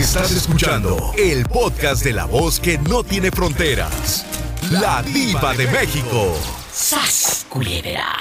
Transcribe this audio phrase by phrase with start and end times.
[0.00, 4.24] Estás escuchando el podcast de la voz que no tiene fronteras.
[4.70, 6.34] La diva de México.
[6.72, 8.16] ¡Sas, culebra!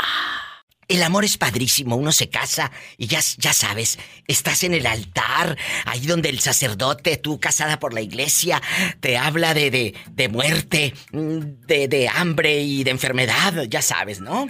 [0.89, 3.97] El amor es padrísimo, uno se casa y ya, ya sabes,
[4.27, 8.61] estás en el altar, ahí donde el sacerdote, tú casada por la iglesia,
[8.99, 14.47] te habla de, de, de muerte, de, de hambre y de enfermedad, ya sabes, ¿no?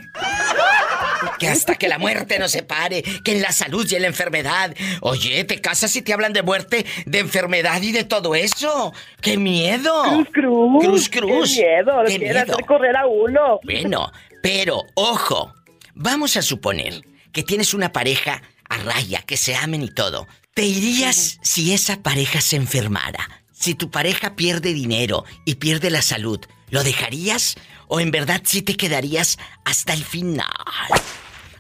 [1.40, 4.76] Que hasta que la muerte nos separe, que en la salud y en la enfermedad.
[5.02, 8.94] Oye, te casas y te hablan de muerte, de enfermedad y de todo eso.
[9.22, 10.04] ¡Qué miedo!
[10.04, 10.84] Cruz, cruz.
[10.84, 11.54] Cruz, cruz.
[11.56, 12.54] Qué miedo, Qué quiere miedo.
[12.54, 13.60] hacer correr a uno.
[13.64, 15.54] Bueno, pero ojo,
[15.94, 20.28] vamos a suponer que tienes una pareja a raya, que se amen y todo.
[20.54, 23.30] ¿Te irías si esa pareja se enfermara?
[23.52, 27.56] Si tu pareja pierde dinero y pierde la salud, ¿lo dejarías?
[27.92, 30.46] ¿O en verdad sí te quedarías hasta el final?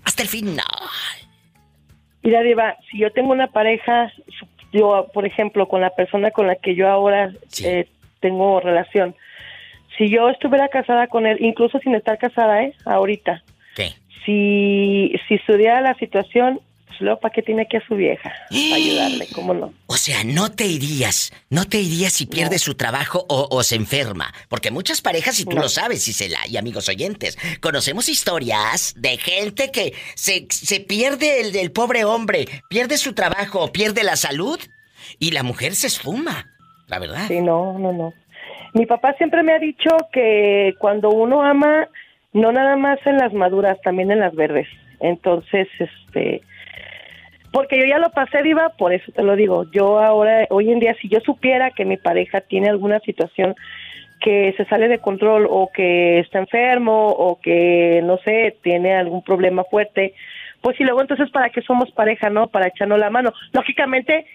[0.05, 0.65] Hasta el final.
[2.23, 4.13] Mira, Diva, si yo tengo una pareja,
[4.71, 7.65] yo, por ejemplo, con la persona con la que yo ahora Sí.
[7.65, 7.87] eh,
[8.19, 9.15] tengo relación,
[9.97, 12.73] si yo estuviera casada con él, incluso sin estar casada, ¿eh?
[12.85, 13.43] Ahorita,
[13.75, 13.93] ¿Qué?
[14.25, 16.59] si, si estuviera la situación,
[16.99, 18.31] luego, ¿para qué tiene aquí a su vieja?
[18.49, 19.73] Para ayudarle, ¿cómo no?
[19.87, 23.75] O sea, no te irías, no te irías si pierde su trabajo o, o se
[23.75, 24.33] enferma.
[24.49, 25.63] Porque muchas parejas, y tú No.
[25.63, 31.55] lo sabes, Isela y amigos oyentes, conocemos historias de gente que se, se pierde el,
[31.55, 34.59] el pobre hombre, pierde su trabajo, pierde la salud
[35.19, 36.45] y la mujer se esfuma.
[36.87, 37.25] La verdad.
[37.27, 38.13] Sí, no, no, no.
[38.73, 41.87] Mi papá siempre me ha dicho que cuando uno ama,
[42.33, 44.67] no nada más en las maduras, también en las verdes.
[44.99, 46.41] Entonces, este,
[47.51, 49.65] porque yo ya lo pasé, Diva, por eso te lo digo.
[49.71, 53.55] Yo ahora, hoy en día, si yo supiera que mi pareja tiene alguna situación
[54.21, 59.23] que se sale de control o que está enfermo o que, no sé, tiene algún
[59.23, 60.13] problema fuerte,
[60.61, 62.47] pues y luego entonces, ¿para qué somos pareja, no?
[62.47, 63.31] Para echarnos la mano.
[63.53, 64.25] Lógicamente,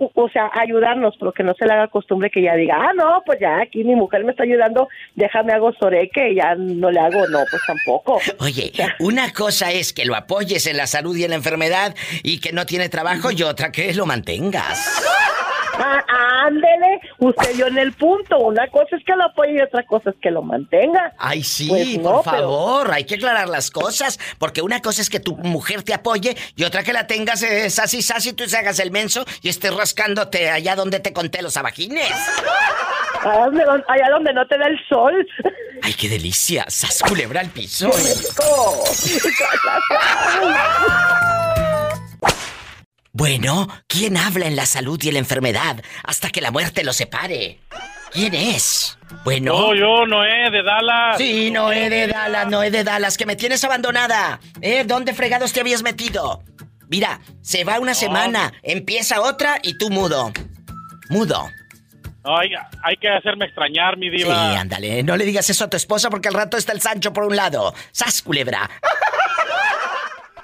[0.00, 3.22] o sea, ayudarnos, pero que no se le haga costumbre que ya diga, ah, no,
[3.24, 7.26] pues ya aquí mi mujer me está ayudando, déjame hago soreque ya no le hago,
[7.28, 8.20] no, pues tampoco.
[8.38, 12.40] Oye, una cosa es que lo apoyes en la salud y en la enfermedad y
[12.40, 15.02] que no tiene trabajo y otra que lo mantengas.
[15.78, 18.38] Ah, ándele, usted dio en el punto.
[18.38, 21.12] Una cosa es que lo apoye y otra cosa es que lo mantenga.
[21.18, 25.02] Ay, sí, Pues no, por pero- favor, hay que aclarar las cosas, porque una cosa
[25.02, 28.46] es que tu mujer te apoye y otra que la tengas eh, sasi sasi, tú
[28.48, 32.10] se hagas el menso y estés rascándote allá donde te conté los abajines.
[33.22, 35.26] Allá donde, allá donde no te da el sol.
[35.82, 37.90] Ay, qué delicia, sas culebra al piso.
[43.12, 46.96] Bueno, ¿quién habla en la salud y en la enfermedad hasta que la muerte los
[46.96, 47.58] separe?
[48.12, 48.98] ¿Quién es?
[49.24, 49.52] Bueno.
[49.52, 51.18] No, yo, Noé, de Dallas.
[51.18, 54.40] Sí, Noé de Dallas, Noé de Dallas, que me tienes abandonada.
[54.60, 54.84] ¿Eh?
[54.84, 56.42] ¿Dónde fregados te habías metido?
[56.88, 60.32] Mira, se va una semana, empieza otra y tú mudo.
[61.08, 61.48] Mudo.
[62.24, 62.50] No, hay,
[62.82, 64.58] hay que hacerme extrañar, mi Sí, diva.
[64.60, 67.24] ándale, no le digas eso a tu esposa porque al rato está el Sancho por
[67.24, 67.74] un lado.
[67.92, 68.68] ¡Sas, culebra!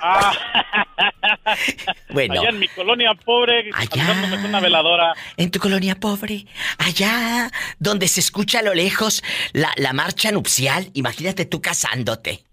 [0.00, 0.32] Ah,
[2.10, 4.16] Bueno, allá en mi colonia pobre, Allá.
[4.44, 5.14] una veladora.
[5.36, 6.46] en tu colonia pobre,
[6.78, 12.44] allá donde se escucha a lo lejos la, la marcha nupcial, imagínate tú casándote.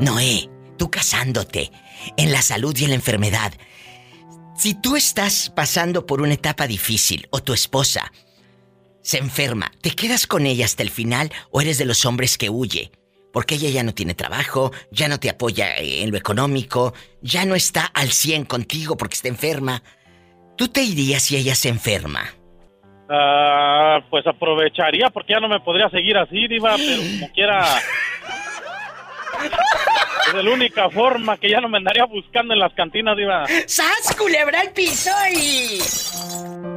[0.00, 0.48] Noé,
[0.78, 1.70] tú casándote
[2.16, 3.52] en la salud y en la enfermedad.
[4.60, 8.12] Si tú estás pasando por una etapa difícil o tu esposa
[9.00, 12.50] se enferma, ¿te quedas con ella hasta el final o eres de los hombres que
[12.50, 12.90] huye?
[13.32, 17.54] Porque ella ya no tiene trabajo, ya no te apoya en lo económico, ya no
[17.54, 19.82] está al 100 contigo porque está enferma.
[20.58, 22.24] ¿Tú te irías si ella se enferma?
[23.08, 27.64] Ah, pues aprovecharía porque ya no me podría seguir así, diva, pero como quiera.
[30.36, 33.46] Es la única forma que ya no me andaría buscando en las cantinas, diva.
[33.66, 35.78] ¡Sas, culebra al piso y...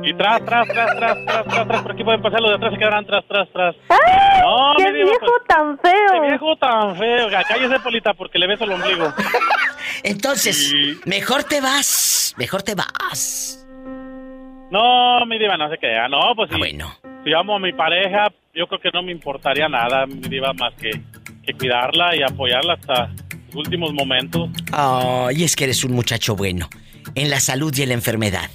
[0.09, 2.73] Y tras, tras, tras, tras, tras, tras, tras, por aquí pueden pasar los de atrás
[2.73, 3.75] se quedarán tras, tras, tras.
[3.89, 4.41] ¡Ay!
[4.41, 6.21] No, ¡Qué diva, viejo pues, tan ¡Qué feo!
[6.21, 7.27] viejo tan feo!
[7.47, 9.13] Cállese, Polita, porque le beso el ombligo.
[10.03, 10.99] Entonces, Sí.
[11.05, 13.65] mejor te vas, mejor te vas.
[14.71, 16.07] No, mi diva, no se crea.
[16.07, 16.59] No, pues Ah, sí.
[16.59, 16.91] bueno.
[17.23, 20.73] Si amo a mi pareja, yo creo que no me importaría nada, mi diva, más
[20.73, 20.89] que,
[21.45, 23.07] que cuidarla y apoyarla hasta
[23.47, 24.49] los últimos momentos.
[24.71, 26.69] Ay, es que eres un muchacho bueno.
[27.15, 28.49] En la salud y en la enfermedad.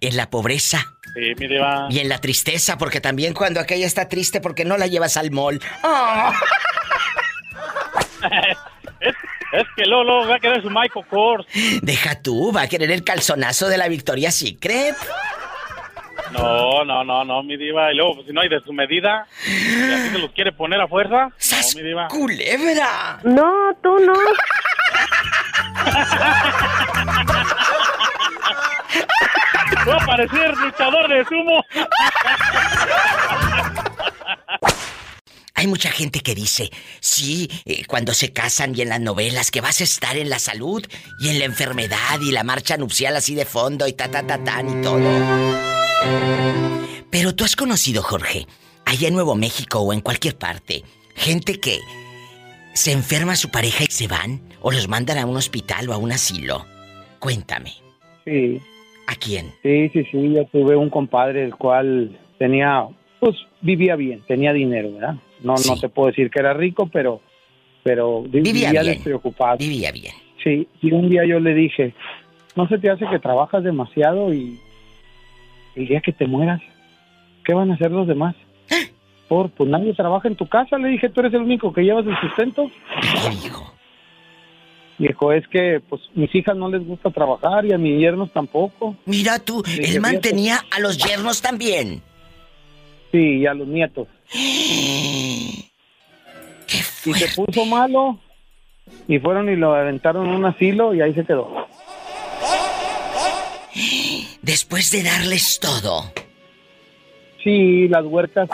[0.00, 0.84] En la pobreza
[1.14, 1.86] Sí, mi diva.
[1.90, 5.30] y en la tristeza, porque también cuando aquella está triste porque no la llevas al
[5.30, 5.60] mall.
[9.00, 9.14] Es,
[9.52, 11.46] es que Lolo va a querer su Michael Kors.
[11.82, 14.96] Deja tú, va a querer el calzonazo de la Victoria Secret.
[16.32, 17.92] No, no, no, no, mi diva.
[17.92, 20.80] Y luego, pues, si no hay de su medida, y así se los quiere poner
[20.80, 21.30] a fuerza.
[21.36, 23.20] ¡Sas, ¡Sas, culebra!
[23.24, 24.14] No, tú no.
[29.86, 31.62] Va a parecer luchador de sumo.
[35.56, 36.70] Hay mucha gente que dice,
[37.00, 40.40] sí, eh, cuando se casan y en las novelas, que vas a estar en la
[40.40, 40.84] salud
[41.20, 44.42] y en la enfermedad y la marcha nupcial así de fondo y ta ta ta
[44.42, 45.00] tan y todo.
[47.10, 48.46] Pero tú has conocido, Jorge,
[48.84, 50.82] allá en Nuevo México o en cualquier parte,
[51.14, 51.78] gente que
[52.72, 55.92] se enferma a su pareja y se van o los mandan a un hospital o
[55.92, 56.66] a un asilo.
[57.20, 57.74] Cuéntame.
[58.24, 58.60] Sí.
[59.06, 59.52] ¿A quién?
[59.62, 62.88] Sí, sí, sí, yo tuve un compadre el cual tenía,
[63.20, 65.14] pues vivía bien, tenía dinero, ¿verdad?
[65.44, 67.20] No, no te puedo decir que era rico, pero,
[67.82, 68.84] pero vivía, bien.
[68.86, 69.58] despreocupado.
[69.58, 70.14] Vivía bien.
[70.42, 71.94] Sí, y un día yo le dije,
[72.56, 74.58] ¿no se te hace que trabajas demasiado y
[75.76, 76.60] el día que te mueras,
[77.44, 78.34] ¿qué van a hacer los demás?
[79.28, 82.06] Por, pues nadie trabaja en tu casa, le dije, tú eres el único que llevas
[82.06, 82.70] el sustento.
[84.98, 88.96] Dijo, es que pues mis hijas no les gusta trabajar y a mis yernos tampoco.
[89.06, 92.00] Mira tú, él mantenía a los yernos también.
[93.10, 94.08] Sí, y a los nietos.
[96.66, 98.18] ¡Qué y se puso malo
[99.06, 101.68] y fueron y lo aventaron en un asilo y ahí se quedó.
[104.42, 106.12] Después de darles todo.
[107.42, 108.48] Sí, las huertas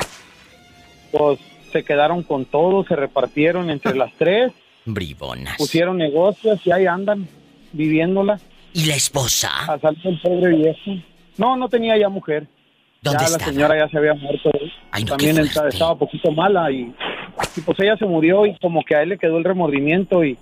[1.13, 1.39] pues
[1.73, 4.53] se quedaron con todo, se repartieron entre las tres
[4.85, 5.57] Bribonas.
[5.57, 7.29] Pusieron negocios y ahí andan,
[7.73, 8.41] viviéndola.
[8.73, 9.51] ¿Y la esposa?
[9.67, 11.03] A el pobre viejo.
[11.37, 12.47] No, no tenía ya mujer.
[13.03, 14.51] ¿Dónde ya la señora ya se había muerto.
[15.07, 16.93] También estaba, un poquito mala y,
[17.65, 20.37] pues ella se murió y como que a él le quedó el remordimiento y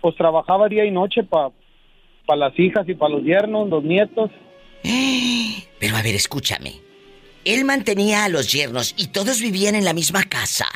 [0.00, 1.50] pues trabajaba día y noche para
[2.26, 4.30] pa las hijas y para los yernos, los nietos.
[5.78, 6.74] Pero a ver, escúchame.
[7.44, 10.66] Él mantenía a los yernos y todos vivían en la misma casa.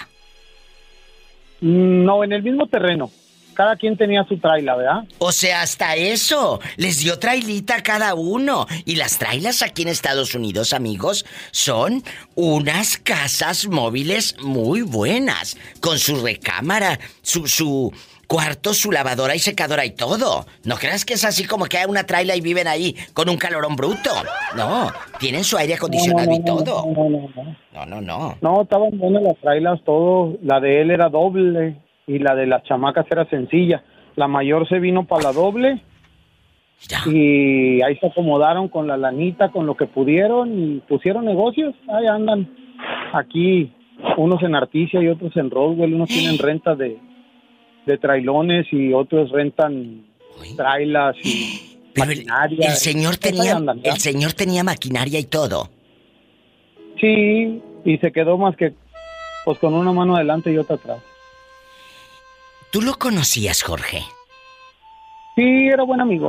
[1.61, 3.11] No, en el mismo terreno.
[3.55, 5.05] Cada quien tenía su traila, ¿verdad?
[5.19, 6.61] O sea, hasta eso.
[6.77, 8.67] Les dio trailita a cada uno.
[8.85, 12.03] Y las trailas aquí en Estados Unidos, amigos, son
[12.35, 15.57] unas casas móviles muy buenas.
[15.81, 17.93] Con su recámara, su, su
[18.27, 20.47] cuarto, su lavadora y secadora y todo.
[20.65, 23.37] No creas que es así como que hay una traila y viven ahí con un
[23.37, 24.11] calorón bruto.
[24.57, 26.85] No, tienen su aire acondicionado y todo.
[26.87, 27.57] No, no, no.
[27.73, 28.39] No, no, no.
[28.41, 30.37] No, estaban buenas las trailas, todo.
[30.43, 33.83] La de él era doble y la de las chamacas era sencilla.
[34.17, 35.83] La mayor se vino para la doble.
[37.07, 41.75] Y ahí se acomodaron con la lanita, con lo que pudieron y pusieron negocios.
[41.89, 42.49] Ahí andan.
[43.13, 43.73] Aquí,
[44.17, 45.95] unos en Articia y otros en Roswell.
[45.95, 46.99] Unos tienen renta de,
[47.87, 50.05] de trailones y otros rentan
[50.57, 52.71] trailas y maquinaria.
[52.71, 55.71] El, señor tenía el señor tenía maquinaria y todo.
[57.01, 58.75] Sí, y se quedó más que
[59.45, 60.99] pues con una mano adelante y otra atrás.
[62.75, 64.03] ¿Tú lo conocías, Jorge?
[65.37, 66.29] Sí, era buen amigo.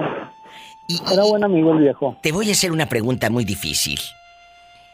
[1.12, 2.20] era buen amigo el viejo.
[2.22, 4.00] Te voy a hacer una pregunta muy difícil.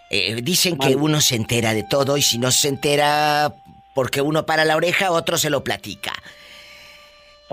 [0.09, 3.53] Eh, dicen que uno se entera de todo y si no se entera
[3.93, 6.13] porque uno para la oreja, otro se lo platica.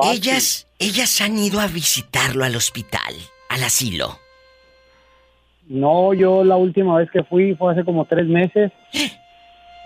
[0.04, 3.16] Ellas, ellas han ido a visitarlo al hospital,
[3.48, 4.20] al asilo.
[5.66, 8.70] No, yo la última vez que fui fue hace como tres meses.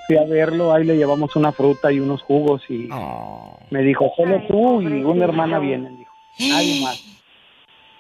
[0.07, 3.59] Fui a verlo, ahí le llevamos una fruta y unos jugos y oh.
[3.71, 6.13] me dijo, solo tú y una hermana vienen, dijo.
[6.53, 7.03] Nadie más.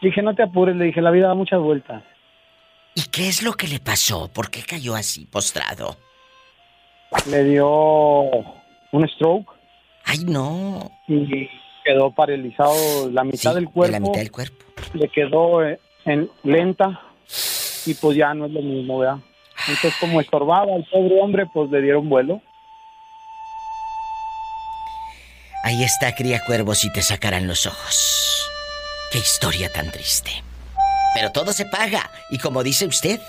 [0.00, 2.02] Dije, no te apures, le dije, la vida da muchas vueltas.
[2.94, 4.28] ¿Y qué es lo que le pasó?
[4.32, 5.96] ¿Por qué cayó así, postrado?
[7.30, 9.50] Le dio un stroke.
[10.04, 10.90] Ay, no.
[11.06, 11.48] Y
[11.84, 13.92] quedó paralizado la mitad del cuerpo.
[13.92, 14.64] la mitad del cuerpo.
[14.94, 17.00] Le quedó eh, en lenta
[17.86, 19.18] y pues ya no es lo mismo, ¿verdad?
[19.68, 22.40] Entonces como estorbaba al pobre hombre, pues le dieron vuelo.
[25.64, 28.48] Ahí está, cría cuervos y te sacarán los ojos.
[29.12, 30.30] Qué historia tan triste.
[31.14, 32.10] Pero todo se paga.
[32.30, 33.20] Y como dice usted,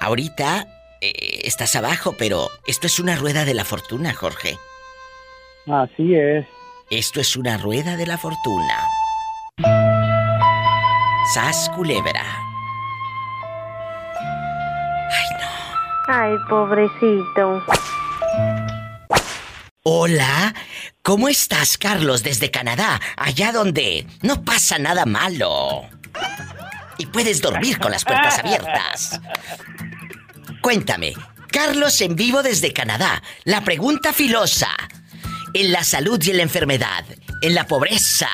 [0.00, 0.66] ahorita
[1.00, 4.56] eh, estás abajo, pero esto es una rueda de la fortuna, Jorge.
[5.66, 6.46] Así es.
[6.90, 8.78] Esto es una rueda de la fortuna.
[11.34, 12.24] Sas culebra.
[16.08, 17.64] Ay, pobrecito.
[19.82, 20.54] Hola,
[21.02, 23.00] ¿cómo estás, Carlos, desde Canadá?
[23.16, 25.82] Allá donde no pasa nada malo.
[26.98, 29.20] Y puedes dormir con las puertas abiertas.
[30.60, 31.14] Cuéntame,
[31.50, 33.22] Carlos en vivo desde Canadá.
[33.44, 34.70] La pregunta filosa
[35.54, 37.04] en la salud y en la enfermedad,
[37.42, 38.28] en la pobreza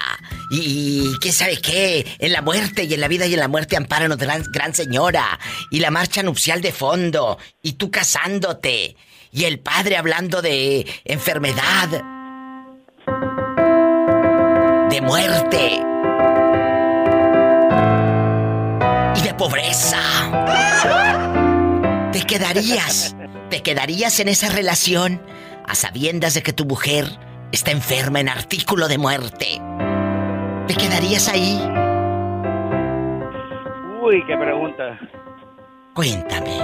[0.55, 3.75] y, qué sabe qué, en la muerte y en la vida y en la muerte
[3.75, 5.41] amparanos gran, gran señora
[5.71, 8.95] y la marcha nupcial de fondo y tú casándote
[9.33, 11.89] Y el padre hablando de enfermedad,
[14.91, 15.81] de muerte
[19.17, 20.03] y de pobreza.
[22.13, 23.17] ¿Te quedarías?
[23.49, 25.23] ¿Te quedarías en esa relación
[25.67, 27.07] a sabiendas de que tu mujer
[27.53, 29.63] está enferma en artículo de muerte?
[30.67, 31.59] ¿Te quedarías ahí?
[34.03, 34.99] Uy, qué pregunta.
[35.95, 36.59] Cuéntame.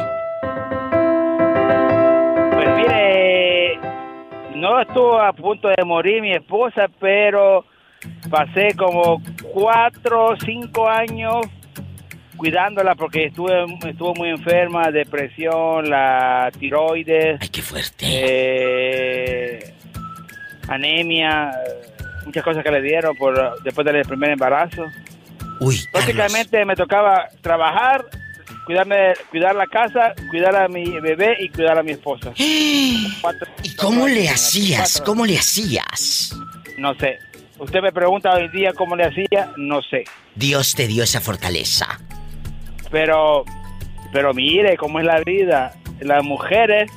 [2.53, 3.79] Pues mire,
[4.55, 7.65] no estuvo a punto de morir mi esposa, pero
[8.31, 11.47] pasé como cuatro o cinco años
[12.39, 17.39] cuidándola porque estuve, estuvo muy enferma, depresión, la tiroides.
[17.41, 18.07] Ay, qué fuerte.
[18.07, 19.75] Eh,
[20.69, 21.51] anemia,
[22.29, 24.87] muchas cosas que le dieron por después del primer embarazo.
[25.61, 28.05] Uy, Prácticamente me tocaba trabajar,
[28.65, 32.33] cuidarme, cuidar la casa, cuidar a mi bebé y cuidar a mi esposa.
[32.37, 35.03] ¿Y cómo le hacías?
[35.05, 36.37] ¿Cómo le hacías?
[36.77, 37.19] No sé.
[37.59, 40.05] Usted me pregunta hoy día cómo le hacía, no sé.
[40.37, 41.99] Dios te dio esa fortaleza.
[42.91, 43.45] Pero,
[44.13, 45.73] pero mire cómo es la vida.
[46.01, 46.89] Las mujeres,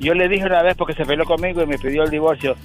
[0.00, 2.56] yo le dije una vez porque se peleó conmigo y me pidió el divorcio.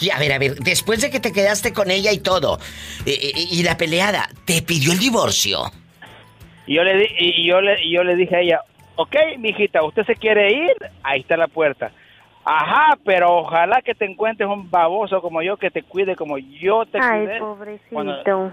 [0.00, 2.58] Y a ver, a ver, después de que te quedaste con ella y todo,
[3.06, 5.70] eh, eh, y la peleada, ¿te pidió el divorcio?
[6.66, 8.60] Y yo le, di, y yo le, y yo le dije a ella,
[8.96, 10.74] ok, mijita, ¿usted se quiere ir?
[11.02, 11.92] Ahí está la puerta.
[12.44, 16.84] Ajá, pero ojalá que te encuentres un baboso como yo que te cuide como yo
[16.84, 17.38] te Ay, cuidé.
[17.38, 17.86] pobrecito.
[17.90, 18.52] Cuando-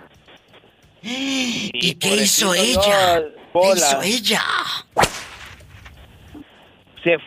[1.03, 3.23] ¿Y qué hizo ella?
[3.53, 4.41] ¿Qué hizo ella?
[7.03, 7.17] Se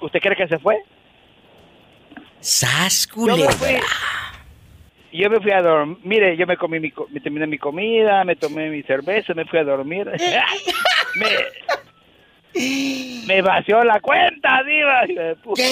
[0.00, 0.76] ¿Usted cree que se fue?
[2.40, 3.56] ¡Sas Yo me fui.
[3.58, 3.86] culebra!
[5.12, 5.98] Yo me fui a dormir.
[6.04, 9.44] Mire, yo me comí mi, co- me terminé mi comida, me tomé mi cerveza, me
[9.44, 10.06] fui a dormir.
[11.16, 11.28] me,
[13.26, 15.04] me vació la cuenta, diva.
[15.08, 15.62] hijo de puta.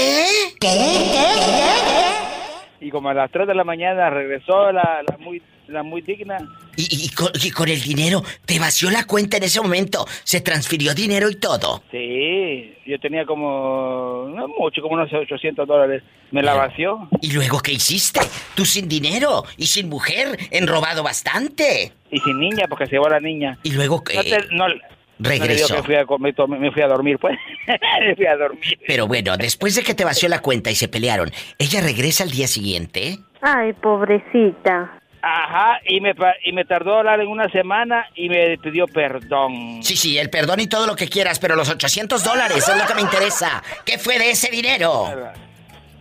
[2.81, 6.39] Y como a las 3 de la mañana regresó la, la muy la muy digna.
[6.77, 10.07] Y, y- y con, y con el dinero, te vació la cuenta en ese momento.
[10.25, 11.83] Se transfirió dinero y todo.
[11.91, 16.03] Sí, yo tenía como, no mucho, como unos 800 dólares.
[16.31, 17.09] Me la vació.
[17.23, 18.21] ¿Y luego qué hiciste?
[18.55, 21.93] Tú sin dinero y sin mujer, enrobado bastante.
[22.11, 23.59] Y sin niña, porque se llevó a la niña.
[23.63, 25.75] Y luego No eh, te- no- no regresó.
[25.77, 27.37] que fui a, me, me fui a dormir, pues.
[28.01, 28.79] me fui a dormir.
[28.87, 32.31] Pero bueno, después de que te vació la cuenta y se pelearon, ¿ella regresa al
[32.31, 33.19] día siguiente?
[33.41, 34.98] Ay, pobrecita.
[35.21, 39.83] Ajá, y me, y me tardó hablar en una semana y me pidió perdón.
[39.83, 42.87] Sí, sí, el perdón y todo lo que quieras, pero los 800 dólares es lo
[42.87, 43.63] que me interesa.
[43.85, 45.07] ¿Qué fue de ese dinero?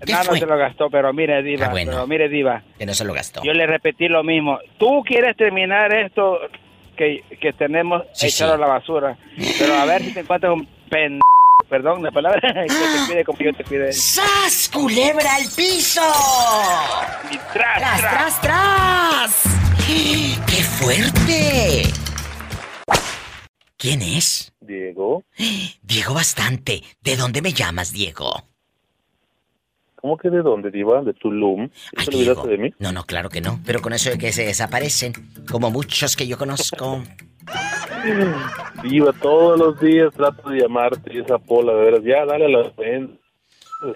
[0.05, 0.33] ¿Qué no, fue?
[0.35, 1.91] no se lo gastó, pero mire, Diva, Ah, bueno.
[1.91, 3.41] pero mire, Diva, Que no se lo gastó.
[3.43, 4.59] yo le repetí lo mismo.
[4.77, 6.37] Tú quieres terminar esto
[6.95, 8.55] que, que tenemos Sí, echado sí.
[8.55, 9.17] a la basura,
[9.57, 11.19] pero a ver si te encuentras un pen...
[11.69, 13.91] Perdón la palabra, que te cuide como yo te cuide.
[13.91, 16.01] ¡Sas, culebra al piso!
[17.29, 19.43] Y tras, ¡Tras, tras.
[19.85, 21.83] ¡Qué fuerte!
[23.75, 24.53] ¿Quién es?
[24.61, 25.23] Diego,
[25.81, 26.83] Diego Bastante.
[27.01, 28.43] ¿De dónde me llamas, Diego?
[29.95, 31.01] ¿cómo que de dónde, Diva?
[31.01, 31.69] ¿De Tulum?
[31.97, 32.73] Ay, ¿Te olvidaste de mí?
[32.79, 33.59] No, no, claro que no.
[33.65, 35.11] Pero con eso de que se desaparecen,
[35.51, 37.03] como muchos que yo conozco.
[38.83, 42.49] Diva, todos los días trato de llamarte y esa pola, de veras, ya, dale a
[42.49, 43.17] la venta.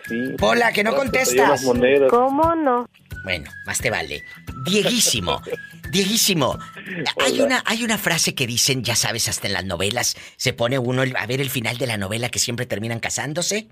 [0.08, 0.16] Sí.
[0.38, 1.64] Pola, que no contestas.
[2.10, 2.88] ¿Cómo no?
[3.24, 4.24] Bueno, más te vale.
[4.64, 5.42] Dieguísimo,
[5.90, 6.58] Dieguísimo.
[7.20, 10.80] Hay una, hay una frase que dicen, ya sabes, hasta en las novelas, se pone
[10.80, 13.68] uno a ver el final de la novela que siempre terminan casándose.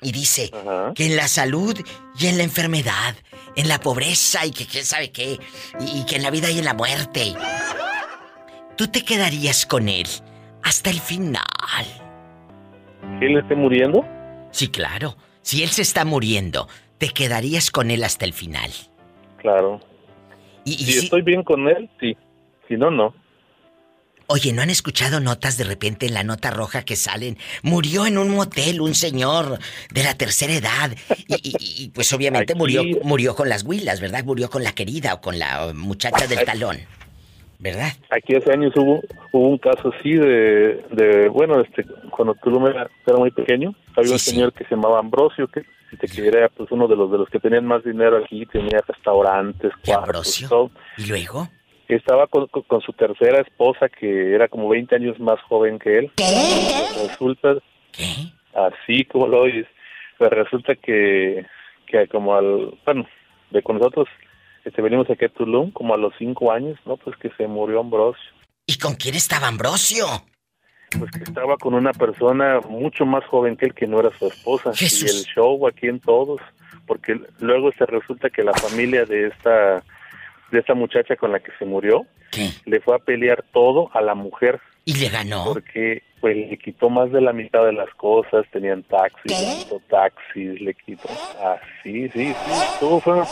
[0.00, 0.92] Y dice Ajá.
[0.94, 1.76] que en la salud
[2.18, 3.16] y en la enfermedad,
[3.56, 5.40] en la pobreza y que quién sabe qué,
[5.80, 7.34] y, y que en la vida y en la muerte.
[8.78, 10.06] Tú te quedarías con él
[10.62, 11.42] hasta el final.
[13.18, 14.04] ¿Que él esté muriendo?
[14.52, 15.16] Sí, claro.
[15.42, 16.68] Si él se está muriendo,
[16.98, 18.70] te quedarías con él hasta el final.
[19.38, 19.80] Claro.
[20.64, 22.16] Y, y Si si- estoy bien con él, sí.
[22.68, 23.14] Si no, no.
[24.28, 27.36] Oye, ¿no han escuchado notas de repente en la nota roja que salen?
[27.62, 29.58] Murió en un motel un señor
[29.90, 30.90] de la tercera edad.
[31.26, 34.22] Y, y- y, pues obviamente Aquí- murió, murió con las huilas, ¿verdad?
[34.24, 36.78] Murió con la querida o con la muchacha del talón.
[37.60, 37.88] ¿Verdad?
[38.10, 39.00] Aquí hace años hubo,
[39.32, 44.12] hubo un caso así de, de bueno, este, cuando Tulum era, era muy pequeño, había
[44.12, 47.10] un Sí, señor que se llamaba Ambrosio, que si te quiera, pues uno de los
[47.10, 50.48] de los que tenían más dinero aquí, tenía restaurantes, ¿Qué cuartos, Ambrosio?
[50.48, 50.70] todo.
[50.98, 51.48] ¿Y luego?
[51.88, 55.98] Estaba con, con- con su tercera esposa, que era como 20 años más joven que
[55.98, 56.12] él.
[56.16, 57.54] Pues resulta,
[57.92, 58.04] ¿Qué?
[58.54, 59.66] así como lo oyes,
[60.18, 61.44] pues resulta que,
[61.86, 63.06] que como al, bueno,
[63.50, 64.06] de con nosotros
[64.68, 66.96] este, venimos aquí a Tulum, como a los cinco años, ¿no?
[66.96, 68.30] Pues que se murió Ambrosio.
[68.66, 70.06] ¿Y con quién estaba Ambrosio?
[70.98, 74.26] pues que estaba con una persona mucho más joven que él que no era su
[74.26, 75.02] esposa Jesús.
[75.02, 76.40] y el show aquí en todos
[76.86, 79.82] porque luego se resulta que la familia de esta
[80.50, 82.48] de esta muchacha con la que se murió ¿Qué?
[82.64, 85.44] le fue a pelear todo a la mujer ¿Y le ganó?
[85.52, 89.82] porque pues le quitó más de la mitad de las cosas tenían taxis le quitó
[89.90, 91.08] taxis le quitó
[91.42, 92.34] ah sí sí sí
[92.80, 93.22] todo fue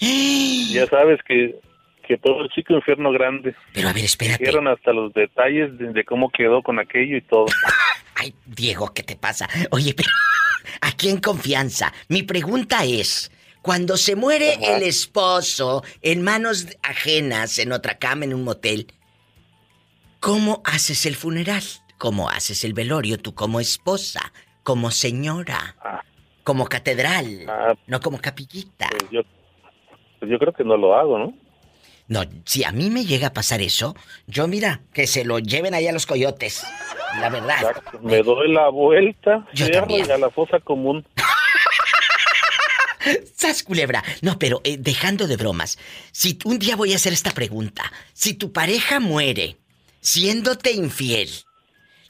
[0.72, 1.60] ya sabes que
[2.06, 4.44] que todo el chico infierno grande Pero a ver, espérate.
[4.48, 7.46] Hasta los detalles de, de cómo quedó con aquello y todo.
[8.16, 9.48] Ay, Diego, ¿qué te pasa?
[9.70, 10.08] Oye, pero
[10.80, 11.92] aquí en confianza.
[12.08, 13.30] Mi pregunta es,
[13.62, 14.76] cuando se muere Ajá.
[14.76, 18.88] el esposo en manos ajenas, en otra cama, en un motel,
[20.18, 21.62] ¿cómo haces el funeral?
[21.98, 24.32] ¿Cómo haces el velorio tú como esposa,
[24.64, 26.02] como señora, Ah,
[26.42, 28.88] como catedral, ah, no como capillita?
[28.90, 29.20] pues yo,
[30.20, 31.34] pues yo creo que no lo hago, ¿no?
[32.06, 33.94] No, si a mí me llega a pasar eso,
[34.26, 36.66] yo mira, que se lo lleven allá a los coyotes.
[37.20, 37.60] La verdad.
[37.60, 38.00] Exacto.
[38.02, 41.06] Me doy la vuelta, Yo y a la fosa común.
[43.34, 44.02] ¡Sas, culebra!
[44.22, 45.78] No, pero eh, dejando de bromas,
[46.12, 49.56] si un día voy a hacer esta pregunta, si tu pareja muere
[50.00, 51.28] siéndote infiel,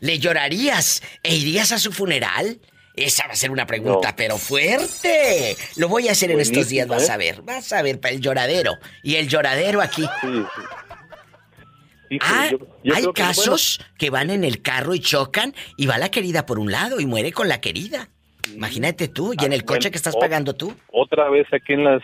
[0.00, 2.60] ¿le llorarías e irías a su funeral?
[2.96, 4.16] Esa va a ser una pregunta, No.
[4.16, 5.56] pero fuerte.
[5.76, 7.12] Lo voy a hacer en estos días, vas ¿eh?
[7.12, 8.72] a ver, vas a ver, para el lloradero.
[9.02, 10.02] Y el lloradero aquí.
[10.20, 12.18] Sí, sí.
[12.20, 15.96] Ah, yo- yo hay que, casos que van en el carro y chocan y va
[15.98, 18.08] la querida por un lado y muere con la querida.
[18.52, 20.74] Imagínate tú, y en el coche que estás pagando tú.
[20.92, 22.02] otra vez aquí en las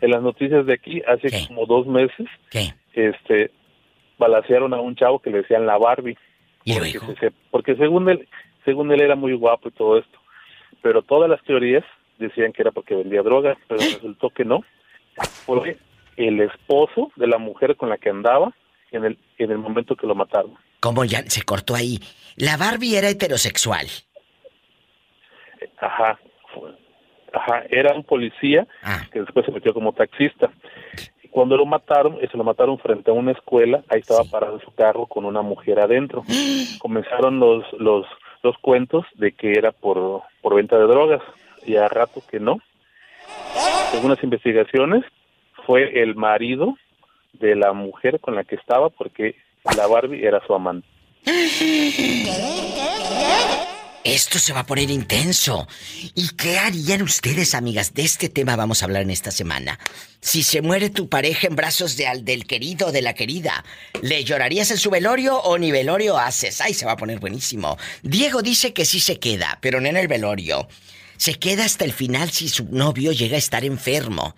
[0.00, 1.48] en las noticias de aquí, hace ¿Qué?
[1.48, 2.72] como dos meses, ¿Qué?
[2.94, 3.50] este,
[4.16, 6.16] balacearon a un chavo que le decían la Barbie.
[6.62, 8.28] ¿Y porque, se- porque según él,
[8.64, 10.17] según él era muy guapo y todo esto.
[10.82, 11.84] Pero todas las teorías
[12.18, 14.64] decían que era porque vendía drogas, pero resultó que no.
[15.46, 15.76] Fue
[16.16, 18.52] el esposo de la mujer con la que andaba
[18.90, 20.54] en el, en el momento que lo mataron.
[20.80, 21.98] ¿Cómo ya se cortó ahí?
[22.36, 23.86] La Barbie era heterosexual.
[25.80, 26.18] Ajá.
[27.32, 29.02] Ajá, era un policía Ah.
[29.12, 30.50] que después se metió como taxista.
[31.22, 34.30] Y cuando lo mataron, eh, se lo mataron frente a una escuela, ahí estaba Sí.
[34.30, 36.22] parado su carro con una mujer adentro.
[36.80, 38.06] Comenzaron los, los,
[38.42, 41.22] los cuentos de que era por, por venta de drogas,
[41.66, 42.58] y a rato que no.
[43.90, 45.04] Según las investigaciones,
[45.66, 46.76] fue el marido
[47.34, 49.36] de la mujer con la que estaba, porque
[49.76, 50.86] la Barbie era su amante.
[54.04, 55.68] Esto se va a poner intenso.
[56.14, 57.92] ¿Y qué harían ustedes, amigas?
[57.94, 59.78] De este tema vamos a hablar en esta semana.
[60.20, 63.64] Si se muere tu pareja en brazos de al- del querido o de la querida,
[64.02, 66.60] ¿le llorarías en su velorio o ni velorio haces?
[66.60, 67.76] Ay, se va a poner buenísimo.
[68.02, 70.68] Diego dice que sí se queda, pero no en el velorio.
[71.16, 74.34] Se queda hasta el final si su novio llega a estar enfermo.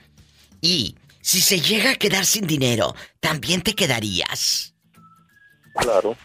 [0.60, 4.74] Y si se llega a quedar sin dinero, ¿también te quedarías?
[5.76, 6.16] Claro,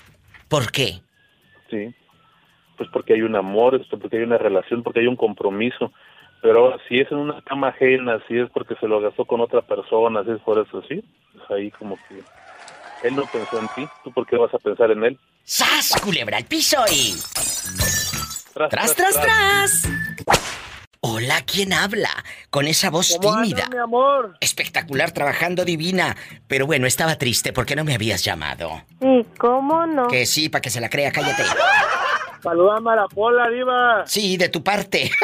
[0.47, 1.01] ¿Por qué?
[1.69, 1.93] sí.
[2.77, 5.91] Pues porque hay un amor, esto, porque hay una relación, porque hay un compromiso.
[6.41, 9.41] Pero ahora, si es en una cama ajena, si es porque se lo gastó con
[9.41, 12.21] otra persona, si es por eso, sí, pues ahí como que
[13.07, 15.19] él no pensó en ti, ¿tú por qué vas a pensar en él?
[15.43, 17.13] ¡Sas, culebra al piso y...
[18.53, 19.89] Tras, ¡Tras, tras, tras!
[21.01, 22.09] Hola, ¿quién habla?
[22.49, 23.67] Con esa voz tímida.
[23.69, 24.37] mi amor?
[24.39, 26.15] Espectacular, trabajando divina.
[26.47, 28.81] Pero bueno, estaba triste porque no me habías llamado.
[28.99, 30.07] Sí, ¿cómo no?
[30.07, 31.43] Que sí, para que se la crea, cállate.
[32.45, 34.03] Saludame a la Pola, diva.
[34.05, 35.09] Sí, de tu parte.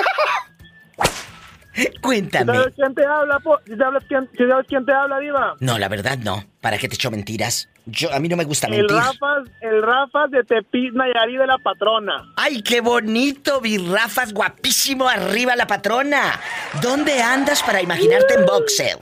[2.02, 2.52] Cuéntame.
[2.52, 3.60] ¿Sabes quién te habla, po?
[3.66, 5.56] ¿Sí ¿Sabes quién, sabes quién te habla, diva?
[5.60, 6.44] No, la verdad no.
[6.62, 7.70] ¿Para qué te echo mentiras?
[7.86, 8.98] Yo, a mí no me gusta El mentir.
[8.98, 12.34] Rafas, el Rafas de Tepic Nayarí de la patrona.
[12.38, 13.62] ¡Ay, qué bonito!
[13.62, 16.40] Virrafas, guapísimo arriba la patrona.
[16.82, 18.98] ¿Dónde andas para imaginarte en boxer?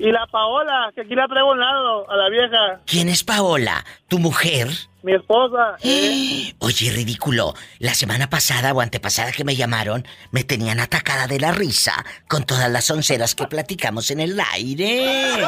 [0.00, 3.22] Y la Paola, que aquí la traigo a un lado, a la vieja, ¿Quién es
[3.22, 3.84] Paola?
[4.08, 4.68] ¿Tu mujer?
[5.02, 5.76] mi esposa.
[5.82, 6.54] ¿eh?
[6.58, 7.54] Oye, ridículo.
[7.78, 12.44] La semana pasada o antepasada que me llamaron, me tenían atacada de la risa con
[12.44, 15.44] todas las onceras que platicamos en el aire.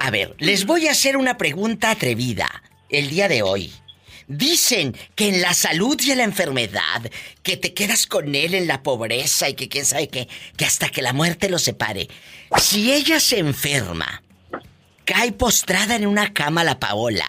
[0.00, 2.48] A ver, les voy a hacer una pregunta atrevida
[2.88, 3.72] el día de hoy.
[4.28, 7.02] Dicen que en la salud y en la enfermedad,
[7.44, 10.88] que te quedas con él en la pobreza y que quién sabe qué, que hasta
[10.88, 12.08] que la muerte los separe.
[12.58, 14.22] Si ella se enferma,
[15.04, 17.26] cae postrada en una cama la Paola,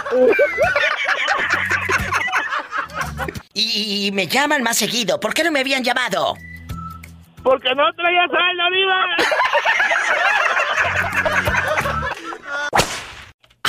[3.53, 5.19] Y, y me llaman más seguido.
[5.19, 6.37] ¿Por qué no me habían llamado?
[7.43, 9.05] Porque no traía saldo, diva.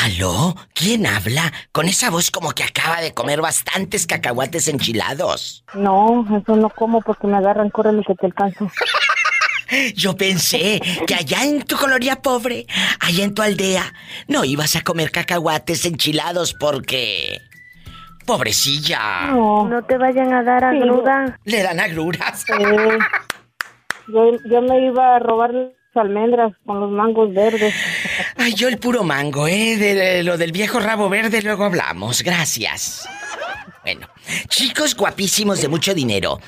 [0.04, 0.56] ¿Aló?
[0.74, 1.52] ¿Quién habla?
[1.72, 5.66] Con esa voz como que acaba de comer bastantes cacahuates enchilados.
[5.74, 8.70] No, eso no como porque me agarran, córrele que te alcanzo.
[9.96, 12.66] Yo pensé que allá en tu colonia pobre,
[13.02, 13.94] allá en tu aldea,
[14.28, 17.38] no ibas a comer cacahuates enchilados porque...
[18.26, 19.28] Pobrecilla.
[19.32, 19.68] No.
[19.68, 20.78] No te vayan a dar Sí.
[20.82, 21.40] agruda.
[21.46, 22.46] Le dan agruras.
[22.50, 22.98] Eh,
[24.08, 27.74] yo, yo me iba a robar las almendras con los mangos verdes.
[28.41, 29.75] Ay, yo el puro mango, ¿eh?
[29.75, 32.23] De lo del viejo rabo verde luego hablamos.
[32.23, 33.06] Gracias.
[33.84, 34.08] Bueno,
[34.47, 36.39] chicos guapísimos de mucho dinero.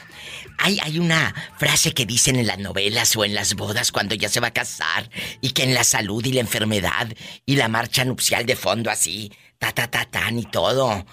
[0.57, 4.29] Hay, hay una frase que dicen en las novelas o en las bodas cuando ya
[4.29, 5.09] se va a casar
[5.41, 7.09] y que en la salud y la enfermedad
[7.45, 11.05] y la marcha nupcial de fondo así, ta ta ta tan y todo.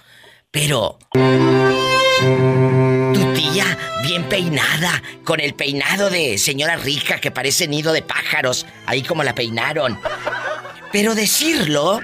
[0.52, 1.18] Pero tu
[3.34, 9.02] tía bien peinada, con el peinado de señora rica que parece nido de pájaros, ahí
[9.02, 9.98] como la peinaron.
[10.92, 12.01] Pero decirlo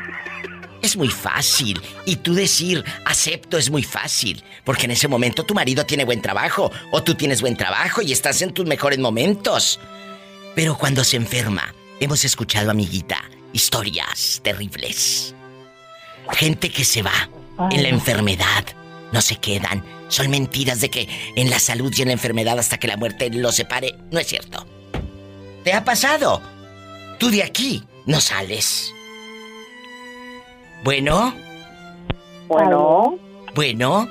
[0.84, 1.80] es muy fácil.
[2.04, 4.44] Y tú decir acepto es muy fácil.
[4.64, 6.70] Porque en ese momento tu marido tiene buen trabajo.
[6.90, 9.80] O tú tienes buen trabajo y estás en tus mejores momentos.
[10.54, 15.34] Pero cuando se enferma, hemos escuchado, amiguita, historias terribles.
[16.32, 17.28] Gente que se va
[17.70, 18.64] en la enfermedad.
[19.10, 19.84] No se quedan.
[20.08, 23.30] Son mentiras de que en la salud y en la enfermedad hasta que la muerte
[23.30, 23.94] los separe.
[24.10, 24.66] No es cierto.
[25.64, 26.42] ¿Te ha pasado?
[27.18, 28.92] Tú de aquí no sales.
[30.82, 31.34] Bueno,
[32.48, 33.18] Bueno,
[33.54, 34.08] bueno.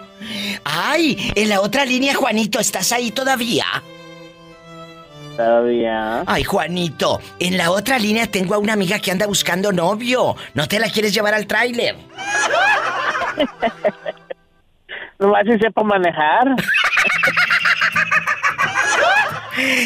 [0.64, 3.66] Ay, en la otra línea, Juanito, ¿estás ahí todavía?
[5.38, 6.24] Todavía.
[6.26, 10.36] Ay, Juanito, en la otra línea tengo a una amiga que anda buscando novio.
[10.54, 11.96] ¿No te la quieres llevar al tráiler?
[15.20, 16.48] Nomás si sepa manejar.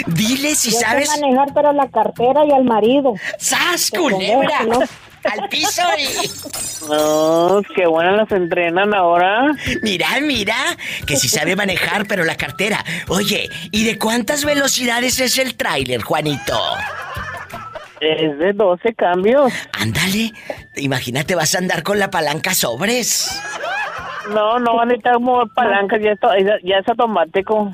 [0.07, 1.09] Dile si yo sé sabes.
[1.19, 3.13] manejar, pero la cartera y al marido.
[3.37, 4.59] ¡Sas, culebra!
[5.23, 6.87] Al piso y.
[6.87, 9.47] No, qué buenas las entrenan ahora.
[9.81, 10.55] Mira, mira,
[11.05, 12.83] que si sabe manejar, pero la cartera.
[13.09, 16.57] Oye, ¿y de cuántas velocidades es el tráiler, Juanito?
[17.99, 19.51] Es de 12 cambios.
[19.73, 20.31] Ándale,
[20.75, 23.41] imagínate, vas a andar con la palanca sobres.
[24.29, 27.71] No, no van a necesitar mover palancas, ya, esto- ya, ya es automático.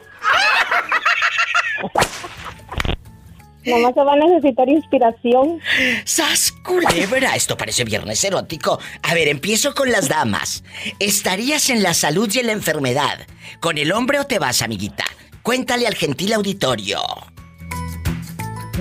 [3.66, 5.60] Nomás se va a necesitar inspiración.
[6.04, 7.36] ¡Sas, culebra!
[7.36, 8.80] Esto parece viernes erótico.
[9.04, 10.64] A ver, empiezo con las damas.
[11.00, 13.20] ¿Estarías en la salud y en la enfermedad?
[13.62, 15.06] ¿Con el hombre o te vas, amiguita?
[15.44, 17.00] Cuéntale al gentil auditorio.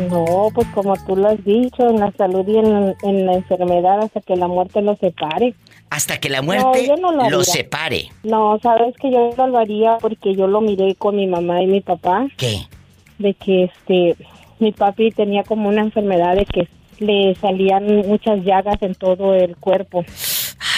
[0.09, 4.01] No, pues como tú lo has dicho, en la salud y en, en la enfermedad
[4.01, 5.55] hasta que la muerte los separe.
[5.91, 8.11] Hasta que la muerte yo no lo lo separe.
[8.23, 11.67] No, sabes que yo no lo haría porque yo lo miré con mi mamá y
[11.67, 12.63] mi papá, ¿Qué?
[13.23, 14.17] De que este,
[14.59, 19.57] mi papi tenía como una enfermedad de que le salían muchas llagas en todo el
[19.57, 20.05] cuerpo.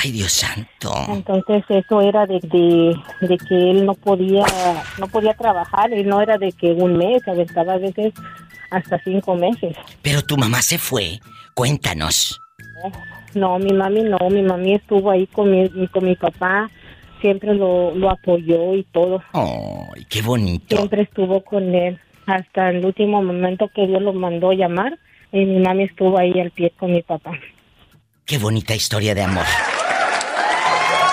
[0.03, 0.93] Ay, Dios santo.
[1.09, 4.45] Entonces eso era de, de, de que él no podía,
[4.99, 8.15] no podía trabajar, y no era de que un mes, aventaba a veces
[8.71, 9.77] hasta cinco meses.
[10.03, 11.19] Pero tu mamá se fue.
[11.55, 12.41] Cuéntanos.
[13.35, 16.71] No, mi mami no, mi mami estuvo ahí con mi, con mi papá,
[17.21, 20.77] siempre lo, lo apoyó y todo, Ay, qué bonito.
[20.77, 24.99] siempre estuvo con él, hasta el último momento que Dios lo mandó llamar,
[25.33, 27.33] y mi mami estuvo ahí al pie con mi papá.
[28.25, 29.45] Qué bonita historia de amor.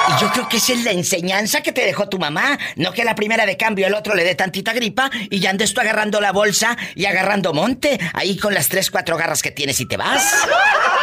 [0.10, 2.58] Y yo creo que esa es la enseñanza que te dejó tu mamá.
[2.76, 5.74] No que la primera de cambio el otro le dé tantita gripa y ya andes
[5.74, 8.00] tú agarrando la bolsa y agarrando monte.
[8.14, 10.48] Ahí con las tres, cuatro garras que tienes y te vas.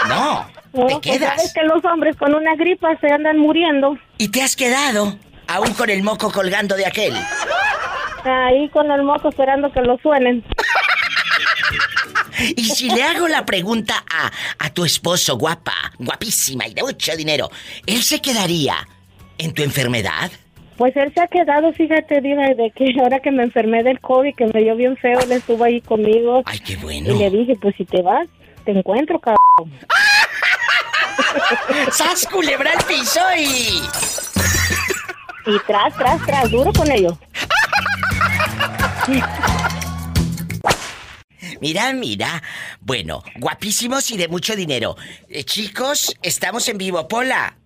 [0.08, 1.36] No, te pues, quedas.
[1.36, 3.98] ¿Sabes que los hombres con una gripa se andan muriendo?
[4.18, 7.14] Y te has quedado, aún con el moco colgando de aquel.
[8.24, 10.44] Ahí con el moco esperando que lo suenen.
[12.56, 14.30] Y si le hago la pregunta a,
[14.64, 17.50] a tu esposo, guapa, guapísima y de mucho dinero,
[17.86, 18.76] ¿él se quedaría
[19.38, 20.30] en tu enfermedad?
[20.78, 24.36] Pues él se ha quedado, fíjate, Diva, de que ahora que me enfermé del COVID,
[24.36, 26.44] que me dio bien feo, él estuvo ahí conmigo.
[26.46, 27.12] Ay, qué bueno.
[27.12, 28.28] Y le dije, pues si te vas,
[28.64, 29.38] te encuentro, cabrón.
[31.90, 33.82] ¡Sas culebra al piso y...
[35.50, 37.18] Y tras, tras, tras, duro con ello.
[41.60, 42.42] Mira, mira.
[42.80, 44.96] Bueno, guapísimos y de mucho dinero.
[45.28, 47.06] Eh, chicos, estamos en vivo.
[47.08, 47.56] Pola,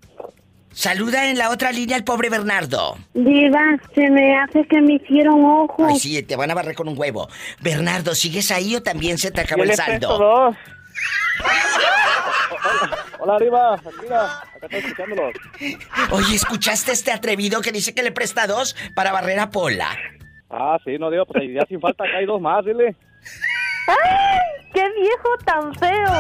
[0.73, 2.97] saluda en la otra línea al pobre Bernardo.
[3.15, 3.61] Diva,
[3.95, 5.87] se me hace que me hicieron ojos.
[5.91, 7.29] Ay, sí, te van a barrer con un huevo.
[7.61, 10.19] Bernardo, ¿sigues ahí o también se te acabó Yo el le saldo?
[10.19, 10.57] dos.
[13.19, 15.33] Hola, arriba, mira, acá estoy escuchándolos.
[16.11, 19.97] Oye, ¿escuchaste este atrevido que dice que le presta dos para barrer a Pola?
[20.53, 22.95] Ah, sí, no digo, pues ya sin falta acá hay dos más, dile.
[23.89, 24.39] ¡Ay!
[24.75, 26.13] ¡Qué viejo tan feo!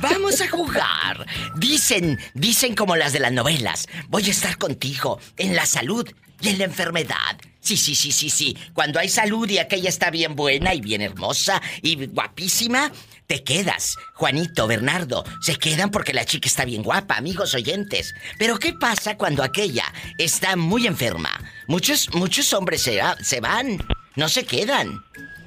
[0.00, 1.26] Vamos a jugar.
[1.56, 3.88] Dicen, dicen como las de las novelas.
[4.08, 6.08] Voy a estar contigo en la salud
[6.40, 7.36] y en la enfermedad.
[7.60, 8.56] Sí, sí, sí, sí, sí.
[8.72, 12.90] Cuando hay salud y aquella está bien buena y bien hermosa y guapísima,
[13.28, 13.96] te quedas.
[14.14, 18.14] Juanito, Bernardo, se quedan porque la chica está bien guapa, amigos oyentes.
[18.38, 19.84] Pero ¿qué pasa cuando aquella
[20.16, 21.28] está muy enferma?
[21.68, 23.78] Muchos, muchos hombres se, se van,
[24.16, 25.04] no se quedan.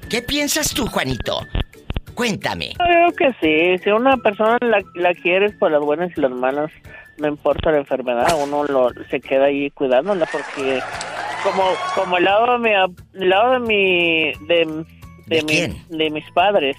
[0.08, 1.40] ¿Qué piensas tú, Juanito?
[2.14, 2.72] Cuéntame.
[2.78, 6.70] Creo que sí, si una persona la, la quieres por las buenas y las malas,
[7.18, 10.80] no importa la enfermedad, uno lo, se queda ahí cuidándola porque
[11.42, 11.64] como
[11.96, 12.70] como el lado de mi
[13.24, 14.84] el lado de mi de,
[15.26, 16.76] de, mi- de mis padres,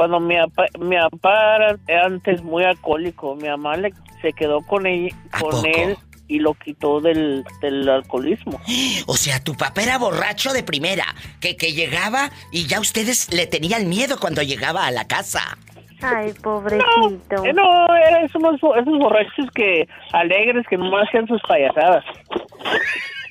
[0.00, 4.86] cuando mi papá, mi papá era antes muy alcohólico, mi mamá le, se quedó con
[4.86, 5.94] él, con él
[6.26, 8.58] y lo quitó del, del alcoholismo.
[9.06, 11.04] O sea, tu papá era borracho de primera,
[11.38, 15.58] que, que llegaba y ya ustedes le tenían miedo cuando llegaba a la casa.
[16.00, 17.44] Ay, pobrecito.
[17.44, 22.06] Eh, no, eran esos, esos borrachos que alegres que no hacían sus payasadas.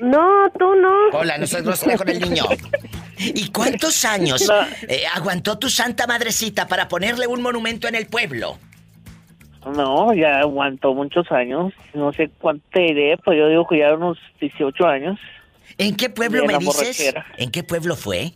[0.01, 1.17] No, tú no.
[1.17, 2.43] Hola, no seas grosera con el niño.
[3.19, 4.61] ¿Y cuántos años No.
[4.87, 8.57] eh, aguantó tu santa madrecita para ponerle un monumento en el pueblo?
[9.75, 11.73] No, ya aguantó muchos años.
[11.93, 15.19] No sé cuánto diré, pues yo digo que ya unos 18 años.
[15.77, 16.75] ¿En qué pueblo me dices?
[16.77, 17.25] borrachera.
[17.37, 18.31] ¿En qué pueblo fue?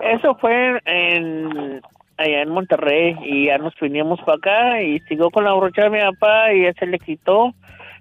[0.00, 1.80] Eso fue en
[2.16, 5.96] allá en Monterrey y ya nos vinimos para acá y siguió con la borrachera de
[5.98, 7.54] mi papá y ya se le quitó.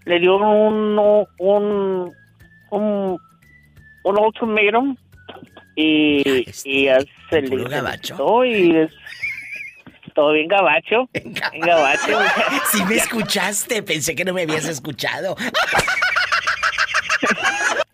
[0.06, 1.00] Le dio un
[1.40, 2.12] un
[2.72, 3.18] un,
[4.04, 4.96] un ultimátum
[5.80, 8.92] y, y ya se le, se quitó y es
[10.14, 11.08] todo bien gabacho.
[11.14, 12.20] Bien gabacho.
[12.72, 15.36] Sí me escuchaste, pensé que no me habías escuchado.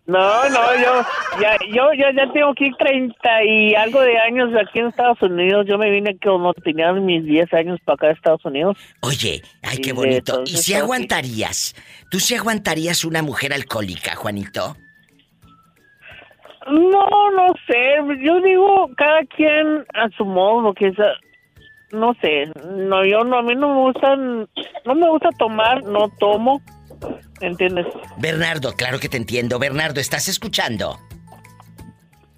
[0.08, 1.04] No, no, yo
[1.42, 5.66] ya, yo, yo ya tengo aquí 30 y algo de años aquí en Estados Unidos.
[5.68, 8.78] Yo me vine cuando tenía mis 10 años para acá de Estados Unidos.
[9.02, 10.44] Oye, ay, qué bonito.
[10.46, 11.76] ¿Y si aguantarías?
[12.12, 14.78] ¿Tú si aguantarías una mujer alcohólica, Juanito?
[16.66, 17.96] No, no sé.
[18.24, 20.96] Yo digo cada quien a su modo, que es,
[21.92, 22.46] no sé.
[22.66, 24.50] No, yo no, a mí no me gustan,
[24.86, 26.62] no me gusta tomar, no tomo.
[27.42, 27.86] ¿Entiendes?
[28.18, 29.60] Bernardo, claro que te entiendo.
[29.60, 30.98] Bernardo, ¿estás escuchando?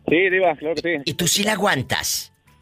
[0.08, 1.02] Sí, Diva, claro que sí.
[1.06, 2.34] ¿Y tú sí la aguantas?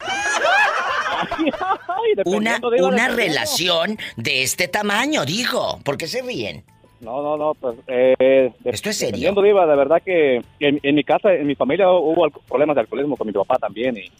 [1.18, 5.80] Ay, Una, una relación de este tamaño, digo.
[5.84, 6.64] ¿Por qué se ríen?
[7.00, 7.76] No, no, no, pues...
[7.86, 9.32] Eh, Esto es serio.
[9.42, 13.16] Diva, de verdad que en, en mi casa, en mi familia hubo problemas de alcoholismo
[13.16, 14.10] con mi papá también y...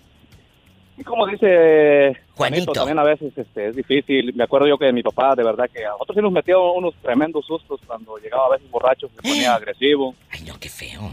[0.99, 2.73] Y como dice Juanito.
[2.73, 4.33] también a veces este, es difícil.
[4.35, 6.95] Me acuerdo yo que mi papá, de verdad que a nosotros sí nos metía unos
[7.03, 10.15] tremendos sustos cuando llegaba a veces borracho, se ponía agresivo.
[10.31, 11.13] Ay, no, qué feo.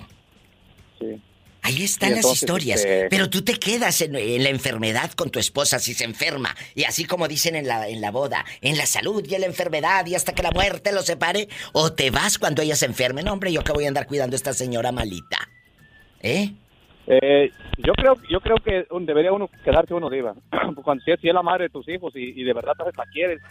[0.99, 1.19] Sí.
[1.63, 2.83] Ahí están las historias.
[2.83, 6.53] este- Pero tú te quedas en, en la enfermedad con tu esposa si se enferma.
[6.75, 9.47] Y así como dicen en la, en la boda, en la salud y en la
[9.47, 11.47] enfermedad y hasta que la muerte los separe.
[11.71, 13.23] O te vas cuando ella se enferme.
[13.23, 15.37] No, hombre, yo que voy a andar cuidando a esta señora malita.
[16.21, 16.51] ¿Eh?
[17.07, 20.35] Eh, yo creo yo creo que debería uno quedarse uno diva.
[20.83, 22.83] Cuando si es, si es la madre de tus hijos y, y de verdad te
[22.97, 23.41] la quieres,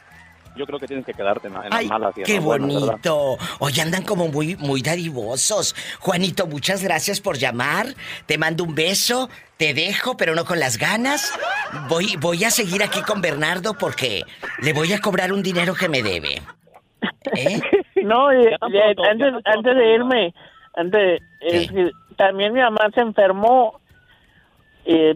[0.56, 2.34] yo creo que tienes que quedarte en, la- en las Ay, malas y en qué
[2.36, 2.86] las buenas, ¿verdad?
[2.88, 3.38] bonito.
[3.60, 5.74] Hoy andan como muy, muy dadivosos.
[6.00, 7.86] Juanito, muchas gracias por llamar.
[8.26, 9.28] Te mando un beso.
[9.56, 11.32] Te dejo, pero no con las ganas.
[11.88, 14.22] Voy, voy a seguir aquí con Bernardo porque
[14.60, 16.42] le voy a cobrar un dinero que me debe.
[17.36, 17.60] ¿Eh?
[18.02, 20.34] No, y- y- pronto, ya antes, antes de irme,
[20.74, 21.20] antes,
[22.16, 23.78] también mi mamá se enfermó
[24.84, 25.14] y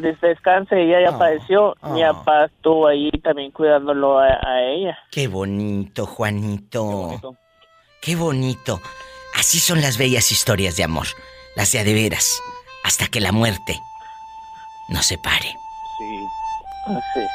[0.00, 1.76] des- descanse, ella ya Oh, padeció.
[1.82, 2.12] Mi oh.
[2.14, 4.98] papá estuvo ahí también cuidándolo a, a ella.
[5.10, 7.36] Qué bonito, Juanito.
[8.00, 8.80] Qué bonito.
[9.38, 11.06] Así son las bellas historias de amor.
[11.56, 12.40] Las de a de veras.
[12.84, 13.78] Hasta que la muerte
[14.88, 15.48] nos separe.
[15.98, 16.26] Sí.
[16.86, 17.26] Así.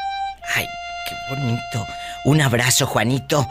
[0.56, 0.66] Ay,
[1.08, 1.86] qué bonito.
[2.26, 3.46] Un abrazo, Juanito.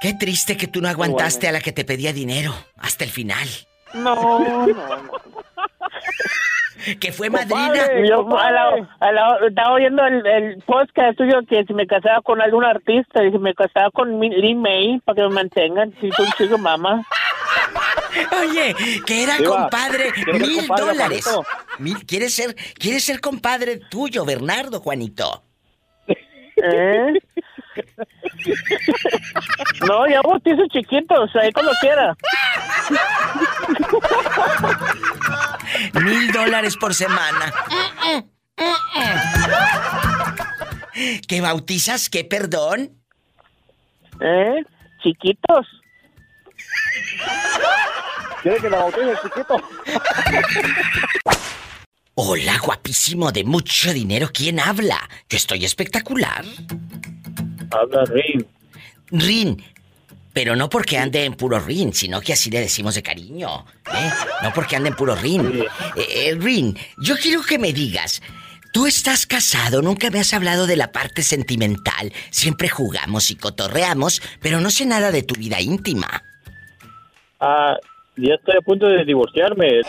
[0.00, 3.48] Qué triste que tú no aguantaste a la que te pedía dinero hasta el final.
[3.94, 5.10] No, no, no.
[7.00, 7.72] Que fue madrina.
[8.06, 12.20] Yo a la- a la- estaba oyendo el, el podcast tuyo que si me casaba
[12.22, 16.10] con algún artista, y si me casaba con Lin May para que me mantengan, si
[16.10, 17.02] tú un chico mamá.
[18.40, 18.74] Oye,
[19.06, 21.24] que era compadre, ¿quieres ser mil compadre, dólares.
[21.24, 21.48] Juanito?
[21.78, 25.42] Mil, ¿quieres ser, ¿Quieres ser compadre tuyo, Bernardo, Juanito?
[26.08, 27.12] ¿Eh?
[29.86, 32.16] No, ya bautizo chiquitos, ahí como quiera.
[35.94, 37.52] Mil dólares por semana.
[41.28, 42.08] ¿Qué bautizas?
[42.08, 42.92] ¿Qué perdón?
[44.20, 44.64] ¿Eh?
[45.02, 45.66] Chiquitos.
[48.42, 49.56] ¿Quiere que la bautice, chiquito?
[52.14, 54.30] Hola, guapísimo, de mucho dinero.
[54.32, 55.08] ¿Quién habla?
[55.28, 56.44] Yo estoy espectacular.
[57.70, 58.46] Habla Rin.
[59.10, 59.62] Rin.
[60.36, 63.64] Pero no porque ande en puro Rin, sino que así le decimos de cariño.
[63.86, 64.10] ¿eh?
[64.42, 65.64] No porque ande en puro Rin.
[65.96, 68.20] Eh, eh, Rin, yo quiero que me digas.
[68.70, 72.12] Tú estás casado, nunca me has hablado de la parte sentimental.
[72.28, 76.22] Siempre jugamos y cotorreamos, pero no sé nada de tu vida íntima.
[77.40, 77.78] Ah,
[78.18, 79.80] ya estoy a punto de divorciarme.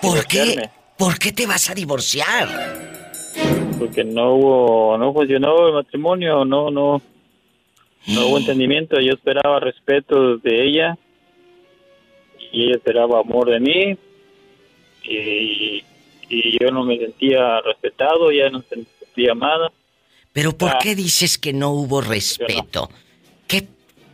[0.00, 0.68] ¿Por qué?
[0.98, 2.48] ¿Por qué te vas a divorciar?
[3.78, 7.00] Porque no hubo, no funcionó el matrimonio, no, no,
[8.08, 9.00] no hubo entendimiento.
[9.00, 10.98] Yo esperaba respeto de ella
[12.52, 13.96] y ella esperaba amor de mí
[15.04, 15.84] y,
[16.28, 19.72] y yo no me sentía respetado, ya no me sentía amada.
[20.32, 20.78] Pero ¿por Ah.
[20.82, 22.88] qué dices que no hubo respeto?
[23.46, 23.68] ¿Qué,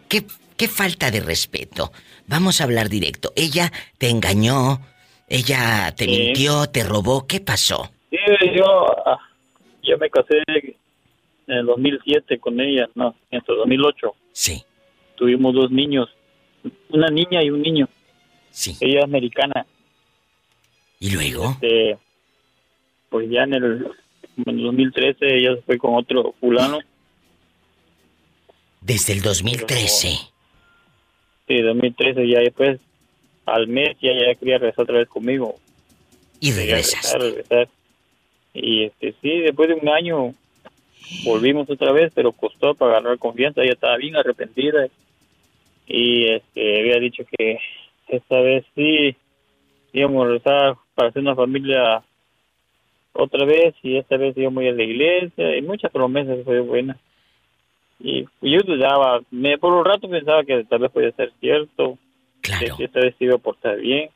[0.09, 0.24] qué,
[0.57, 1.92] qué falta de respeto?
[2.27, 3.33] Vamos a hablar directo.
[3.37, 4.81] Ella te engañó,
[5.29, 6.11] ella te Sí.
[6.11, 7.27] mintió, te robó.
[7.27, 7.90] ¿Qué pasó?
[8.11, 8.16] Sí,
[8.57, 8.64] yo,
[9.07, 9.18] ah,
[9.83, 10.42] yo me casé
[11.48, 14.14] en el 2007 con ella, no, en el 2008.
[14.32, 14.62] Sí.
[15.16, 16.08] Tuvimos dos niños,
[16.90, 17.88] una niña y un niño.
[18.50, 18.76] Sí.
[18.80, 19.66] Ella es americana.
[21.00, 21.50] ¿Y luego?
[21.52, 21.98] Este,
[23.08, 23.87] pues ya en el,
[24.37, 26.78] en el 2013 ella se fue con otro fulano.
[28.80, 30.08] Desde el 2013.
[31.48, 32.78] Sí, 2013 ya después,
[33.46, 35.56] al mes ya, ya quería regresar otra vez conmigo.
[36.40, 37.68] Y regresar, regresar.
[38.54, 40.34] Y este, sí, después de un año
[41.25, 43.62] volvimos otra vez, pero costó para agarrar confianza.
[43.62, 44.88] Ella estaba bien arrepentida.
[45.87, 47.59] Y este, había dicho que
[48.09, 49.16] esta vez sí
[49.92, 52.03] íbamos a para hacer una familia
[53.12, 53.75] otra vez.
[53.83, 55.57] Y esta vez íbamos a ir a la iglesia.
[55.57, 56.99] Y muchas promesas fue buena.
[58.01, 61.99] Y yo dudaba, me, por un rato pensaba que tal vez podía ser cierto.
[62.40, 62.77] Claro.
[62.77, 64.11] Que esta vez se iba a portar bien.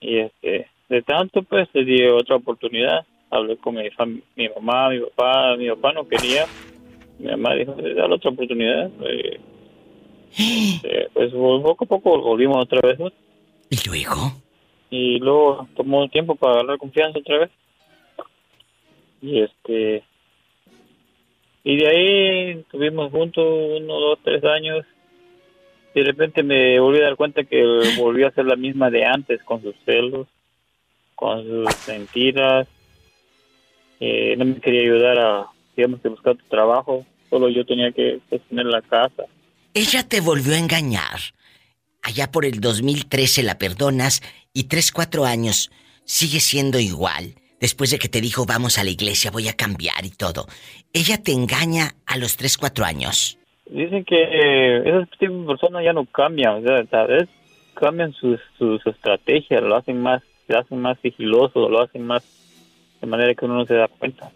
[0.00, 3.06] Y este, de tanto pues le di otra oportunidad.
[3.30, 6.46] Hablé con mi, fam- mi mamá, mi papá, mi papá no quería.
[7.18, 8.90] Mi mamá dijo, dale otra oportunidad.
[9.02, 9.40] Eh,
[11.12, 12.98] pues poco a poco volvimos otra vez.
[12.98, 13.10] ¿no?
[13.70, 14.32] ¿Y luego?
[14.90, 17.50] Y luego tomó tiempo para agarrar confianza otra vez.
[19.20, 20.04] Y este,
[21.64, 23.44] y de ahí estuvimos juntos
[23.80, 24.86] uno, dos, tres años.
[25.94, 27.62] Y de repente me volví a dar cuenta que
[27.98, 30.28] volvió a ser la misma de antes, con sus celos,
[31.14, 32.68] con sus mentiras.
[34.00, 37.04] Eh, no me quería ayudar a, digamos, que buscar tu trabajo.
[37.30, 39.24] Solo yo tenía que pues, tener la casa.
[39.74, 41.20] Ella te volvió a engañar.
[42.02, 45.70] Allá por el 2013 la perdonas y tres, cuatro años
[46.04, 47.34] sigue siendo igual.
[47.60, 50.46] Después de que te dijo vamos a la iglesia, voy a cambiar y todo.
[50.92, 53.38] Ella te engaña a los tres, cuatro años.
[53.66, 57.28] Dicen que eh, esas tipos de personas ya no cambian, o sea, tal vez
[57.74, 62.24] cambian sus, sus estrategias, lo hacen más, lo hacen más sigiloso, lo hacen más
[63.00, 64.30] de manera que uno no se da cuenta.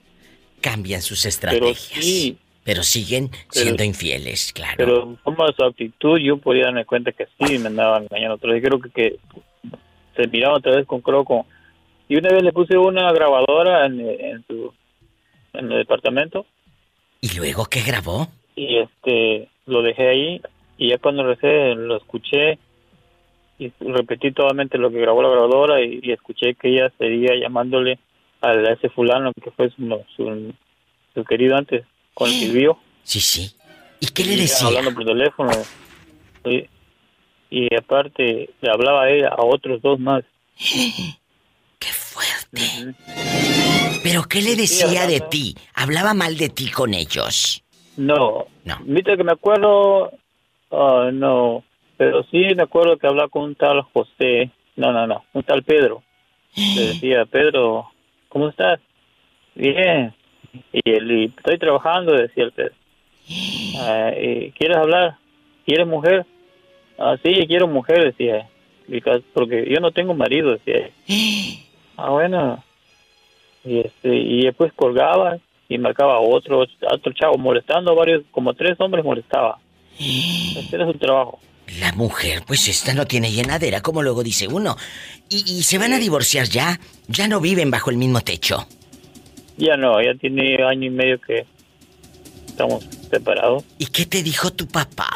[0.61, 2.05] Cambian sus Pero estrategias.
[2.05, 4.75] sí, Pero siguen Pero- siendo infieles, claro.
[4.77, 8.63] pero como su actitud yo podía darme cuenta que sí me andaban engañando otra vez.
[8.63, 9.17] Creo que, que
[10.17, 11.45] se miraba otra vez con croco.
[12.09, 14.73] Y una vez le puse una grabadora en, en su
[15.55, 16.47] en el departamento
[17.21, 18.29] ¿Y luego qué grabó?
[18.57, 20.41] y este lo dejé ahí
[20.79, 22.59] y ya cuando recé lo escuché
[23.59, 27.99] y repetí totalmente lo que grabó la grabadora y, y escuché que ella seguía llamándole
[28.43, 30.53] a ese fulano que fue su, su,
[31.15, 31.85] su querido antes
[32.15, 33.53] con el vivió Sí, sí.
[34.01, 34.69] ¿Y qué le decía?
[34.69, 35.51] Hablando por teléfono.
[36.45, 36.65] Y,
[37.51, 40.25] y aparte, le hablaba a ella a otros dos más.
[41.79, 42.95] ¡Qué fuerte!
[44.03, 45.55] ¿Pero qué le decía de ti?
[45.75, 47.63] ¿Hablaba mal de ti con ellos?
[47.97, 48.47] No.
[48.65, 48.79] No.
[48.85, 50.13] Viste que me acuerdo.
[50.71, 51.65] ah, no.
[51.97, 54.51] Pero sí me acuerdo que hablaba con un tal José.
[54.77, 55.25] No, no, no.
[55.33, 56.03] Un tal Pedro.
[56.57, 57.91] Le decía, Pedro,
[58.33, 58.81] ¿cómo estás?
[59.55, 60.15] Bien.
[60.73, 62.75] Y él, estoy trabajando, decía el Pedro.
[63.79, 64.11] Ah,
[64.59, 65.17] ¿Quieres hablar?
[65.67, 66.25] ¿Quieres mujer?
[66.99, 68.49] Ah, sí, quiero mujer, decía.
[68.89, 70.91] Because- Porque yo no tengo marido, decía.
[71.97, 72.63] Ah, bueno.
[73.65, 76.61] Y, este, y después colgaba y marcaba otro,
[76.91, 79.59] otro chavo molestando a varios, como tres hombres molestaba.
[79.99, 81.39] Ese era su trabajo.
[81.81, 84.77] La mujer, pues esta no tiene llenadera, como luego dice uno.
[85.29, 86.79] Y, y se van a divorciar ya.
[87.09, 88.67] Ya no viven bajo el mismo techo.
[89.57, 91.47] Ya no, ya tiene año y medio que
[92.47, 93.65] estamos separados.
[93.79, 95.09] ¿Y qué te dijo tu papá?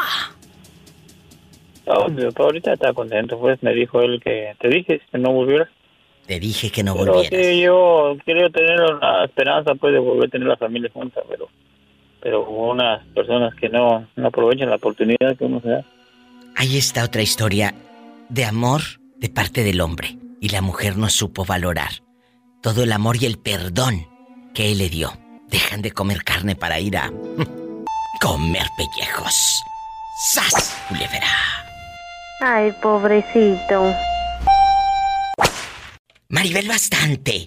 [1.86, 5.32] Ah, mi papá ahorita está contento, pues me dijo él que te dije que no
[5.32, 5.68] volvieras.
[6.26, 7.46] Te dije que no Pero volvieras.
[7.46, 11.48] sí, yo quiero tener la esperanza pues de volver a tener la familia junta, pero
[12.20, 15.84] pero unas personas que no, no aprovechan la oportunidad que uno se da.
[16.58, 17.74] Ahí está otra historia
[18.30, 18.80] de amor
[19.18, 20.18] de parte del hombre.
[20.40, 22.02] Y la mujer no supo valorar
[22.62, 24.08] todo el amor y el perdón
[24.54, 25.16] que él le dio.
[25.48, 27.12] Dejan de comer carne para ir a
[28.20, 29.62] comer pellejos.
[30.32, 30.74] ¡Sas!
[30.88, 31.28] Culebra.
[32.40, 33.94] Ay, pobrecito.
[36.28, 37.46] Maribel Bastante.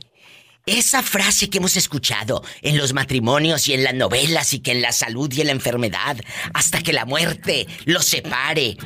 [0.65, 4.83] Esa frase que hemos escuchado en los matrimonios y en las novelas y que en
[4.83, 6.17] la salud y en la enfermedad,
[6.53, 8.77] hasta que la muerte los separe.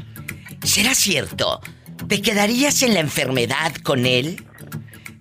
[0.64, 1.60] ¿Será cierto?
[2.08, 4.46] ¿Te quedarías en la enfermedad con él?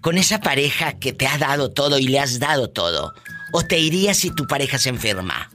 [0.01, 3.13] ¿Con esa pareja que te ha dado todo y le has dado todo?
[3.53, 5.51] ¿O te irías si tu pareja se enferma?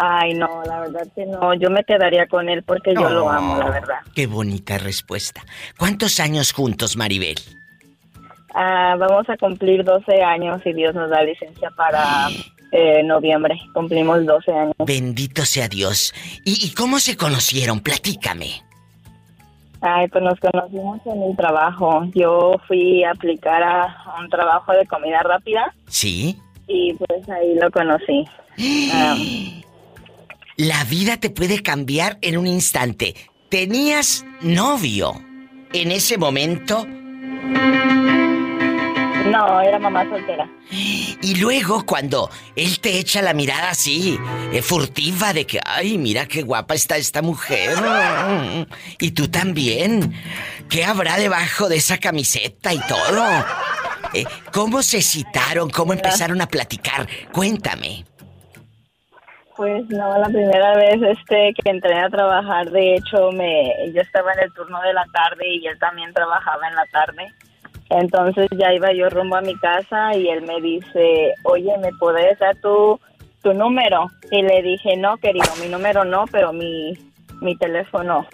[0.00, 1.54] Ay, no, la verdad que no.
[1.54, 3.98] Yo me quedaría con él porque yo lo amo, la verdad.
[4.14, 5.42] Qué bonita respuesta.
[5.76, 7.36] ¿Cuántos años juntos, Maribel?
[8.54, 12.28] Ah, vamos a cumplir 12 años y Dios nos da licencia para
[12.72, 13.58] eh, noviembre.
[13.74, 14.74] Cumplimos 12 años.
[14.84, 16.14] Bendito sea Dios.
[16.44, 17.80] ¿Y, y cómo se conocieron?
[17.80, 18.62] Platícame.
[19.80, 22.04] Ay, pues nos conocimos en el trabajo.
[22.14, 26.36] Yo fui a aplicar a un trabajo de comida rápida ¿Sí?
[26.66, 28.24] y pues ahí lo conocí.
[28.92, 29.16] Ah,
[30.56, 33.14] La vida te puede cambiar en un instante.
[33.48, 35.12] ¿Tenías novio
[35.72, 36.84] en ese momento?
[39.30, 40.48] No, era mamá soltera.
[40.70, 44.18] Y luego cuando él te echa la mirada así,
[44.52, 47.76] eh, furtiva de que, ay, mira qué guapa está esta mujer.
[48.98, 50.14] Y tú también.
[50.68, 53.24] ¿Qué habrá debajo de esa camiseta y todo?
[54.12, 55.70] Eh, ¿Cómo se citaron?
[55.70, 57.06] ¿Cómo empezaron a platicar?
[57.32, 58.04] Cuéntame.
[59.56, 64.32] Pues no, la primera vez este que entré a trabajar, de hecho, me yo estaba
[64.34, 67.26] en el turno de la tarde y él también trabajaba en la tarde.
[67.90, 72.38] Entonces ya iba yo rumbo a mi casa y él me dice, oye, ¿me puedes
[72.38, 73.00] dar tu,
[73.42, 74.06] tu número?
[74.30, 76.92] Y le dije, no, querido, mi número no, pero mi,
[77.40, 78.26] mi teléfono,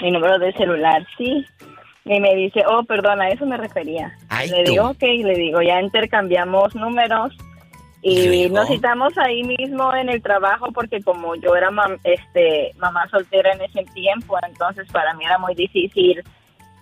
[0.00, 1.44] mi número de celular, sí.
[2.04, 4.12] Y me dice, oh, perdón, a eso me refería.
[4.28, 7.36] Ay, le digo, ok, le digo, ya intercambiamos números
[8.00, 13.06] y nos citamos ahí mismo en el trabajo porque como yo era mam- este mamá
[13.08, 16.20] soltera en ese tiempo, entonces para mí era muy difícil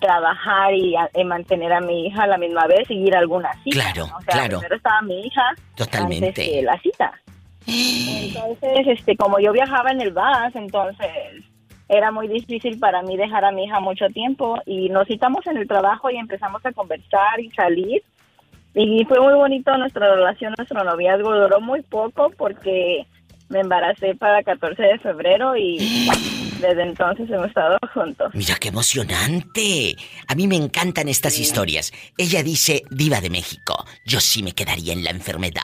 [0.01, 3.19] trabajar y, a- y mantener a mi hija a la misma vez y ir a
[3.21, 3.81] alguna cita.
[3.93, 4.17] Claro, ¿no?
[4.17, 4.59] O sea, claro.
[4.59, 5.43] primero estaba mi hija
[5.77, 6.27] Totalmente.
[6.29, 7.13] antes que la cita.
[7.67, 11.09] Entonces, este, como yo viajaba en el bus, entonces
[11.89, 15.57] era muy difícil para mí dejar a mi hija mucho tiempo y nos citamos en
[15.57, 18.03] el trabajo y empezamos a conversar y salir.
[18.75, 23.05] Y fue muy bonito nuestra relación, nuestro noviazgo duró muy poco porque
[23.49, 25.79] me embaracé para 14 de febrero y
[26.61, 28.31] desde entonces hemos estado juntos.
[28.35, 29.97] Mira qué emocionante.
[30.29, 31.93] A mí me encantan estas historias.
[32.17, 35.63] Ella dice, diva de México, yo sí me quedaría en la enfermedad.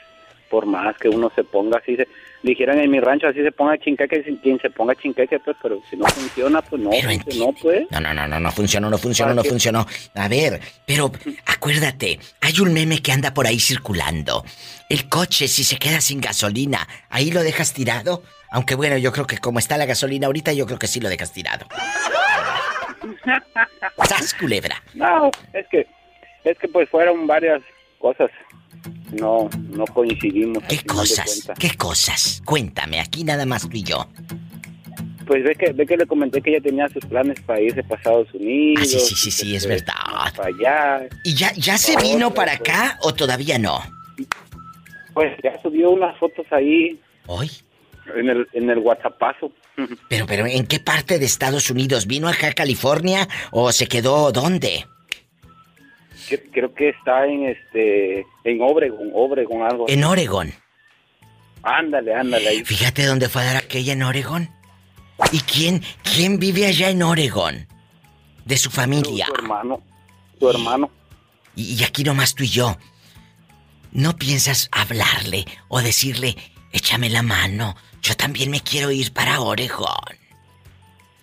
[0.49, 2.07] por más que uno se ponga así, se,
[2.47, 5.97] dijeran en mi rancho así se ponga chinqueque, quien se ponga chinqueque, pues, pero si
[5.97, 7.87] no funciona, pues no, no pues.
[7.91, 9.87] No, no, no, no, no funcionó, no funcionó, no funcionó.
[10.15, 11.11] A ver, pero
[11.45, 14.45] acuérdate, hay un meme que anda por ahí circulando.
[14.89, 18.23] El coche, si se queda sin gasolina, ahí lo dejas tirado.
[18.51, 21.09] Aunque bueno, yo creo que como está la gasolina ahorita, yo creo que sí lo
[21.09, 21.67] dejas tirado.
[24.09, 24.81] ¡Sas, culebra!
[24.95, 25.87] No, es que,
[26.45, 27.61] es que pues fueron varias
[28.07, 28.31] cosas
[29.21, 30.63] no, no coincidimos.
[30.69, 31.49] ¿Qué cosas?
[31.59, 32.43] ¿Qué cosas?
[32.45, 34.09] Cuéntame, aquí nada más tú y yo.
[35.27, 37.97] Pues ve que, ve que le comenté que ella tenía sus planes para irse para
[37.97, 38.85] Estados Unidos.
[38.85, 39.95] Ah, sí, sí, sí, sí, es verdad.
[40.37, 41.09] Para allá.
[41.25, 43.81] ¿Y ya, ya se vino para acá o todavía no?
[45.15, 47.01] Pues ya subió unas fotos ahí.
[47.27, 47.51] ¿Hoy?
[48.15, 49.51] En el, en el WhatsAppazo.
[50.09, 52.07] Pero, pero, ¿en qué parte de Estados Unidos?
[52.07, 54.87] ¿Vino acá a California o se quedó dónde?
[56.53, 59.87] Creo que está en este en Obregón, Obregón algo.
[59.89, 60.53] En Oregón.
[61.63, 62.65] Ándale, ándale ahí.
[62.65, 64.49] Fíjate dónde fue a dar aquella en Oregón.
[65.33, 67.67] ¿Y quién quién vive allá en Oregón?
[68.45, 69.27] De su familia.
[69.27, 69.83] Su, hermano.
[70.39, 70.91] Su hermano.
[71.57, 72.77] Y, y aquí nomás tú y yo.
[73.93, 76.37] ¿No piensas hablarle o decirle,
[76.73, 77.75] échame la mano?
[78.03, 80.17] Yo también me quiero ir para Oregón.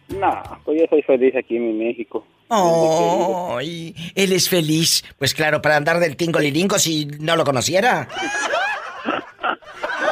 [0.10, 2.26] No, pues yo soy feliz aquí en México.
[2.54, 3.95] ¡Ay!
[4.16, 5.04] él es feliz.
[5.18, 8.08] Pues claro, para andar del tingo liringo si no lo conociera.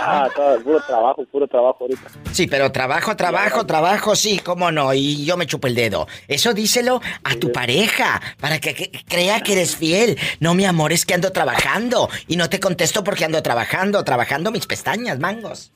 [0.04, 2.10] Ah, todo, puro trabajo, puro trabajo ahorita.
[2.32, 6.08] Sí, pero trabajo, trabajo, trabajo, sí, cómo no, y yo me chupo el dedo.
[6.28, 10.18] Eso díselo a tu pareja, para que, que, crea que eres fiel.
[10.39, 12.10] No, mi amor, es que ando trabajando.
[12.28, 15.72] Y no te contesto porque ando trabajando, trabajando mis pestañas, mangos.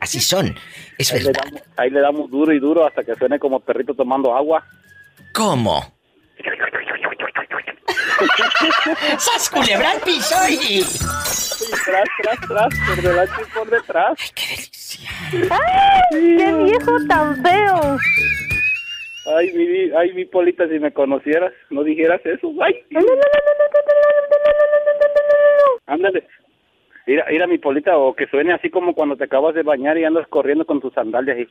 [0.00, 0.54] Así son,
[0.96, 1.44] es ahí verdad.
[1.44, 4.64] Le damos, ahí le damos duro y duro hasta que suene como perrito tomando agua.
[5.38, 5.80] ¿Cómo?
[9.18, 10.82] ¡Sas culebra al piso y...
[11.84, 14.18] tras, tras, tras, por delante y por detrás.
[14.18, 15.10] ¡Ay, qué delicia!
[15.52, 17.96] ¡Ay, qué viejo tan feo!
[19.36, 22.52] Ay, mi, ay, mi Polita, si me conocieras, no dijeras eso.
[22.60, 22.84] ¡Ay!
[25.86, 26.26] Ándale.
[27.06, 30.04] Mira, mira mi Polita, o que suene así como cuando te acabas de bañar y
[30.04, 31.48] andas corriendo con tus sandalias y...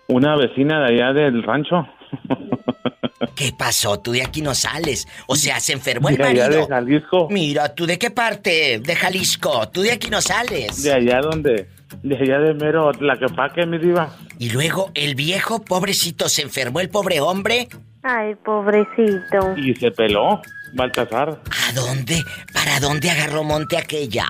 [0.07, 1.87] Una vecina de allá del rancho.
[3.35, 3.99] ¿Qué pasó?
[3.99, 5.07] Tú de aquí no sales.
[5.27, 6.61] O sea, se enfermó el De allá marido.
[6.61, 7.27] de Jalisco.
[7.31, 9.67] Mira, ¿tú de qué parte de Jalisco?
[9.69, 10.83] Tú de aquí no sales.
[10.83, 11.67] De allá donde,
[12.03, 14.09] de allá de mero, la que paque, mi diva.
[14.37, 17.67] Y luego el viejo, pobrecito, se enfermó el pobre hombre.
[18.03, 19.55] Ay, pobrecito.
[19.57, 20.41] Y se peló,
[20.73, 21.41] Baltasar.
[21.69, 22.23] ¿A dónde?
[22.53, 24.25] ¿Para dónde agarró monte aquella?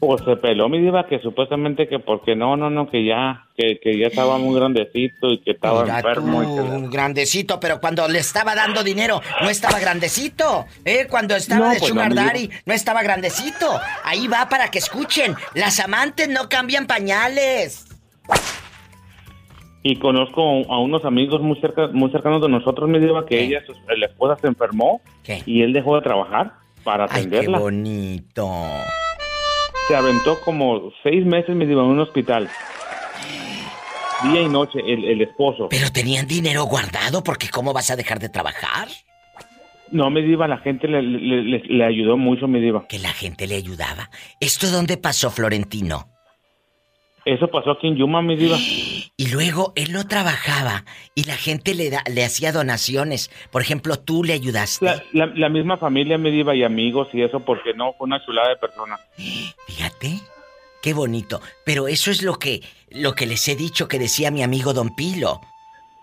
[0.00, 3.80] Pues se peló, mi diva, que supuestamente que porque no, no, no, que ya, que,
[3.82, 6.42] que ya estaba muy grandecito y que estaba Mira enfermo.
[6.42, 10.66] y tú, que- un grandecito, pero cuando le estaba dando dinero, no estaba grandecito.
[10.84, 11.06] ¿eh?
[11.08, 13.80] Cuando estaba No, de pues, Sugar no, mi Daddy, no estaba grandecito.
[14.04, 15.34] Ahí va para que escuchen.
[15.54, 17.86] Las amantes no cambian pañales.
[19.86, 20.40] Y conozco
[20.72, 23.62] a unos amigos muy cerca, muy cercanos de nosotros, mi diva, que ella,
[23.96, 25.02] la esposa se enfermó
[25.44, 27.58] y él dejó de trabajar para Ay, qué atenderla.
[27.58, 28.50] bonito.
[29.86, 32.48] Se aventó como seis meses, mi diva, en un hospital.
[34.22, 35.68] Día y noche, el, el esposo.
[35.68, 38.88] Pero tenían dinero guardado porque ¿cómo vas a dejar de trabajar?
[39.90, 42.86] No, mi diva, la gente le, le- le- le ayudó mucho, mi diva.
[42.88, 44.08] Que la gente le ayudaba.
[44.40, 46.08] ¿Esto dónde pasó, Florentino?
[47.24, 48.58] Eso pasó aquí en Yuma, mi diva.
[49.16, 53.30] Y luego él no trabajaba y la gente le, da, le hacía donaciones.
[53.52, 54.84] Por ejemplo, tú le ayudaste.
[54.84, 58.24] La, la- la misma familia, mi diva, y amigos y eso, porque no, fue una
[58.26, 58.98] chulada de persona.
[59.68, 60.18] Fíjate,
[60.82, 61.40] qué bonito.
[61.64, 64.94] Pero eso es lo que, lo que les he dicho que decía mi amigo Don
[64.96, 65.40] Pilo.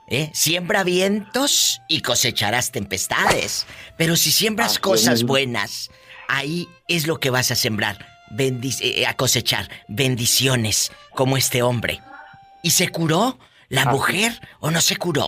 [0.07, 0.29] ¿Eh?
[0.33, 3.67] Siembra vientos y cosecharás tempestades.
[3.97, 5.91] Pero si siembras es, cosas buenas,
[6.29, 8.07] ahí es lo que vas a sembrar.
[8.35, 11.99] Bendic- eh, a cosechar bendiciones como este hombre.
[12.63, 13.37] ¿Y se curó
[13.69, 15.25] la mujer o no se curó?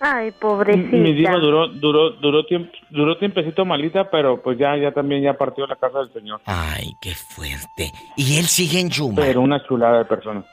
[0.00, 0.96] Ay, pobrecita.
[0.96, 5.34] Mi diva duró, duró, duró tiempo, duró tiempecito malita, pero pues ya, ya también ya
[5.34, 6.40] partió la casa del señor.
[6.46, 7.90] Ay, qué fuerte.
[8.16, 9.16] Y él sigue en Yuma.
[9.16, 10.44] Pero una chulada de persona.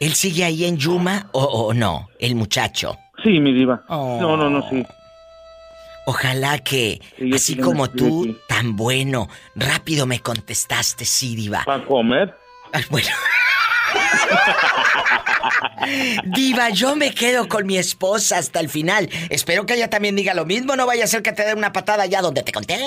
[0.00, 2.08] ¿Él sigue ahí en Yuma o, o no?
[2.18, 2.96] El muchacho.
[3.22, 3.82] Sí, mi diva.
[3.88, 4.18] Oh.
[4.20, 4.84] No, no, no, sí.
[6.06, 8.38] Ojalá que, Sí, así sí, como sí, tú, sí.
[8.48, 11.62] tan bueno, rápido me contestaste, sí, Diva.
[11.64, 12.34] ¿Para comer?
[12.90, 13.08] Bueno.
[16.24, 19.08] Diva, yo me quedo con mi esposa hasta el final.
[19.30, 20.76] Espero que ella también diga lo mismo.
[20.76, 22.78] No vaya a ser que te dé una patada allá donde te conté.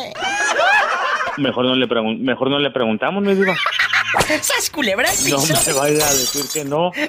[1.38, 3.56] Mejor no le, pregun- mejor no le preguntamos, mi diva.
[4.42, 6.92] ¡Sas culebra No me vaya a decir que no.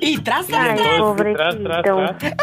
[0.00, 0.78] Y tras, tras,
[1.16, 2.34] tras, tras.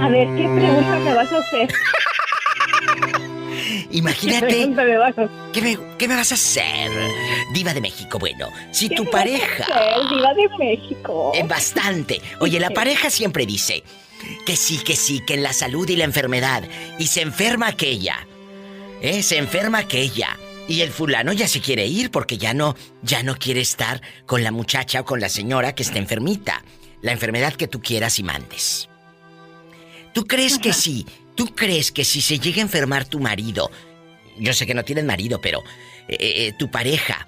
[0.00, 1.68] A ver, ¿qué pregunta me vas a hacer?
[3.90, 4.46] ¿Qué Imagínate.
[4.46, 5.28] pregunta me vas a?
[5.52, 6.90] ¿Qué me, qué me vas a hacer?
[7.52, 9.64] Diva de México, bueno, si ¿Qué tu me vas a pareja...
[9.64, 11.32] hacer, diva de México?
[11.34, 12.20] Es bastante.
[12.40, 13.82] Oye, la pareja siempre dice
[14.46, 16.62] que sí, que sí, que en la salud y la enfermedad.
[16.98, 18.26] Y se enferma aquella.
[19.02, 19.22] ¿Eh?
[19.22, 20.36] Se enferma aquella.
[20.68, 24.44] Y el fulano ya se quiere ir porque ya no, ya no quiere estar con
[24.44, 26.62] la muchacha o con la señora que está enfermita.
[27.02, 28.89] La enfermedad que tú quieras y mandes.
[30.12, 31.06] ¿Tú crees que sí?
[31.34, 33.70] ¿Tú crees que si se llega a enfermar tu marido,
[34.38, 35.62] yo sé que no tienes marido, pero
[36.08, 37.26] eh, eh, tu pareja,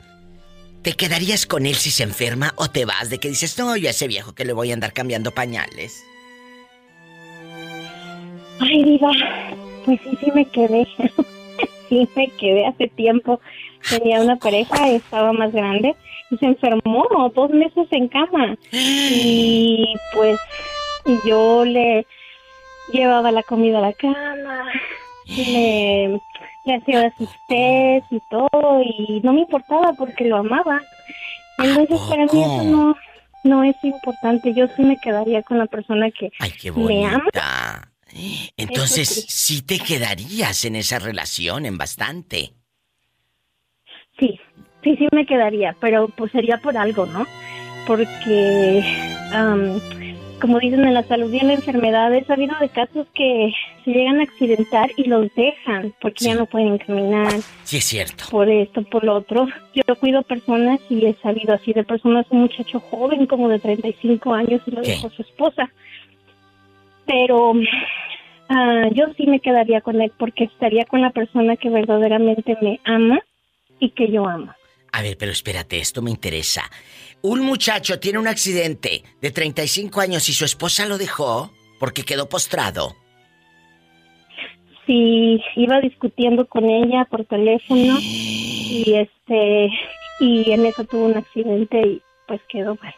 [0.83, 3.89] ¿te quedarías con él si se enferma o te vas de que dices, no, yo
[3.89, 6.05] a ese viejo que le voy a andar cambiando pañales?
[8.59, 9.13] Ay, diva,
[9.85, 10.87] pues sí, sí me quedé.
[11.89, 13.41] sí me quedé hace tiempo.
[13.89, 15.95] Tenía una pareja, estaba más grande
[16.31, 18.57] y se enfermó dos meses en cama.
[18.73, 20.39] Y pues
[21.25, 22.07] yo le
[22.93, 24.65] llevaba la comida a la cama,
[25.27, 26.21] le,
[26.65, 30.81] le hacía sus test y todo y no me importaba porque lo amaba.
[31.59, 32.97] Entonces para mí eso no,
[33.45, 34.55] no es importante.
[34.55, 37.89] Yo sí me quedaría con la persona que Ay, qué me ama.
[38.57, 39.25] Entonces, sí.
[39.29, 42.53] sí te quedarías en esa relación en bastante.
[44.19, 44.39] Sí,
[44.85, 47.27] sí, sí me quedaría, pero pues sería por algo, ¿no?
[47.87, 48.83] Porque,
[49.33, 49.81] am,
[50.43, 53.53] como dicen en la salud y en la enfermedad, he sabido de casos que
[53.85, 57.33] se llegan a accidentar y los dejan porque ya no pueden caminar
[57.63, 58.25] Sí, es cierto.
[58.29, 59.47] por esto, por lo otro.
[59.73, 64.35] Yo cuido personas y he sabido así de personas, un muchacho joven como de 35
[64.35, 64.91] años y lo ¿Qué?
[64.91, 65.71] dejó su esposa.
[67.07, 67.53] Pero
[68.49, 72.81] ah, yo sí me quedaría con él porque estaría con la persona que verdaderamente me
[72.85, 73.21] ama
[73.79, 74.53] y que yo amo.
[74.93, 76.63] A ver, pero espérate, esto me interesa.
[77.23, 82.29] Un muchacho tiene un accidente de 35 años y su esposa lo dejó porque quedó
[82.29, 82.97] postrado.
[84.87, 89.71] Sí, iba discutiendo con ella por teléfono y este
[90.21, 92.95] y en eso tuvo un accidente y pues quedó mal.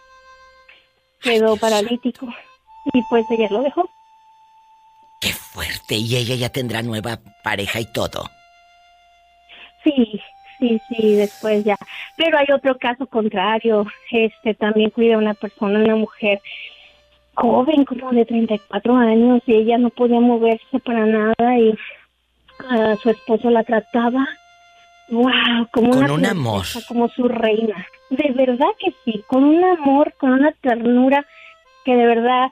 [1.21, 2.27] Quedó paralítico.
[2.93, 3.89] y pues ella lo dejó.
[5.21, 5.97] Qué fuerte.
[5.97, 8.29] Y ella ya tendrá nueva pareja y todo.
[9.83, 10.21] Sí,
[10.59, 11.77] sí, sí, después ya.
[12.17, 13.87] Pero hay otro caso contrario.
[14.11, 16.41] Este también cuida a una persona, una mujer
[17.35, 21.75] joven, como de 34 años, y ella no podía moverse para nada y
[22.71, 24.27] a su esposo la trataba,
[25.11, 26.65] wow, como Con una un amor.
[26.87, 27.87] como su reina.
[28.11, 31.27] De verdad que sí, con un amor, con una ternura
[31.85, 32.49] que de verdad,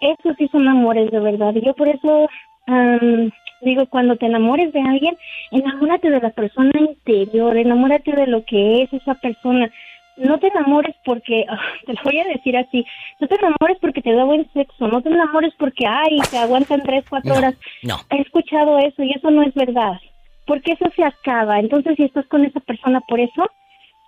[0.00, 1.54] esos sí son amores de verdad.
[1.54, 2.28] Y yo por eso
[2.66, 3.30] am,
[3.64, 5.16] digo, cuando te enamores de alguien,
[5.50, 9.70] enamórate de la persona interior, enamórate de lo que es esa persona.
[10.16, 12.84] No te enamores porque, ah, te lo voy a decir así,
[13.20, 16.82] no te enamores porque te da buen sexo, no te enamores porque, ay, te aguantan
[16.82, 17.54] tres, cuatro horas.
[17.82, 17.98] No.
[18.10, 19.98] He escuchado eso y eso no es verdad,
[20.46, 21.58] porque eso se acaba.
[21.58, 23.50] Entonces, si estás con esa persona por eso,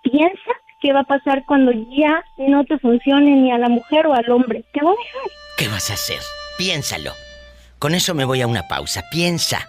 [0.03, 4.13] piensa qué va a pasar cuando ya no te funcione ni a la mujer o
[4.13, 4.63] al hombre.
[4.73, 5.31] Te va a dejar.
[5.57, 6.19] ¿Qué vas a hacer?
[6.57, 7.11] Piénsalo.
[7.79, 9.03] Con eso me voy a una pausa.
[9.11, 9.67] Piensa.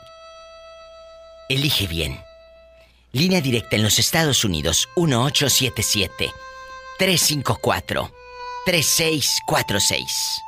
[1.48, 2.20] Elige bien.
[3.12, 6.32] Línea directa en los Estados Unidos 1877
[6.98, 8.10] 354
[8.64, 10.42] 3646.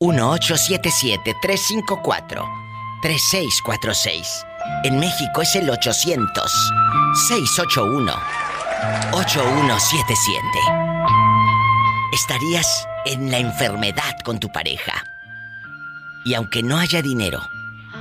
[0.00, 2.48] 1877 354
[3.02, 4.44] 3646.
[4.84, 6.52] En México es el 800
[7.28, 8.12] 681
[9.12, 10.46] 8177.
[12.12, 15.04] Estarías en la enfermedad con tu pareja.
[16.26, 17.40] Y aunque no haya dinero,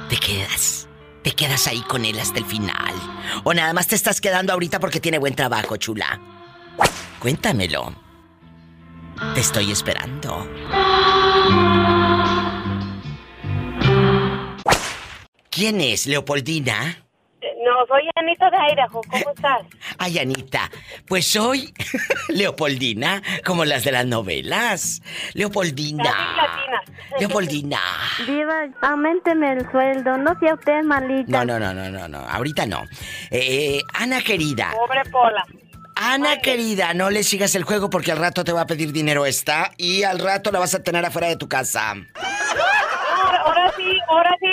[0.09, 0.88] te quedas.
[1.21, 2.93] Te quedas ahí con él hasta el final.
[3.43, 6.19] O nada más te estás quedando ahorita porque tiene buen trabajo, chula.
[7.19, 7.93] Cuéntamelo.
[9.36, 10.49] Te estoy esperando.
[15.51, 17.05] ¿Quién es, Leopoldina?
[17.66, 19.01] No, soy Anita de Idaho.
[19.09, 19.61] ¿Cómo estás?
[19.97, 20.70] Ay, Anita,
[21.07, 21.74] pues soy
[22.30, 25.01] Leopoldina, como las de las novelas.
[25.34, 26.13] Leopoldina.
[27.20, 27.80] Leopoldina.
[28.28, 31.43] Diva, aumenteme el sueldo, no sea usted malita.
[31.43, 32.20] No, no, no, no, no, no.
[32.20, 32.84] Ahorita no.
[33.32, 34.72] Eh, Ana querida.
[34.72, 35.43] Pobre Pola.
[35.95, 39.26] Ana querida, no le sigas el juego porque al rato te va a pedir dinero
[39.26, 41.91] esta y al rato la vas a tener afuera de tu casa.
[41.91, 44.47] Ahora, ahora sí, ahora sí,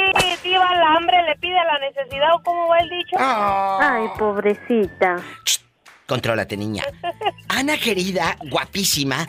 [1.33, 3.17] le pide a la necesidad, ¿o cómo va el dicho?
[3.19, 5.17] Ay, pobrecita.
[6.07, 6.85] Contrólate, niña.
[7.49, 9.29] Ana querida, guapísima,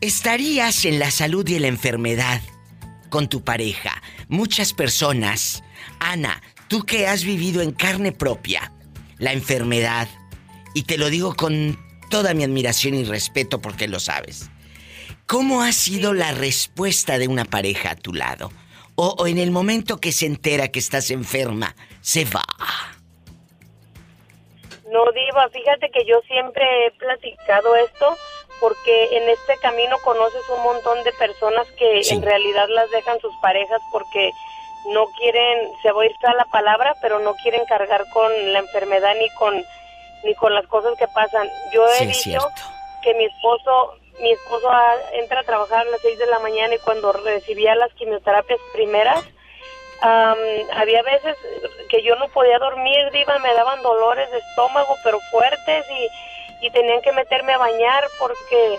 [0.00, 2.40] estarías en la salud y en la enfermedad
[3.10, 4.00] con tu pareja.
[4.28, 5.62] Muchas personas,
[6.00, 8.72] Ana, tú que has vivido en carne propia
[9.18, 10.08] la enfermedad,
[10.74, 11.78] y te lo digo con
[12.10, 14.50] toda mi admiración y respeto porque lo sabes.
[15.26, 18.50] ¿Cómo ha sido la respuesta de una pareja a tu lado?
[18.96, 22.42] O, o en el momento que se entera que estás enferma, se va.
[24.90, 28.16] No, Diva, fíjate que yo siempre he platicado esto
[28.60, 33.34] porque en este camino conoces un montón de personas que en realidad las dejan sus
[33.40, 34.30] parejas porque
[34.92, 38.58] no quieren, se va a ir a la palabra, pero no quieren cargar con la
[38.58, 39.64] enfermedad ni con
[40.24, 41.48] ni con las cosas que pasan.
[41.72, 42.46] Yo he Sí, dicho
[43.02, 44.70] que mi esposo mi esposo
[45.12, 49.24] entra a trabajar a las 6 de la mañana y cuando recibía las quimioterapias primeras
[50.00, 50.38] am,
[50.76, 51.36] había veces
[51.88, 56.08] que yo no podía dormir, diva, me daban dolores de estómago pero fuertes y,
[56.70, 58.78] tenían que meterme a bañar porque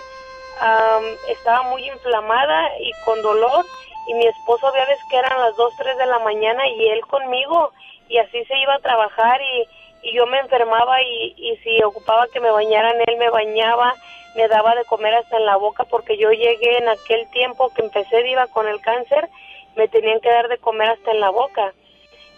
[1.28, 3.62] estaba muy inflamada y con dolor
[4.08, 7.02] y mi esposo había veces que eran las 2, 3 de la mañana y él
[7.02, 7.72] conmigo
[8.08, 9.68] y así se iba a trabajar y,
[10.08, 13.94] y yo me enfermaba y, y si ocupaba que me bañaran él me bañaba,
[14.34, 17.82] me daba de comer hasta en la boca porque yo llegué en aquel tiempo que
[17.82, 19.28] empecé iba con el cáncer,
[19.76, 21.72] me tenían que dar de comer hasta en la boca.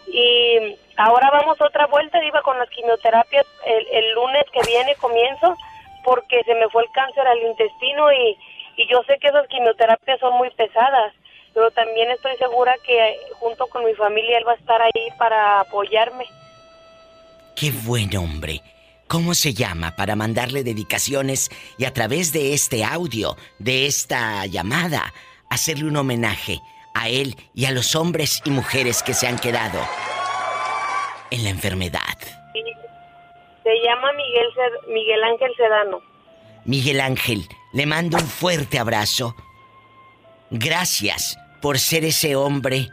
[0.08, 5.56] Y ahora vamos otra vuelta, iba con las quimioterapias el, el lunes que viene comienzo
[6.04, 8.36] porque se me fue el cáncer al intestino y,
[8.76, 11.12] y yo sé que esas quimioterapias son muy pesadas,
[11.52, 15.60] pero también estoy segura que junto con mi familia él va a estar ahí para
[15.60, 16.26] apoyarme.
[17.56, 18.60] Qué buen hombre.
[19.08, 21.48] ¿Cómo se llama para mandarle dedicaciones
[21.78, 25.14] y a través de este audio, de esta llamada,
[25.48, 26.58] hacerle un homenaje
[26.92, 29.78] a él y a los hombres y mujeres que se han quedado
[31.30, 32.18] en la enfermedad?
[33.62, 34.48] Se llama Miguel,
[34.88, 36.00] Miguel Ángel Sedano.
[36.64, 39.36] Miguel Ángel, le mando un fuerte abrazo.
[40.50, 42.88] Gracias por ser ese hombre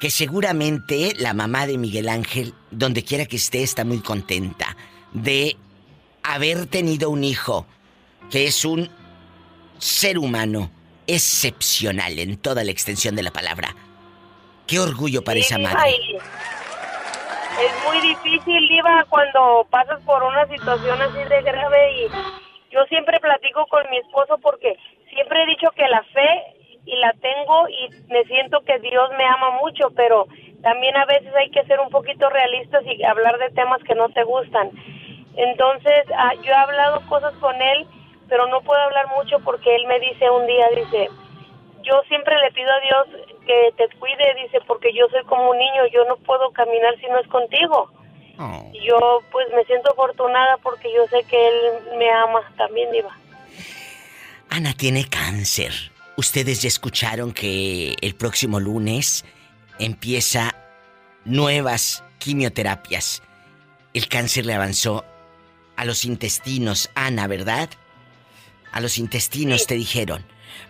[0.00, 4.76] que seguramente la mamá de Miguel Ángel, donde quiera que esté, está muy contenta
[5.12, 5.56] de
[6.22, 7.66] haber tenido un hijo
[8.30, 8.90] que es un
[9.78, 10.70] ser humano
[11.06, 13.74] excepcional en toda la extensión de la palabra.
[14.66, 15.90] Qué orgullo para esa madre.
[15.90, 22.08] y Es muy difícil, Diva, cuando pasas por una situación así de grave y
[22.72, 24.76] yo siempre platico con mi esposo porque
[25.08, 29.24] siempre he dicho que la fe y la tengo y me siento que Dios me
[29.24, 30.26] ama mucho, pero
[30.62, 34.08] también a veces hay que ser un poquito realistas y hablar de temas que no
[34.10, 34.70] te gustan.
[35.36, 37.86] Entonces, ah, yo he hablado cosas con él,
[38.28, 41.08] pero no puedo hablar mucho porque él me dice un día, dice,
[41.82, 45.58] yo siempre le pido a Dios que te cuide, dice, porque yo soy como un
[45.58, 47.90] niño, yo no puedo caminar si no es contigo.
[48.72, 53.16] Y yo pues me siento afortunada porque yo sé que él me ama también, Diva.
[54.50, 55.72] Ana tiene cáncer.
[56.16, 59.24] Ustedes ya escucharon que el próximo lunes
[59.78, 60.54] empieza
[61.24, 63.22] nuevas quimioterapias.
[63.92, 65.04] El cáncer le avanzó
[65.76, 67.68] a los intestinos, Ana, ¿verdad?
[68.72, 70.24] A los intestinos te dijeron,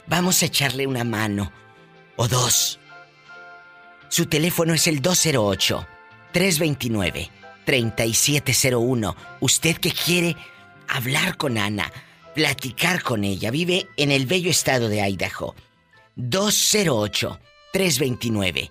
[0.06, 1.52] vamos a echarle una mano
[2.16, 2.78] o dos.
[4.08, 5.86] Su teléfono es el 208
[6.32, 7.30] 329
[7.64, 9.16] 3701.
[9.40, 10.36] Usted que quiere
[10.88, 11.92] hablar con Ana,
[12.34, 15.54] platicar con ella, vive en el bello estado de Idaho.
[16.14, 17.40] 208
[17.72, 18.70] 329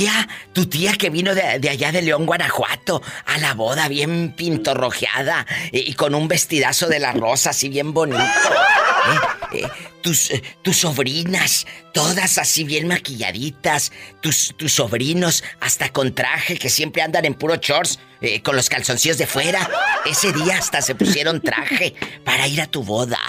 [0.03, 4.34] Tía, tu tía que vino de, de allá de León, Guanajuato, a la boda bien
[4.36, 8.18] pintorrojeada y, y con un vestidazo de la rosa así bien bonito.
[8.22, 9.59] ¿eh?
[9.59, 9.68] Eh,
[10.03, 13.92] tus, eh, tus sobrinas, todas así bien maquilladitas.
[14.20, 18.00] Tus, tus sobrinos, hasta con traje, que siempre andan en puro shorts,
[18.42, 19.68] con los calzoncillos de fuera.
[20.05, 21.94] Ese día hasta se pusieron traje
[22.24, 23.20] para ir a tu boda.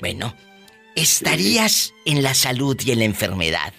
[0.00, 0.34] Bueno,
[0.96, 3.72] ¿estarías en la salud y en la enfermedad?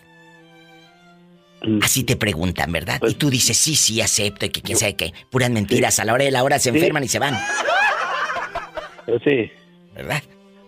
[1.81, 3.01] Así te preguntan, ¿verdad?
[3.07, 5.13] y tú dices, sí, sí, acepto, y que quién sabe qué.
[5.31, 6.77] Puras mentiras, a la hora de la hora se Sí.
[6.77, 7.35] enferman y se van.
[9.05, 9.51] Pero sí.
[9.95, 10.21] ¿Verdad?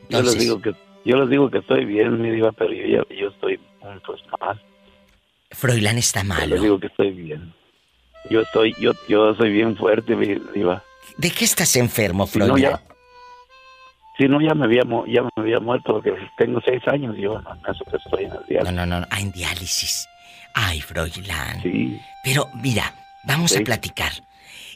[0.10, 0.74] Yo les Entonces- digo que
[1.06, 4.62] yo les digo que estoy bien, mi diva, pero yo, yo estoy mm, pues mal.
[5.52, 6.48] Froilán está Yo malo.
[6.56, 7.54] les digo que estoy bien.
[8.30, 10.84] Yo estoy, yo, yo soy bien fuerte, mi diva.
[11.18, 12.72] ¿De qué estás enfermo, Si no, Froilán?
[12.74, 12.82] ya,
[14.18, 17.40] si no, ya me había, ya me había muerto porque tengo seis años y yo
[17.42, 18.64] no, eso que estoy en el.
[18.66, 19.08] No, no, no, no.
[19.10, 20.08] Ah, en diálisis.
[20.54, 21.62] Ay, Froilán.
[21.64, 22.00] Sí.
[22.24, 22.94] Pero mira,
[23.24, 24.12] vamos a platicar.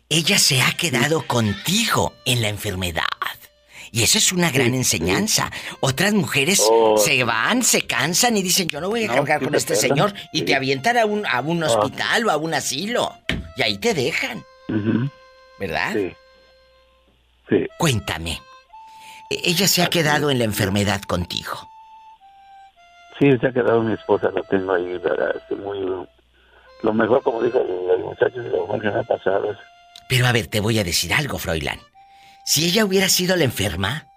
[0.10, 3.04] Ella se ha quedado contigo en la enfermedad.
[3.92, 5.52] Y eso es una gran enseñanza.
[5.80, 6.98] Otras mujeres Oh.
[6.98, 10.14] se van, se cansan y dicen, yo no voy a No, cargar con este señor.
[10.32, 11.68] Y te avientan a un, a un Ah.
[11.68, 13.16] hospital o a un asilo.
[13.56, 14.44] Y ahí te dejan.
[15.60, 15.94] ¿verdad?
[15.94, 16.12] Sí.
[17.50, 17.68] Sí.
[17.78, 18.42] Cuéntame.
[19.30, 21.70] E- Ella se ha quedado en la enfermedad contigo.
[23.20, 25.36] Sí, se ha quedado mi esposa, la tengo ahí, ¿verdad?
[25.50, 25.80] Es muy...
[26.82, 29.58] Lo mejor, como dijo el, el muchacho, lo mejor que me ha pasado es...
[30.10, 31.80] Pero a ver, te voy a decir algo, Froilán.
[32.46, 34.08] Si ella hubiera sido la enferma,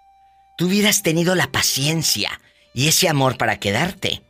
[0.57, 2.29] tú hubieras tenido la paciencia
[2.73, 4.21] y ese amor para quedarte.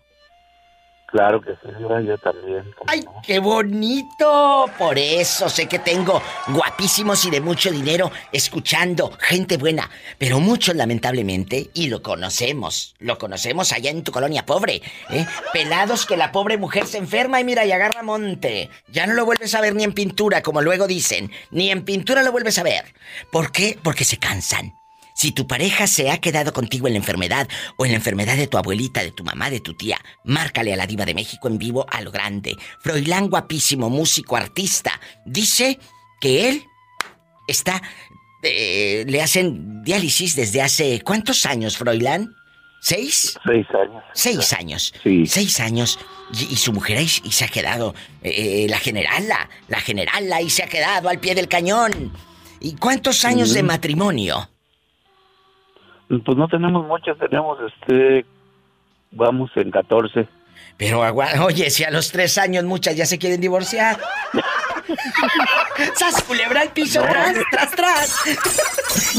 [1.17, 2.75] Claro que sí, yo también.
[2.85, 4.69] ¡Ay, qué bonito!
[4.77, 9.89] Por eso sé que tengo guapísimos y de mucho dinero escuchando, gente buena,
[10.19, 15.25] pero muchos lamentablemente, y lo conocemos, lo conocemos allá en tu colonia pobre, ¿eh?
[15.53, 18.69] Pelados que la pobre mujer se enferma y mira y agarra monte.
[18.87, 22.21] Ya no lo vuelves a ver ni en pintura, como luego dicen, ni en pintura
[22.21, 22.93] lo vuelves a ver.
[23.31, 23.79] ¿Por qué?
[23.81, 24.75] Porque se cansan.
[25.17, 27.47] Si tu pareja se ha quedado contigo en la enfermedad
[27.77, 30.75] o en la enfermedad de tu abuelita, de tu mamá, de tu tía, márcale a
[30.75, 32.55] la diva de México en vivo a lo grande.
[32.81, 34.91] Froilán guapísimo, músico, artista,
[35.25, 35.79] dice
[36.21, 36.63] que él
[37.47, 37.81] está...
[38.43, 41.01] eh, le hacen diálisis desde hace...
[41.01, 42.35] ¿Cuántos años, Froilán?
[42.79, 43.35] ¿Seis?
[43.43, 44.03] Seis años.
[44.13, 44.93] Seis años.
[45.03, 45.25] Sí.
[45.25, 45.97] Seis años.
[46.39, 47.95] Y, y su mujer ahí y se ha quedado.
[48.21, 49.49] eh, eh, la generala.
[49.67, 52.13] La generala ahí se ha quedado al pie del cañón.
[52.59, 53.65] ¿Y cuántos años de Mm.
[53.65, 54.49] matrimonio?
[56.07, 58.25] Pues no tenemos muchos, tenemos este.
[59.11, 60.27] Vamos en 14.
[60.77, 61.01] Pero
[61.45, 63.97] oye, si a los tres años muchas ya se quieren divorciar.
[65.95, 67.01] ¡Sas culebra al piso!
[67.01, 67.07] No.
[67.07, 68.15] ¡Tras, tras, tras!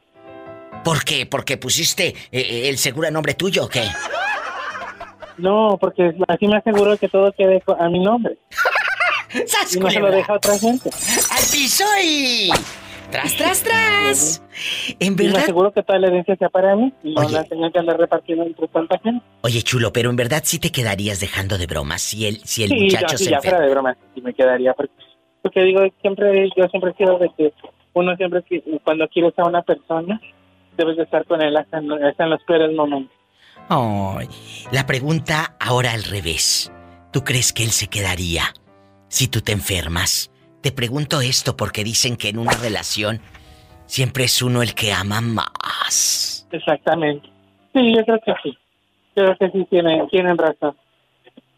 [0.84, 1.26] ¿Por qué?
[1.26, 3.84] ¿Porque pusiste eh, eh, el seguro a nombre tuyo o qué?
[5.38, 8.38] No, porque así me aseguro que todo quede a mi nombre.
[9.46, 10.90] ¡Sas, y no se lo deja a otra gente.
[10.90, 12.50] ¡Al piso y...
[13.12, 14.44] ¡Tras, tras, tras!
[15.00, 15.44] En Y me verdad...
[15.44, 18.44] aseguro que toda la herencia sea para mí y no la tenga que andar repartiendo
[18.46, 19.26] entre tanta gente.
[19.42, 22.70] Oye, chulo, pero en verdad sí te quedarías dejando de bromas si el, si el
[22.70, 24.74] sí, muchacho yo, sí, se ya fuera de broma, sí me quedaría.
[24.74, 24.94] Porque,
[25.42, 27.52] porque digo, siempre, yo siempre quiero de que
[27.94, 28.44] uno siempre,
[28.84, 30.22] cuando quieres a una persona,
[30.80, 33.16] debes de estar con él hasta en, hasta en los peores momentos.
[33.68, 34.28] Ay,
[34.72, 36.72] la pregunta ahora al revés.
[37.12, 38.44] ¿Tú crees que él se quedaría
[39.10, 40.32] si tú te enfermas?
[40.62, 43.20] Te pregunto esto porque dicen que en una relación
[43.86, 46.48] siempre es uno el que ama más.
[46.52, 47.28] Exactamente.
[47.74, 48.58] Sí, yo creo que sí.
[49.16, 50.76] Creo que sí tienen, tienen razón.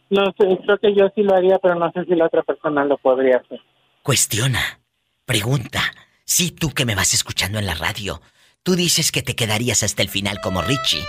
[0.09, 2.83] No sé, creo que yo sí lo haría, pero no sé si la otra persona
[2.83, 3.61] lo podría hacer.
[4.03, 4.81] Cuestiona,
[5.25, 5.81] pregunta.
[6.25, 8.21] Si tú que me vas escuchando en la radio,
[8.63, 11.03] tú dices que te quedarías hasta el final como Richie.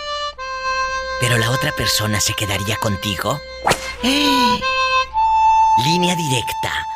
[1.20, 3.40] Pero la otra persona se quedaría contigo.
[4.02, 4.60] ¡Eh!
[5.84, 6.86] Línea directa.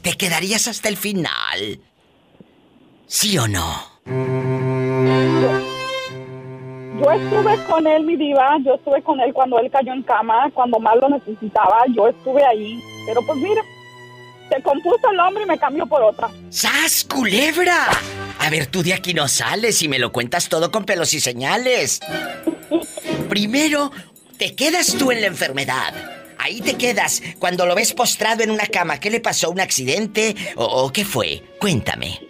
[0.00, 1.78] ¿Te quedarías hasta el final?
[3.06, 3.82] ¿Sí o no?
[6.98, 10.50] Yo estuve con él, mi diva, yo estuve con él cuando él cayó en cama,
[10.54, 12.80] cuando más lo necesitaba, yo estuve ahí.
[13.06, 13.60] Pero pues mira,
[14.48, 16.30] se compuso el hombre y me cambió por otra.
[16.50, 17.88] ¡Sas, culebra!
[18.38, 21.20] A ver, tú de aquí no sales y me lo cuentas todo con pelos y
[21.20, 22.00] señales.
[23.28, 23.90] Primero,
[24.38, 25.94] te quedas tú en la enfermedad.
[26.38, 29.00] Ahí te quedas cuando lo ves postrado en una cama.
[29.00, 29.50] ¿Qué le pasó?
[29.50, 30.34] ¿Un accidente?
[30.54, 31.42] ¿O, o qué fue?
[31.58, 32.20] Cuéntame.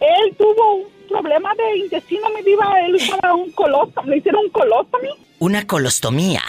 [0.00, 2.72] Él tuvo un problema de intestino, mi diva.
[2.86, 4.10] Él usaba un colostomía.
[4.10, 5.12] Le hicieron un colostomía.
[5.40, 6.42] Una colostomía.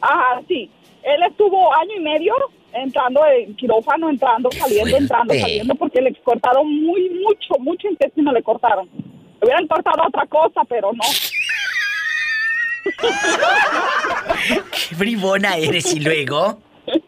[0.00, 0.70] Ajá, sí.
[1.02, 2.34] Él estuvo año y medio
[2.72, 8.42] entrando en quirófano, entrando, saliendo, entrando, saliendo, porque le cortaron muy, mucho, mucho intestino le
[8.42, 8.88] cortaron.
[8.94, 11.00] Le hubieran cortado otra cosa, pero no.
[14.70, 15.94] ¡Qué bribona eres!
[15.94, 16.58] ¿Y luego?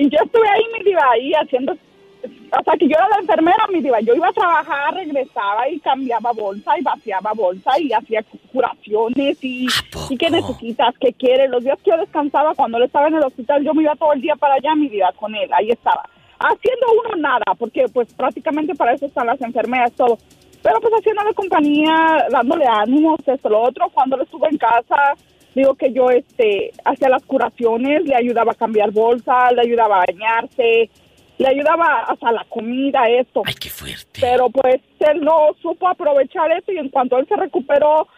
[0.00, 1.76] Y yo estuve ahí, mi diva, ahí haciendo...
[2.24, 4.00] O sea, que yo era la enfermera, mi diva.
[4.00, 9.66] Yo iba a trabajar, regresaba y cambiaba bolsa y vaciaba bolsa y hacía curaciones y...
[10.10, 10.94] ¿Y qué necesitas?
[10.98, 11.50] ¿Qué quieres?
[11.50, 14.12] Los días que yo descansaba, cuando él estaba en el hospital, yo me iba todo
[14.14, 15.50] el día para allá, mi diva, con él.
[15.52, 16.08] Ahí estaba.
[16.38, 20.18] Haciendo uno nada, porque pues prácticamente para eso están las enfermeras, todo.
[20.62, 23.90] Pero pues haciéndole compañía, dándole ánimos, esto, lo otro.
[23.92, 25.14] Cuando él estuvo en casa,
[25.54, 30.04] digo que yo este hacía las curaciones, le ayudaba a cambiar bolsa, le ayudaba a
[30.06, 30.90] bañarse,
[31.38, 33.42] le ayudaba hasta la comida, esto.
[33.46, 34.20] Ay, qué fuerte.
[34.20, 38.08] Pero pues él no supo aprovechar eso y en cuanto él se recuperó,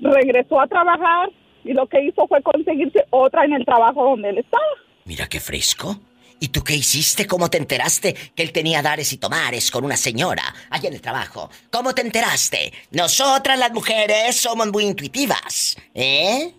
[0.00, 1.30] regresó a trabajar
[1.64, 4.64] y lo que hizo fue conseguirse otra en el trabajo donde él estaba.
[5.04, 5.98] Mira qué fresco.
[6.40, 7.26] ¿Y tú qué hiciste?
[7.26, 11.00] ¿Cómo te enteraste que él tenía dares y tomares con una señora allá en el
[11.00, 11.48] trabajo?
[11.70, 12.72] ¿Cómo te enteraste?
[12.90, 16.52] Nosotras las mujeres somos muy intuitivas, ¿eh?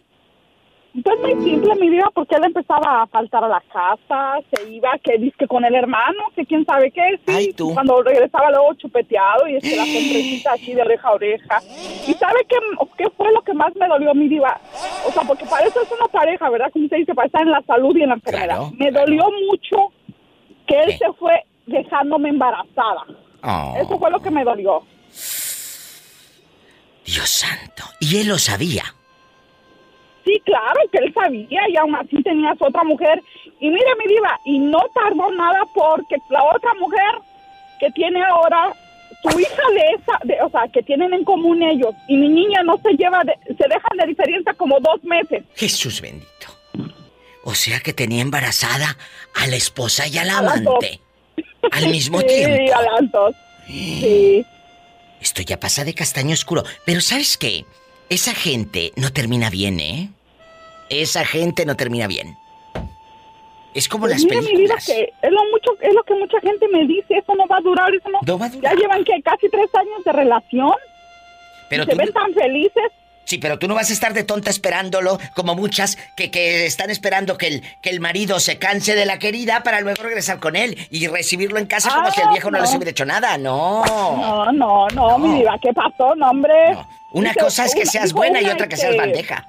[1.04, 4.98] Pues muy simple, mi vida, porque él empezaba a faltar a la casa, se iba,
[5.04, 7.54] que dice con el hermano, que quién sabe qué, sí.
[7.74, 11.62] Cuando regresaba luego chupeteado y es que la sonrisita así de oreja a oreja.
[12.08, 12.56] ¿Y sabe qué,
[12.98, 14.58] qué fue lo que más me dolió, mi diva?
[15.06, 16.72] O sea, porque para eso es una pareja, ¿verdad?
[16.72, 18.62] Como se dice, para estar en la salud y en la enfermedad.
[18.78, 19.92] me dolió mucho
[20.66, 23.04] que él se fue dejándome embarazada.
[23.44, 24.82] Oh, Eso fue lo que me dolió.
[27.06, 27.84] Dios santo.
[28.00, 28.84] Y él lo sabía.
[30.26, 33.22] Sí, claro que él sabía y aún así tenías otra mujer.
[33.60, 37.22] Y mira, mi diva, y no tardó nada porque la otra mujer
[37.80, 38.74] que tiene ahora,
[39.22, 42.64] su hija de esa, de- o sea, que tienen en común ellos, y mi niña
[42.64, 45.44] no se lleva, de- se dejan de diferencia como dos meses.
[45.56, 46.48] Jesús bendito.
[47.44, 48.98] O sea que tenía embarazada
[49.36, 51.00] a la esposa y al A amante.
[51.72, 52.74] Al mismo Sí, tiempo.
[52.76, 53.36] a las dos.
[53.68, 54.44] Sí.
[55.22, 56.64] Esto ya pasa de castaño oscuro.
[56.86, 57.66] Pero ¿sabes qué?
[58.10, 60.10] Esa gente no termina bien, ¿eh?
[60.90, 62.38] Esa gente no termina bien.
[63.74, 64.86] Es como Pues las mira, mi vida, películas.
[64.86, 67.62] que es lo mucho, es lo que mucha gente me dice, eso no va a
[67.62, 68.20] durar, eso no.
[68.62, 70.74] Ya llevan que casi tres años de relación.
[71.70, 72.84] Pero y se tú- ven tan felices.
[73.26, 76.92] Sí, pero tú no vas a estar de tonta esperándolo, como muchas que, que están
[76.92, 80.56] esperando que el, que el marido se canse de la querida para luego regresar con
[80.56, 82.64] él y recibirlo en casa como Ah, si el viejo no, no.
[82.64, 83.38] les hubiera hecho nada.
[83.40, 83.84] No.
[84.16, 86.54] No, no, no, mi diva, ¿qué pasó, no, hombre?
[87.12, 89.48] Una Dice- cosa es que una- seas dijo buena y una otra que seas bandeja.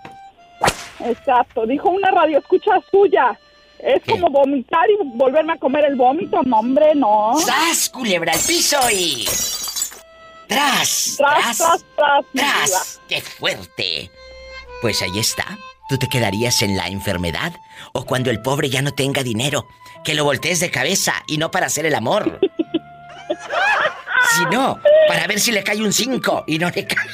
[1.01, 3.39] Exacto, dijo una radio escucha suya.
[3.79, 7.35] Es como vomitar y volverme a comer el vómito, no, hombre, no.
[7.39, 9.27] ¡Sas, culebra al piso y...
[10.49, 11.17] ¡Tras!
[11.19, 12.25] Tras, tras, tras.
[12.33, 13.01] ¡Tras!
[13.09, 14.11] ¡Qué fuerte!
[14.81, 15.45] Pues ahí está.
[15.89, 17.53] ¿Tú te quedarías en la enfermedad?
[17.93, 19.69] ¿O cuando el pobre ya no tenga dinero?
[20.05, 22.41] Que lo voltees de cabeza y no para hacer el amor.
[24.37, 24.79] Si no,
[25.09, 27.07] para ver si le cae un 5 y no le cae.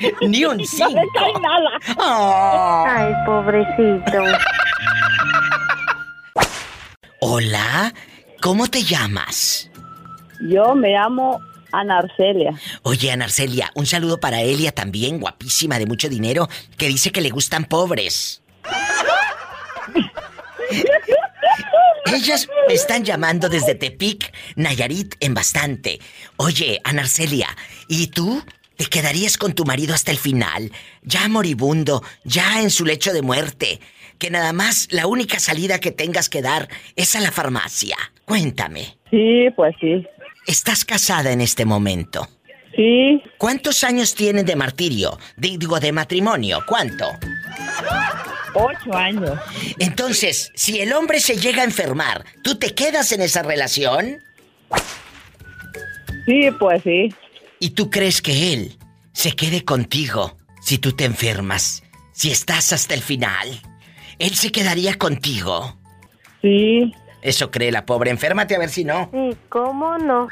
[0.22, 0.90] Ni un 5.
[0.90, 1.70] No le cae nada.
[1.98, 2.84] Oh.
[2.86, 4.22] Ay, pobrecito.
[7.20, 7.94] Hola,
[8.42, 9.70] ¿cómo te llamas?
[10.40, 11.40] Yo me llamo
[11.72, 12.52] Ana Arcelia.
[12.82, 17.20] Oye, Ana Arcelia, un saludo para Elia también, guapísima, de mucho dinero, que dice que
[17.20, 18.42] le gustan pobres.
[22.06, 26.00] Ellas me están llamando desde Tepic, Nayarit, en bastante.
[26.36, 27.48] Oye, Ana Arcelia,
[27.88, 28.42] ¿y tú?
[28.76, 30.72] ¿Te quedarías con tu marido hasta el final?
[31.02, 33.80] Ya moribundo, ya en su lecho de muerte.
[34.18, 37.96] Que nada más la única salida que tengas que dar es a la farmacia.
[38.24, 38.96] Cuéntame.
[39.10, 40.04] Sí, pues sí.
[40.46, 42.28] ¿Estás casada en este momento?
[42.76, 43.22] Sí.
[43.38, 45.18] ¿Cuántos años tienen de martirio?
[45.36, 46.60] Di- Digo, de matrimonio.
[46.66, 47.06] ¿Cuánto?
[48.54, 49.38] Ocho años.
[49.78, 54.18] Entonces, si el hombre se llega a enfermar, ¿tú te quedas en esa relación?
[56.26, 57.12] Sí, pues sí.
[57.64, 58.76] ¿Y tú crees que él
[59.14, 61.82] se quede contigo si tú te enfermas,
[62.12, 63.58] si estás hasta el final,
[64.18, 65.78] ¿él se quedaría contigo?
[66.42, 66.92] Sí.
[67.22, 68.10] Eso cree la pobre.
[68.10, 69.08] Enférmate a ver si no.
[69.14, 70.28] Sí, ¿cómo no?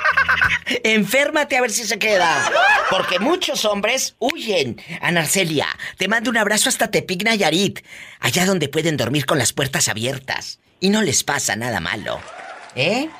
[0.82, 2.50] Enférmate a ver si se queda.
[2.88, 4.80] Porque muchos hombres huyen.
[5.02, 5.66] Anarcelia,
[5.98, 7.80] te mando un abrazo hasta Tepic Nayarit.
[8.18, 10.58] Allá donde pueden dormir con las puertas abiertas.
[10.80, 12.18] Y no les pasa nada malo.
[12.74, 13.10] ¿Eh?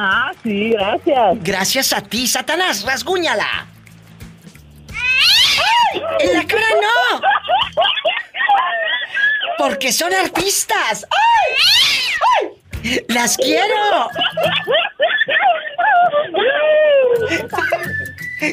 [0.00, 1.38] Ah, sí, gracias.
[1.42, 3.66] Gracias a ti, Satanás, rasguñala.
[6.20, 7.20] ¡En la cara no!
[9.58, 11.04] Porque son artistas.
[11.10, 12.48] ¡Ay!
[12.84, 13.04] ¡Ay!
[13.08, 14.08] ¡Las quiero!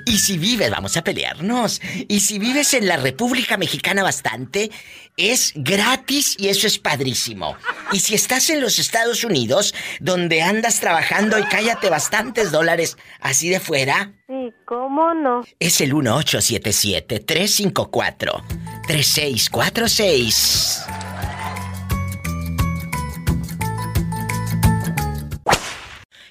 [0.07, 1.81] Y si vives, vamos a pelearnos.
[2.09, 4.71] Y si vives en la República Mexicana bastante,
[5.17, 7.57] es gratis y eso es padrísimo.
[7.93, 13.49] Y si estás en los Estados Unidos, donde andas trabajando y cállate bastantes dólares así
[13.49, 15.43] de fuera, Sí, ¿cómo no?
[15.59, 15.93] es el
[19.91, 20.87] 1877-354-3646.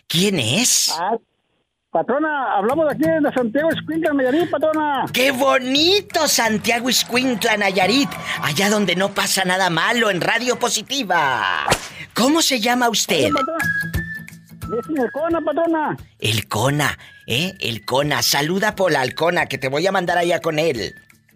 [0.08, 0.92] ¿Quién es?
[1.00, 1.18] Ah,
[1.92, 5.06] patrona, hablamos de aquí de Santiago Escuintla, Nayarit, patrona.
[5.12, 8.10] ¡Qué bonito Santiago Iscuintla, Nayarit!
[8.42, 11.66] Allá donde no pasa nada malo en Radio Positiva.
[12.14, 13.28] ¿Cómo se llama usted?
[13.28, 15.98] Es el Cona, patrona.
[16.20, 17.54] El Cona, ¿eh?
[17.60, 18.22] El Cona.
[18.22, 20.94] Saluda por la Alcona, que te voy a mandar allá con él.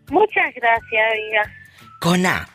[0.10, 1.52] Muchas gracias, oiga.
[2.00, 2.48] Cona,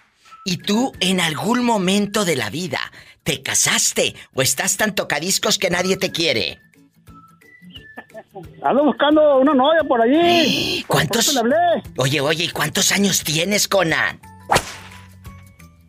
[0.45, 2.79] ¿y tú en algún momento de la vida
[3.25, 6.61] te casaste o estás tan tocadiscos que nadie te quiere?
[8.63, 10.85] Ando buscando una novia por allí.
[10.87, 11.27] ¿Cuántos?
[11.27, 11.83] Por le hablé.
[11.97, 14.19] Oye, oye, ¿y cuántos años tienes, Cona?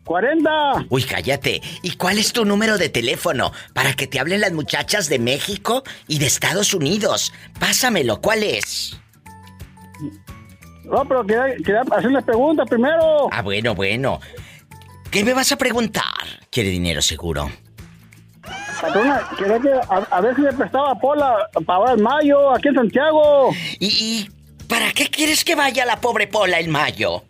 [0.04, 0.86] 40.
[0.88, 1.62] Uy, cállate.
[1.82, 5.84] ¿Y cuál es tu número de teléfono para que te hablen las muchachas de México
[6.08, 7.32] y de Estados Unidos?
[7.60, 8.98] Pásamelo, ¿cuál es?
[10.84, 13.28] No, pero quería, quería hacerles preguntas primero.
[13.30, 14.20] Ah, bueno, bueno.
[15.12, 16.04] ¿Qué me vas a preguntar?
[16.50, 17.48] Quiere dinero seguro.
[18.80, 22.68] Patrona, quería que a, a ver si me prestaba Pola para ahora en mayo, aquí
[22.68, 23.50] en Santiago.
[23.78, 24.30] ¿Y, y
[24.68, 27.24] para qué quieres que vaya la pobre Pola en mayo?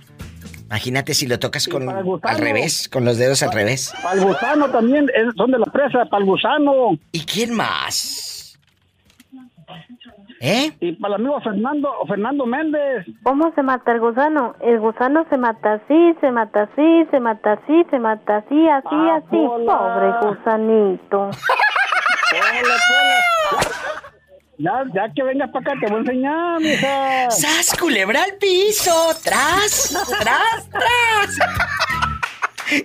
[0.66, 2.20] Imagínate si lo tocas con gusano.
[2.22, 3.92] al revés, con los dedos al revés.
[4.02, 5.06] Para el gusano también,
[5.36, 6.98] son de la presa, para el gusano.
[7.12, 8.58] ¿Y quién más?
[10.44, 10.72] ¿Eh?
[10.80, 13.06] Y para el amigo Fernando, Fernando Méndez.
[13.22, 14.56] ¿Cómo se mata el gusano?
[14.60, 18.88] El gusano se mata así, se mata así, se mata así, se mata así, así,
[18.90, 19.36] Ah, así.
[19.36, 19.78] Pola.
[19.78, 21.30] Pobre gusanito.
[24.58, 27.30] Ya, ya que vengas para acá te voy a enseñar, mija.
[27.30, 28.92] ¡Sas, culebra al piso!
[29.24, 29.90] ¡Tras,
[30.20, 31.38] tras, tras!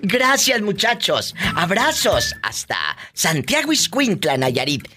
[0.01, 1.35] Gracias, muchachos.
[1.55, 2.75] Abrazos hasta
[3.13, 4.88] Santiago Iscuintla, Nayarit.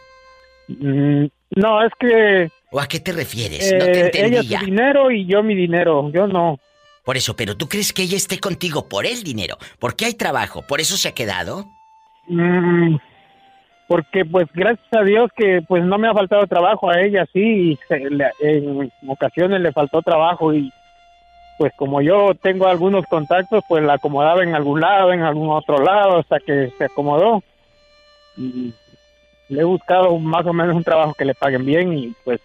[0.69, 1.25] Mm,
[1.57, 2.49] no, es que...
[2.71, 3.73] ¿O a qué te refieres?
[3.73, 4.59] no te eh, entendí ella ya.
[4.59, 6.57] su dinero y yo mi dinero, yo no.
[7.03, 10.61] Por eso, pero tú crees que ella esté contigo por el dinero, porque hay trabajo,
[10.61, 11.65] por eso se ha quedado.
[12.27, 12.95] Mm,
[13.89, 17.71] porque pues gracias a Dios que pues no me ha faltado trabajo a ella sí
[17.73, 20.71] y se- le- en ocasiones le faltó trabajo y
[21.57, 25.83] pues como yo tengo algunos contactos pues la acomodaba en algún lado en algún otro
[25.83, 27.43] lado hasta que se acomodó
[28.37, 28.73] y
[29.49, 32.39] le he buscado más o menos un trabajo que le paguen bien y pues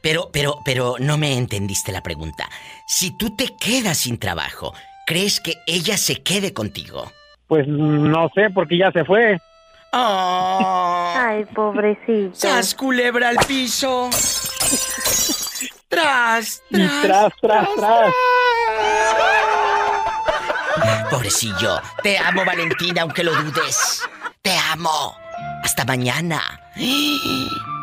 [0.00, 2.44] Pero, pero, pero no me entendiste la pregunta.
[2.86, 4.72] Si tú te quedas sin trabajo,
[5.06, 7.10] ¿crees que ella se quede contigo?
[7.48, 9.38] pues no sé porque ya se fue
[9.96, 12.34] Ay, pobrecito.
[12.34, 14.10] ¡Sas, culebra al piso!
[15.88, 18.12] ¡Tras, Y tras tras tras
[21.08, 24.02] Pobrecillo, te amo Valentina, aunque lo dudes.
[24.42, 25.16] Te amo.
[25.62, 26.42] Hasta mañana.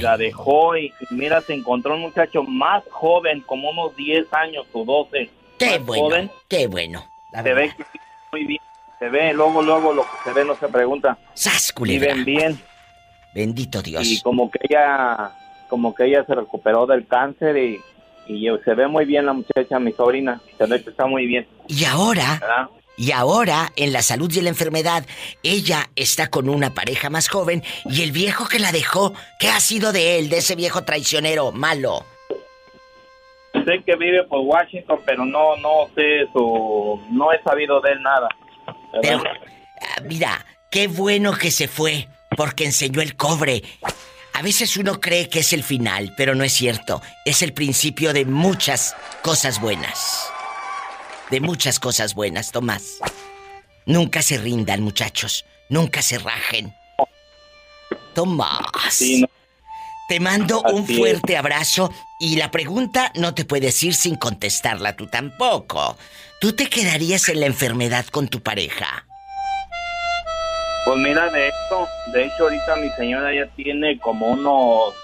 [0.00, 4.66] la dejó y, y mira, se encontró un muchacho más joven, como unos 10 años
[4.72, 5.30] o 12.
[5.58, 6.30] Qué bueno, joven.
[6.48, 7.06] qué bueno.
[7.32, 7.84] La Se ve que
[8.32, 8.60] muy bien.
[9.00, 11.16] Se ve, luego, luego lo que se ve no se pregunta.
[11.32, 12.12] ¡Sas, culebra!
[12.12, 12.60] Viven bien.
[13.34, 14.06] Bendito Dios.
[14.06, 15.32] Y como que ella,
[15.68, 17.80] como que ella se recuperó del cáncer y,
[18.28, 20.38] y se ve muy bien la muchacha, mi sobrina.
[20.58, 21.48] Se ve que está muy bien.
[21.66, 22.68] Y ahora, ¿verdad?
[22.98, 25.06] y ahora, en la salud y en la enfermedad,
[25.42, 29.60] ella está con una pareja más joven y el viejo que la dejó, ¿qué ha
[29.60, 32.04] sido de él, de ese viejo traicionero, malo?
[33.64, 36.26] Sé que vive por Washington, pero no, no sé
[37.10, 38.28] no he sabido de él nada.
[39.02, 39.22] ¿Verdad?
[39.80, 43.62] Ah, Mira, qué bueno que se fue, porque enseñó el cobre.
[44.34, 47.02] A veces uno cree que es el final, pero no es cierto.
[47.24, 50.30] Es el principio de muchas cosas buenas.
[51.30, 52.98] De muchas cosas buenas, Tomás.
[53.86, 55.44] Nunca se rindan, muchachos.
[55.68, 56.74] Nunca se rajen.
[58.14, 58.60] Tomás.
[58.90, 59.28] Sí, no.
[60.08, 60.96] Te mando un es.
[60.96, 65.96] fuerte abrazo Y la pregunta no te puedes ir sin contestarla tú tampoco.
[66.40, 69.04] ¿Tú te quedarías en la enfermedad con tu pareja?
[70.86, 74.94] Pues mira, de hecho, de hecho ahorita mi señora ya tiene como unos,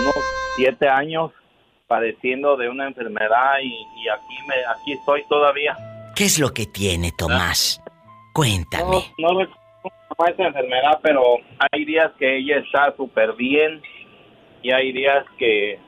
[0.00, 0.14] unos
[0.56, 1.32] siete años
[1.86, 5.74] padeciendo de una enfermedad y, y aquí me, aquí estoy todavía.
[6.14, 7.80] ¿Qué es lo que tiene, Tomás?
[8.34, 8.84] Cuéntame.
[9.18, 9.60] No, no recuerdo
[10.08, 11.22] cómo es esa enfermedad, pero
[11.72, 13.80] hay días que ella está súper bien
[14.60, 15.78] y hay días que,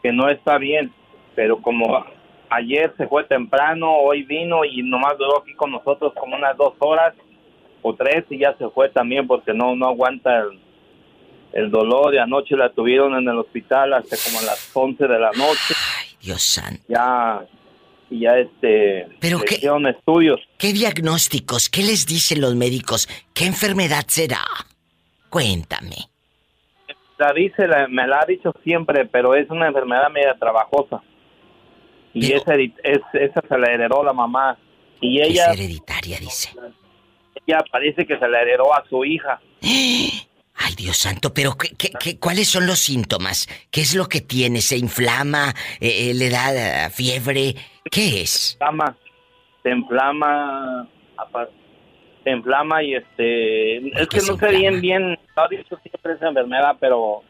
[0.00, 0.94] que no está bien.
[1.34, 2.04] Pero como
[2.50, 6.74] ayer se fue temprano, hoy vino y nomás duró aquí con nosotros como unas dos
[6.80, 7.14] horas
[7.82, 10.60] o tres y ya se fue también porque no, no aguanta el,
[11.52, 12.14] el dolor.
[12.14, 15.74] Y anoche la tuvieron en el hospital hasta como a las 11 de la noche.
[16.20, 16.82] Dios santo.
[16.88, 17.40] Ya,
[18.10, 20.40] y ya este, ¿Pero qué- hicieron estudios.
[20.58, 21.68] ¿Qué diagnósticos?
[21.70, 23.08] ¿Qué les dicen los médicos?
[23.32, 24.44] ¿Qué enfermedad será?
[25.30, 25.96] Cuéntame.
[27.18, 31.02] La dice, la- me la ha dicho siempre, pero es una enfermedad media trabajosa.
[32.14, 34.58] Y esa, es, esa se la heredó la mamá.
[35.00, 36.50] Y ella, Es hereditaria, dice.
[37.46, 39.40] ella parece que se la heredó a su hija.
[40.62, 43.48] Ay, Dios santo, pero ¿qué, qué- qué- cuáles son los síntomas?
[43.70, 44.60] ¿Qué es lo que tiene?
[44.60, 45.54] ¿Se inflama?
[45.80, 47.54] Eh, eh, ¿Le da eh, fiebre?
[47.90, 48.52] ¿Qué es?
[48.60, 48.94] inflama,
[49.62, 50.86] se inflama,
[52.24, 56.76] se inflama y este, es que no sé bien, bien, ha dicho siempre esa enfermedad,
[56.78, 57.22] pero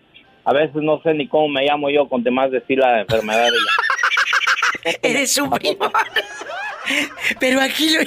[0.44, 3.48] a veces no sé ni cómo me llamo yo con demás decir la enfermedad de
[3.50, 3.58] ella.
[5.02, 5.90] Eres un primo.
[7.38, 8.00] Pero aquí lo...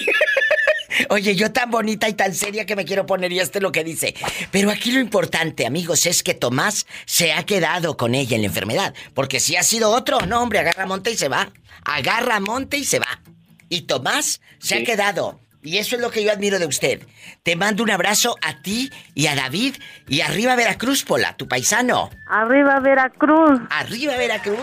[1.10, 3.72] Oye, yo tan bonita y tan seria que me quiero poner y esto es lo
[3.72, 4.14] que dice.
[4.52, 8.48] Pero aquí lo importante, amigos, es que Tomás se ha quedado con ella en la
[8.48, 8.94] enfermedad.
[9.14, 11.50] Porque si ha sido otro, no, hombre, agarra monte y se va.
[11.84, 13.22] Agarra monte y se va.
[13.70, 15.40] Y Tomás se ha quedado.
[15.64, 17.02] Y eso es lo que yo admiro de usted.
[17.42, 19.76] Te mando un abrazo a ti y a David
[20.10, 22.10] y arriba Veracruz, Pola, tu paisano.
[22.30, 23.62] Arriba Veracruz.
[23.70, 24.60] Arriba Veracruz.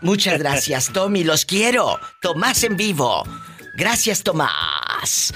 [0.00, 1.98] Muchas gracias, Tommy, los quiero.
[2.20, 3.24] Tomás en vivo.
[3.74, 5.32] Gracias, Tomás.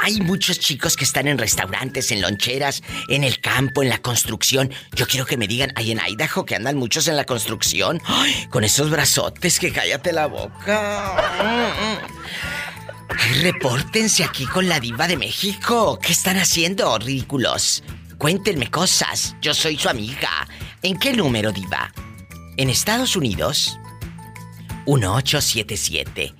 [0.00, 4.70] Hay muchos chicos que están en restaurantes, en loncheras, en el campo, en la construcción.
[4.94, 8.02] Yo quiero que me digan, hay en Idaho que andan muchos en la construcción.
[8.50, 11.16] Con esos brazotes que cállate la boca.
[13.08, 15.98] Ay, repórtense aquí con la diva de México.
[16.00, 17.82] ¿Qué están haciendo, ridículos?
[18.18, 19.36] Cuéntenme cosas.
[19.40, 20.46] Yo soy su amiga.
[20.82, 21.92] ¿En qué número, diva?
[22.58, 23.78] En Estados Unidos,
[24.86, 26.34] 1877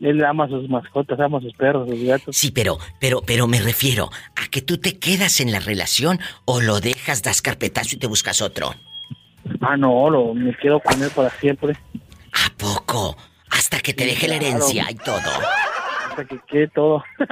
[0.00, 2.36] él ama a sus mascotas, ama a sus perros, sus gatos.
[2.36, 6.60] Sí, pero, pero, pero me refiero a que tú te quedas en la relación o
[6.60, 8.74] lo dejas, das carpetazo y te buscas otro.
[9.60, 11.76] Ah, no, lo, me quedo con él para siempre.
[12.32, 13.16] ¿A poco?
[13.50, 15.18] Hasta que te deje la herencia y todo.
[16.20, 17.02] Hasta que quede todo.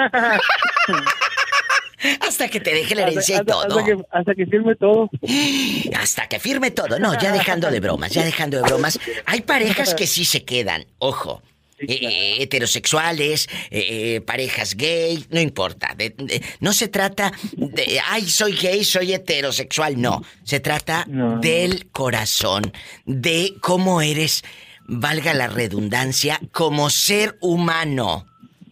[2.21, 3.63] Hasta que te deje la herencia y Hasta- todo.
[3.79, 5.11] Hasta que, hasta que firme todo.
[5.99, 6.99] Hasta que firme todo.
[6.99, 8.99] No, ya dejando de bromas, ya dejando de bromas.
[9.27, 11.43] Hay parejas que sí se quedan, ojo.
[11.81, 15.95] Eh, heterosexuales, eh, eh, parejas gay, no importa.
[15.97, 20.25] De- de- no se trata de, ay, soy gay, soy heterosexual, no.
[20.43, 22.73] Se trata del corazón,
[23.07, 24.43] de cómo eres,
[24.87, 28.27] valga la redundancia, como ser humano.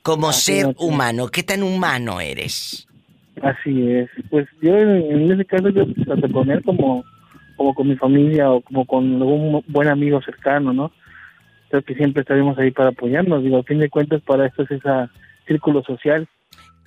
[0.07, 0.77] Como Así ser es.
[0.79, 2.87] humano, ¿qué tan humano eres?
[3.43, 4.09] Así es.
[4.31, 7.05] Pues yo en, en ese caso yo tanto con él como
[7.57, 10.93] como con mi familia o como con algún buen amigo cercano, ¿no?
[11.71, 13.43] Creo que siempre estaremos ahí para apoyarnos.
[13.43, 14.89] Digo, a fin de cuentas, para esto es ese
[15.49, 16.29] círculo social.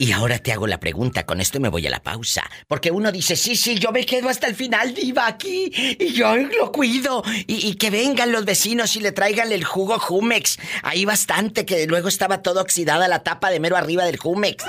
[0.01, 2.49] Y ahora te hago la pregunta, con esto me voy a la pausa.
[2.69, 5.69] Porque uno dice, sí, sí, yo me quedo hasta el final, diva, aquí,
[5.99, 7.21] y yo lo cuido.
[7.47, 10.57] Y, que vengan los vecinos y le traigan el jugo Jumex.
[10.83, 14.63] Ahí bastante, que luego estaba todo oxidada la tapa de mero arriba del Jumex.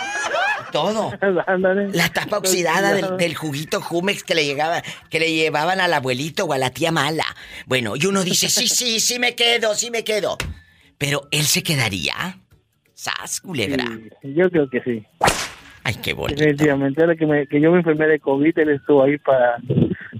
[0.72, 1.12] Todo.
[1.92, 6.44] La tapa oxidada del, del, juguito Jumex que le llegaba, que le llevaban al abuelito
[6.44, 7.24] o a la tía mala.
[7.66, 10.38] Bueno, y uno dice, sí, sí, sí me quedo, sí me quedo.
[10.98, 12.40] Pero él se quedaría.
[13.00, 13.84] ¿Sas, culebra?
[14.22, 15.02] yo creo que sí.
[15.84, 16.38] Ay, qué bonito.
[16.38, 19.56] Definitivamente, que, que yo me enfermé de COVID, él estuvo ahí para,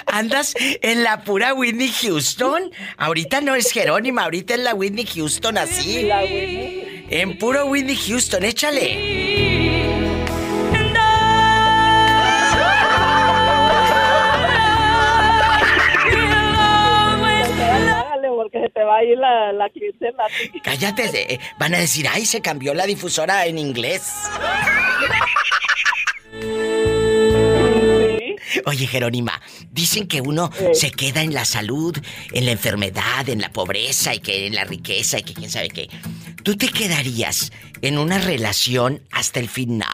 [0.06, 2.70] Andas en la pura Whitney Houston.
[2.98, 6.02] Ahorita no es Jerónima, ahorita es la Whitney Houston así.
[6.02, 7.06] La Whitney.
[7.10, 9.61] En puro Whitney Houston, échale.
[18.52, 19.70] Porque se te va a ir la, la
[20.62, 24.28] Cállate, van a decir, ay, se cambió la difusora en inglés.
[28.66, 31.96] Oye, Jerónima, dicen que uno se queda en la salud,
[32.32, 35.68] en la enfermedad, en la pobreza y que en la riqueza y que quién sabe
[35.68, 35.88] qué.
[36.42, 39.88] ¿Tú te quedarías en una relación hasta el final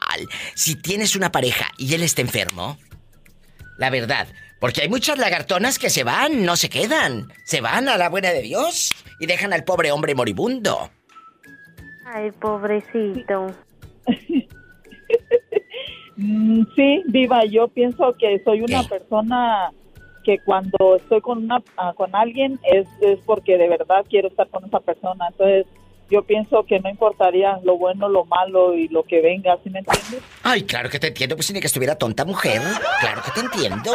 [0.55, 2.79] si tienes una pareja y él está enfermo?
[3.79, 4.27] La verdad,
[4.61, 7.29] porque hay muchas lagartonas que se van, no se quedan.
[7.45, 8.91] Se van a la buena de Dios
[9.21, 10.91] y dejan al pobre hombre moribundo.
[12.07, 13.55] Ay, pobrecito.
[16.21, 19.71] Mm, sí, viva, yo pienso que soy una persona
[20.25, 24.49] que cuando estoy con una ah, con alguien es, es porque de verdad quiero estar
[24.49, 25.29] con esa persona.
[25.29, 25.67] Entonces,
[26.11, 29.81] yo pienso que no importaría lo bueno, lo malo y lo que venga, ¿sí me
[29.81, 30.23] entiendes?
[30.43, 32.61] Ay, claro que te entiendo, pues ni que estuviera tonta mujer.
[33.01, 33.93] Claro que te entiendo.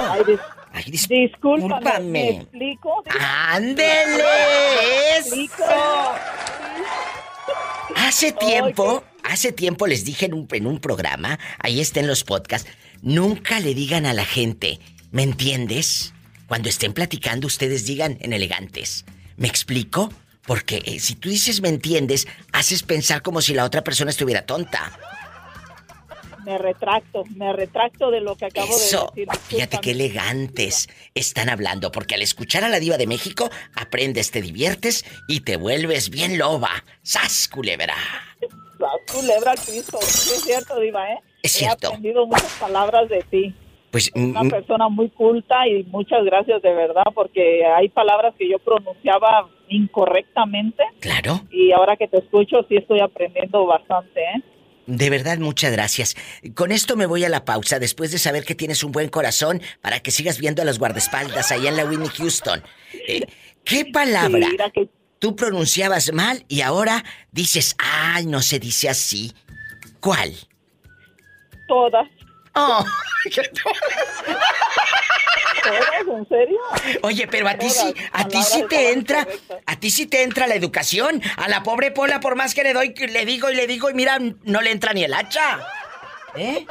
[0.72, 2.02] Ay, discúlpame.
[2.02, 3.04] ¿Me explico?
[3.20, 4.24] ¡Ándele!
[5.18, 5.64] ¡Eso!
[7.96, 12.24] Hace tiempo, hace tiempo les dije en un, en un programa, ahí está en los
[12.24, 12.70] podcasts,
[13.02, 14.80] nunca le digan a la gente,
[15.12, 16.14] ¿me entiendes?
[16.48, 19.06] Cuando estén platicando, ustedes digan en elegantes.
[19.38, 20.10] ¿Me explico?
[20.46, 24.46] Porque eh, si tú dices me entiendes, haces pensar como si la otra persona estuviera
[24.46, 24.92] tonta.
[26.46, 29.28] Me retracto, me retracto de lo que acabo de decir.
[29.48, 34.42] Fíjate qué elegantes están hablando, porque al escuchar a la diva de México, aprendes, te
[34.42, 36.84] diviertes y te vuelves bien loba.
[37.02, 37.96] ¡Sas, culebra!
[38.78, 40.00] ¡Sas, culebra, Cristo!
[40.02, 41.20] es cierto, diva, ¿eh?
[41.42, 41.88] Es cierto.
[41.88, 43.56] He aprendido muchas palabras de ti.
[43.94, 48.58] Pues, una persona muy culta y muchas gracias de verdad porque hay palabras que yo
[48.58, 50.84] pronunciaba incorrectamente.
[51.00, 51.42] Claro.
[51.52, 54.44] Y ahora que te escucho sí estoy aprendiendo bastante, ¿eh?
[54.86, 56.16] De verdad, muchas gracias.
[56.56, 59.62] Con esto me voy a la pausa después de saber que tienes un buen corazón
[59.82, 62.62] para que sigas viendo a los guardaespaldas allá en la Whitney Houston.
[63.08, 63.22] Eh,
[63.64, 64.48] ¿Qué palabra
[65.20, 69.32] tú pronunciabas mal y ahora dices, ay, no se dice así?
[70.02, 70.34] ¿Cuál?
[71.68, 72.10] Todas.
[72.56, 72.84] Oh.
[75.66, 76.60] ¿En serio?
[77.02, 79.28] Oye, pero a ti sí, a ti sí te entra,
[79.66, 81.22] a ti sí te entra la educación.
[81.38, 83.94] A la pobre Pola, por más que le doy, le digo y le digo, y
[83.94, 85.60] mira, no le entra ni el hacha.
[86.36, 86.66] ¿Eh?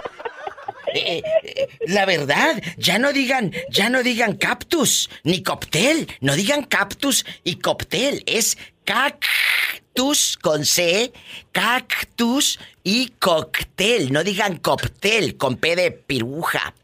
[0.95, 6.65] Eh, eh, la verdad, ya no digan, ya no digan cactus ni coptel, no digan
[6.65, 11.13] cactus y coptel, es cactus con C,
[11.53, 16.75] cactus y cóctel, no digan coptel con P de piruja,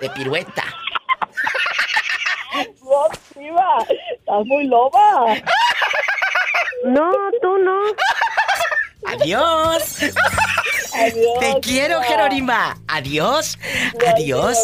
[0.00, 0.64] de pirueta.
[4.28, 5.36] Estás muy loba.
[6.84, 7.10] No,
[7.42, 7.78] tú no.
[9.06, 9.98] Adiós.
[11.40, 12.76] Te quiero, Jerónima.
[12.86, 13.58] Adiós.
[14.06, 14.58] Adiós.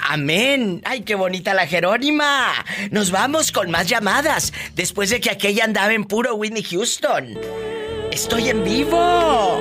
[0.00, 0.82] Amén.
[0.84, 2.52] Ay, qué bonita la Jerónima.
[2.90, 4.52] Nos vamos con más llamadas.
[4.74, 7.38] Después de que aquella andaba en puro Whitney Houston.
[8.10, 9.60] Estoy en vivo.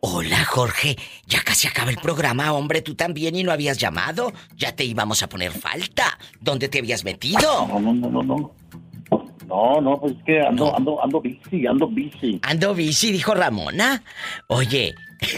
[0.00, 0.96] Hola, Jorge.
[1.26, 2.82] Ya casi acaba el programa, hombre.
[2.82, 4.32] Tú también y no habías llamado.
[4.56, 6.18] Ya te íbamos a poner falta.
[6.40, 7.66] ¿Dónde te habías metido?
[7.66, 8.54] No, no, no, no, no.
[9.46, 12.38] No, no, pues es que ando, ando, ando bici, ando bici.
[12.42, 14.02] Ando bici, dijo Ramona.
[14.48, 14.94] Oye.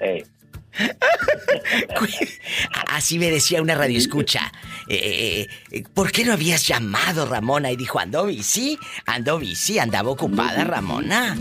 [0.00, 0.24] Eh,
[2.90, 4.52] Así me decía una radio escucha.
[4.88, 7.70] Eh, eh, ¿Por qué no habías llamado, Ramona?
[7.70, 11.36] Y dijo, ando bici, ando bici, andaba ocupada, Ramona.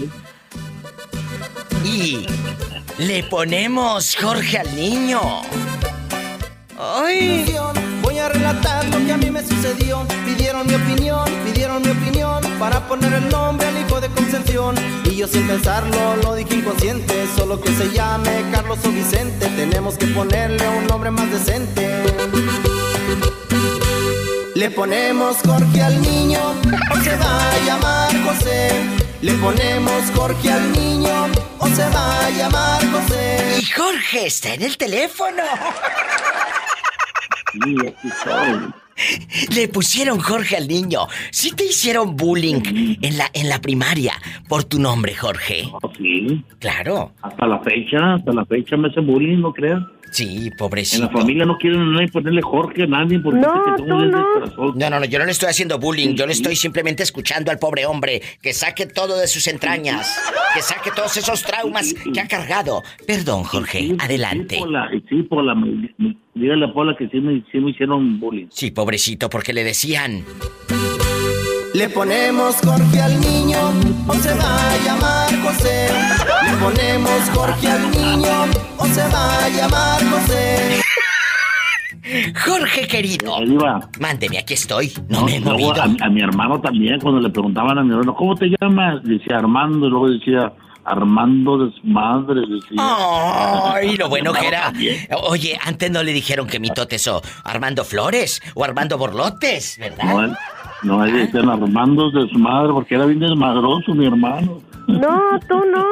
[1.84, 2.26] Y
[2.98, 5.20] le ponemos Jorge al niño.
[6.78, 7.46] ¡Ay!
[8.02, 10.06] Voy a relatar lo que a mí me sucedió.
[10.26, 14.76] Pidieron mi opinión, pidieron mi opinión para poner el nombre al hijo de Concepción.
[15.06, 17.26] Y yo sin pensarlo lo dije inconsciente.
[17.36, 19.48] Solo que se llame Carlos o Vicente.
[19.56, 22.04] Tenemos que ponerle un nombre más decente.
[24.56, 26.40] Le ponemos Jorge al niño,
[27.04, 28.70] se va a llamar José.
[29.22, 31.28] Le ponemos Jorge al niño,
[31.60, 33.60] o se va a llamar José.
[33.60, 35.44] Y Jorge está en el teléfono.
[37.54, 39.56] Sí, aquí estoy.
[39.56, 41.02] Le pusieron Jorge al niño.
[41.32, 44.14] Sí te hicieron bullying en la, en la primaria
[44.48, 45.70] por tu nombre, Jorge.
[45.98, 46.44] Sí.
[46.60, 47.12] Claro.
[47.22, 49.82] Hasta la fecha, hasta la fecha me hacen bullying, ¿no creas?
[50.12, 51.06] Sí, pobrecito.
[51.06, 54.74] En la familia no quieren nadie ponerle Jorge a nadie porque No, que es no.
[54.76, 57.60] No, no, no, yo no le estoy haciendo bullying, yo le estoy simplemente escuchando al
[57.60, 60.20] pobre hombre que saque todo de sus entrañas,
[60.54, 62.84] que saque todos esos traumas que ha cargado.
[63.08, 64.56] Perdón, Jorge, adelante.
[64.56, 65.56] Sí, Pola, sí, Pola,
[66.34, 68.48] dígale a Pola que sí me, sí me hicieron bullying.
[68.50, 70.26] Sí, pobrecito, porque le decían.
[71.74, 73.58] Le ponemos Jorge al niño,
[74.08, 75.88] o se va a llamar José.
[76.50, 78.46] Le ponemos Jorge al niño,
[78.78, 80.82] o se va a llamar José.
[82.46, 83.40] Jorge querido.
[83.46, 83.90] Diva.
[84.00, 84.92] Mándeme, aquí estoy.
[85.08, 85.74] No, me he movido.
[85.82, 89.02] a, a mi hermano también, cuando le preguntaban a mi hermano, ¿cómo te llamas?
[89.04, 90.52] Decía Armando, y luego decía
[90.84, 92.42] Armando Desmadre.
[92.42, 92.78] Decía.
[93.74, 94.74] Ay, lo bueno que era.
[95.24, 100.04] Oye, antes no le dijeron que mi toteso Armando Flores o Armando Borlotes, ¿verdad?
[100.04, 100.36] No,
[100.84, 104.62] no, ahí decían Armando Desmadre, porque era bien desmadroso mi hermano.
[104.88, 105.86] No, tú no.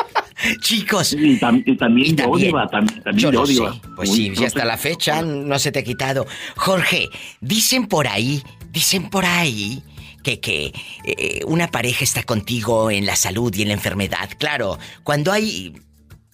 [0.60, 1.12] Chicos.
[1.14, 2.52] Y, tam- y también yo, también.
[2.54, 3.80] Tam- también Yo yo, lo sé.
[3.96, 6.26] Pues Uy, sí, no ya hasta la fecha no se te ha quitado.
[6.56, 7.08] Jorge,
[7.40, 9.82] dicen por ahí, dicen por ahí
[10.22, 10.72] que, que
[11.04, 14.28] eh, una pareja está contigo en la salud y en la enfermedad.
[14.38, 15.74] Claro, cuando hay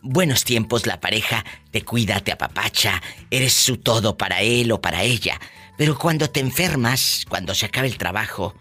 [0.03, 5.03] buenos tiempos la pareja te cuida, te apapacha, eres su todo para él o para
[5.05, 5.41] ella.
[5.77, 8.55] Pero cuando te enfermas, cuando se acaba el trabajo,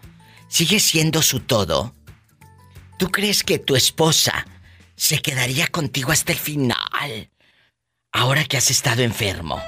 [0.48, 1.92] sigues siendo su todo.
[2.98, 4.46] ¿Tú crees que tu esposa
[4.94, 7.28] se quedaría contigo hasta el final?
[8.12, 9.58] Ahora que has estado enfermo.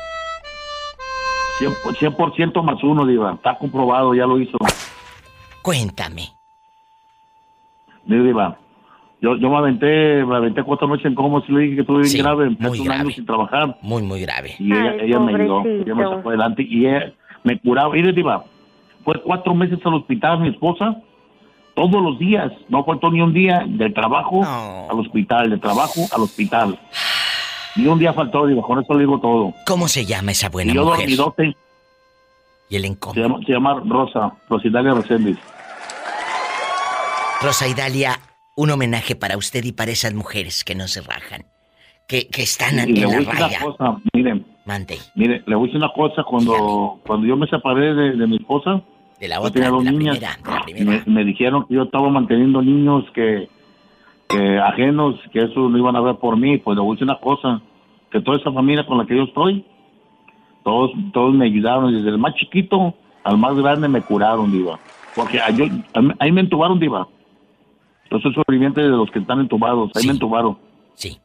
[1.61, 3.35] 100%, 100% más uno, Diva.
[3.35, 4.59] Está comprobado, ya lo hizo.
[5.63, 6.29] Cuéntame.
[8.07, 8.59] Diva.
[9.21, 12.01] Yo, yo me aventé, me aventé cuatro noches en coma, si le dije que estuve
[12.01, 13.79] bien Sí, grave, empecé un año sin trabajar.
[13.81, 14.55] Muy, muy grave.
[14.59, 17.15] Y ella, Ay, ella me ayudó, ella me sacó adelante y ella
[17.45, 17.95] me curaba.
[17.95, 18.45] Mire, Diva,
[19.05, 20.97] fue cuatro meses al hospital mi esposa,
[21.75, 24.43] todos los días, no faltó ni un día del trabajo
[24.91, 26.79] al hospital, del trabajo al hospital.
[27.77, 29.53] Ni un día faltó, Diva, con eso le digo todo.
[29.67, 31.01] ¿Cómo se llama esa buena y yo mujer?
[31.01, 31.57] dormidote,
[32.69, 33.23] Y el se encomio.
[33.23, 35.37] llama, se llama Rosa, Rosidalia Reséndiz.
[37.43, 38.21] Rosa Idalia,
[38.57, 41.45] un homenaje para usted y para esas mujeres que no se rajan.
[42.07, 43.61] Que, que están Y en la raya.
[43.61, 44.99] cosa, miren, Mande.
[45.15, 48.37] mire, le voy a decir una cosa, cuando, cuando yo me separé de, de mi
[48.37, 48.81] esposa,
[49.21, 51.03] De la otra, de la niñas, primera, de la primera.
[51.07, 53.49] me, me dijeron que yo estaba manteniendo niños que,
[54.29, 57.05] que ajenos, que eso no iban a ver por mí, pues le voy a decir
[57.05, 57.61] una cosa,
[58.11, 59.65] que toda esa familia con la que yo estoy,
[60.65, 64.79] todos, todos me ayudaron, desde el más chiquito al más grande me curaron, diva,
[65.15, 65.67] porque yo,
[66.19, 67.07] ahí me entubaron, diva,
[68.11, 70.57] yo soy sobreviviente de los que están entubados, ahí me entubaron.
[70.95, 71.19] Sí.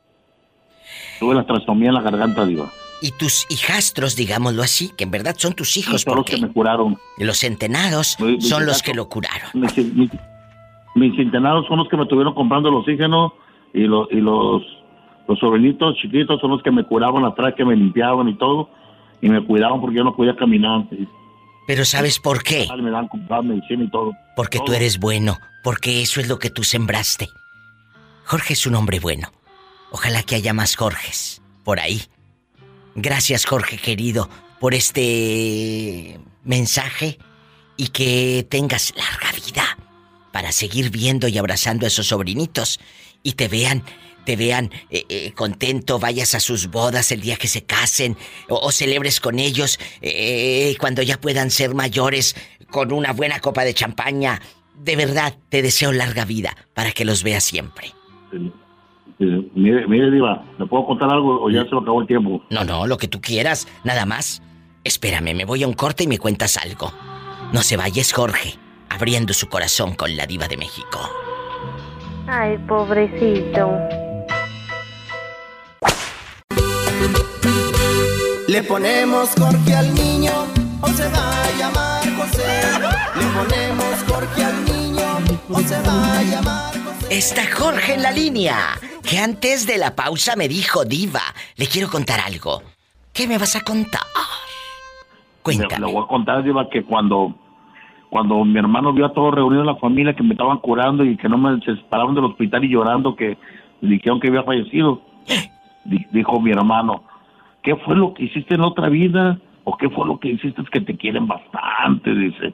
[1.20, 2.70] Tuve la trastomía en la garganta, diva.
[3.02, 6.52] Y tus hijastros, digámoslo así, que en verdad son tus hijos, son los que me
[6.52, 6.98] curaron.
[7.18, 9.50] los centenados Mi- mi son los que lo curaron.
[10.96, 13.34] Mis, internados son los que me estuvieron comprando el oxígeno
[13.74, 14.64] y los y los
[15.28, 18.70] los sobrinitos chiquitos son los que me curaban atrás, que me limpiaban y todo
[19.22, 20.86] y me cuidaban porque yo no podía caminar.
[21.68, 22.68] Pero ¿sabes por qué?
[22.82, 24.12] Me dan comprar medicina y todo.
[24.36, 27.30] Porque tú eres bueno, porque eso es lo que tú sembraste.
[28.26, 29.28] Jorge es un hombre bueno.
[29.92, 32.02] Ojalá que haya más Jorges por ahí.
[32.96, 34.30] Gracias Jorge querido
[34.60, 37.18] por este mensaje
[37.78, 39.78] y que tengas larga vida
[40.32, 42.80] para seguir viendo y abrazando a esos sobrinitos
[43.24, 43.84] y te vean
[44.26, 48.16] te vean eh, eh, contento, vayas a sus bodas el día que se casen
[48.48, 52.36] o, celebres con ellos eh, cuando ya puedan ser mayores
[52.70, 54.40] con una buena copa de champaña.
[54.76, 57.94] De verdad, te deseo larga vida para que los veas siempre.
[59.20, 62.44] Mire, mire, Diva, ¿le puedo contar algo o ya se lo acabó el tiempo?
[62.50, 64.42] No, no, lo que tú quieras, nada más.
[64.84, 66.92] Espérame, me voy a un corte y me cuentas algo.
[67.52, 68.56] No se vayas, Jorge,
[68.90, 71.00] abriendo su corazón con la Diva de México.
[72.28, 73.72] Ay, pobrecito.
[78.48, 80.32] Le ponemos Jorge al niño
[80.82, 82.48] o se va a llamar José.
[83.16, 85.08] Le ponemos Jorge al niño
[85.50, 86.89] o se va a llamar José.
[87.12, 91.22] Está Jorge en la línea, que antes de la pausa me dijo, Diva,
[91.58, 92.62] le quiero contar algo.
[93.12, 94.02] ¿Qué me vas a contar?
[95.42, 95.88] Cuéntame.
[95.88, 97.34] Le, voy a contar, Diva, que cuando,
[98.12, 101.18] cuando mi hermano vio a todos reunidos en la familia que me estaban curando y
[101.18, 103.40] que no me separaron del hospital y llorando que
[103.82, 105.02] dijeron que había fallecido,
[106.12, 107.04] dijo mi hermano,
[107.64, 109.40] ¿qué fue lo que hiciste en otra vida?
[109.64, 112.14] ¿O qué fue lo que hiciste es que te quieren bastante?
[112.14, 112.54] Dice.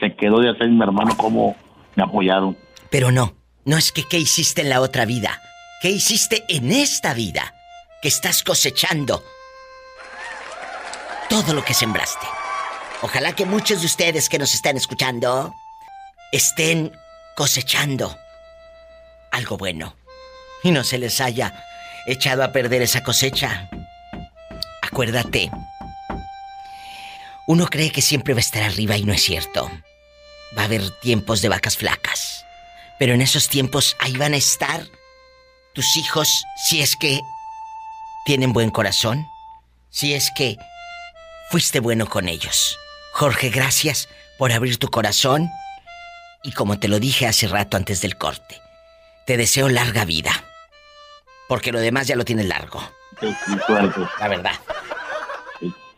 [0.00, 1.54] Se quedó de hacer mi hermano como
[1.94, 2.56] me apoyaron.
[2.90, 3.32] Pero no,
[3.68, 5.42] no es que qué hiciste en la otra vida.
[5.82, 7.54] ¿Qué hiciste en esta vida?
[8.00, 9.22] Que estás cosechando
[11.28, 12.26] todo lo que sembraste.
[13.02, 15.54] Ojalá que muchos de ustedes que nos están escuchando
[16.32, 16.96] estén
[17.36, 18.18] cosechando
[19.32, 19.94] algo bueno
[20.62, 21.52] y no se les haya
[22.06, 23.68] echado a perder esa cosecha.
[24.80, 25.50] Acuérdate,
[27.46, 29.70] uno cree que siempre va a estar arriba y no es cierto.
[30.56, 32.47] Va a haber tiempos de vacas flacas.
[32.98, 34.82] Pero en esos tiempos ahí van a estar
[35.74, 37.20] tus hijos si es que
[38.24, 39.26] tienen buen corazón,
[39.90, 40.56] si es que
[41.50, 42.78] fuiste bueno con ellos.
[43.12, 44.08] Jorge, gracias
[44.38, 45.48] por abrir tu corazón
[46.42, 48.60] y como te lo dije hace rato antes del corte,
[49.26, 50.30] te deseo larga vida,
[51.48, 52.80] porque lo demás ya lo tienes largo.
[54.20, 54.52] La verdad.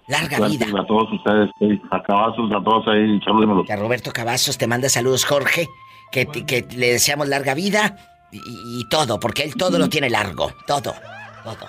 [0.08, 0.66] Larga vida.
[0.66, 1.50] A todos ustedes,
[1.90, 3.20] a Cavazos, a todos ahí.
[3.64, 5.68] Que a Roberto Cavazos te manda saludos, Jorge.
[6.10, 7.96] Que, que le deseamos larga vida
[8.32, 10.52] y, todo, porque él todo lo tiene largo.
[10.66, 11.66] Todo, todo.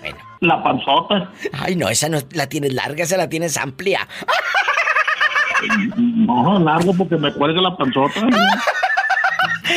[0.00, 0.16] Bueno.
[0.40, 1.30] La panzota.
[1.52, 4.06] Ay, no, esa no la tienes larga, esa la tienes amplia.
[5.96, 8.20] No, largo porque me cuelga la panzota.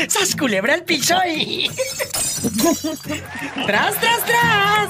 [0.07, 1.69] ¡Sas culebra al piso y...
[3.65, 4.89] ¡Tras, tras, tras!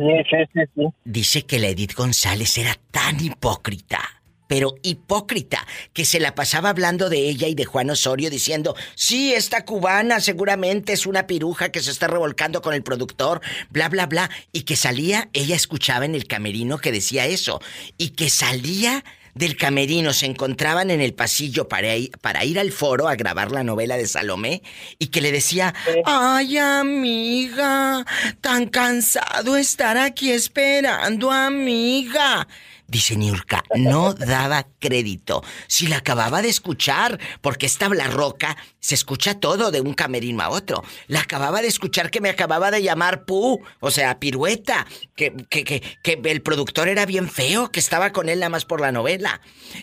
[1.05, 4.01] dice que la Edith González era tan hipócrita,
[4.47, 9.33] pero hipócrita, que se la pasaba hablando de ella y de Juan Osorio diciendo, sí,
[9.33, 13.41] esta cubana seguramente es una piruja que se está revolcando con el productor,
[13.71, 17.61] bla, bla, bla, y que salía, ella escuchaba en el camerino que decía eso,
[17.97, 19.05] y que salía
[19.35, 23.51] del camerino se encontraban en el pasillo para ir, para ir al foro a grabar
[23.51, 24.63] la novela de Salomé
[24.99, 25.75] y que le decía,
[26.05, 28.05] ay amiga,
[28.41, 32.47] tan cansado estar aquí esperando amiga.
[32.91, 35.45] Dice Niurka, no daba crédito.
[35.69, 40.49] Si la acababa de escuchar, porque esta roca se escucha todo de un camerino a
[40.49, 40.83] otro.
[41.07, 45.63] La acababa de escuchar que me acababa de llamar Pu, o sea, pirueta, que, que,
[45.63, 48.91] que, que el productor era bien feo, que estaba con él nada más por la
[48.91, 49.41] novela.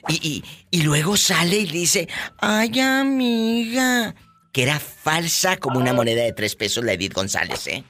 [0.10, 2.10] Y, y, y luego sale y dice,
[2.40, 4.16] ay amiga,
[4.52, 7.86] que era falsa como una moneda de tres pesos la Edith González, ¿eh?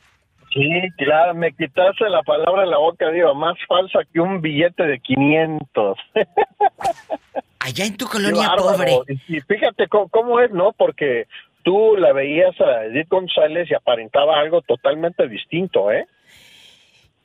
[0.54, 4.84] Sí, claro, me quitaste la palabra de la boca, digo, más falsa que un billete
[4.84, 5.98] de 500.
[7.60, 8.98] Allá en tu colonia pobre.
[9.28, 10.72] Y fíjate cómo, es, ¿no?
[10.72, 11.28] Porque
[11.64, 16.08] tú la veías a Edith González y aparentaba algo totalmente distinto, ¿eh?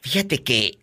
[0.00, 0.78] Fíjate que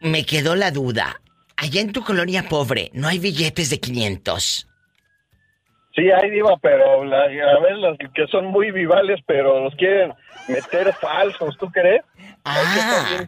[0.00, 1.20] me quedó la duda.
[1.56, 4.68] Allá en tu colonia pobre, ¿no hay billetes de 500?
[5.94, 10.12] Sí, hay diva, pero a ver, los que son muy vivales, pero los quieren
[10.48, 12.02] meter falsos, ¿tú crees?
[12.44, 13.26] Ah,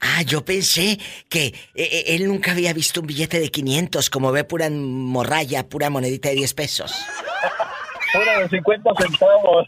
[0.00, 0.98] ah, yo pensé
[1.28, 5.66] que eh, eh, él nunca había visto un billete de 500, como ve pura morralla,
[5.66, 6.94] pura monedita de 10 pesos.
[8.12, 9.66] Pura de 50 centavos.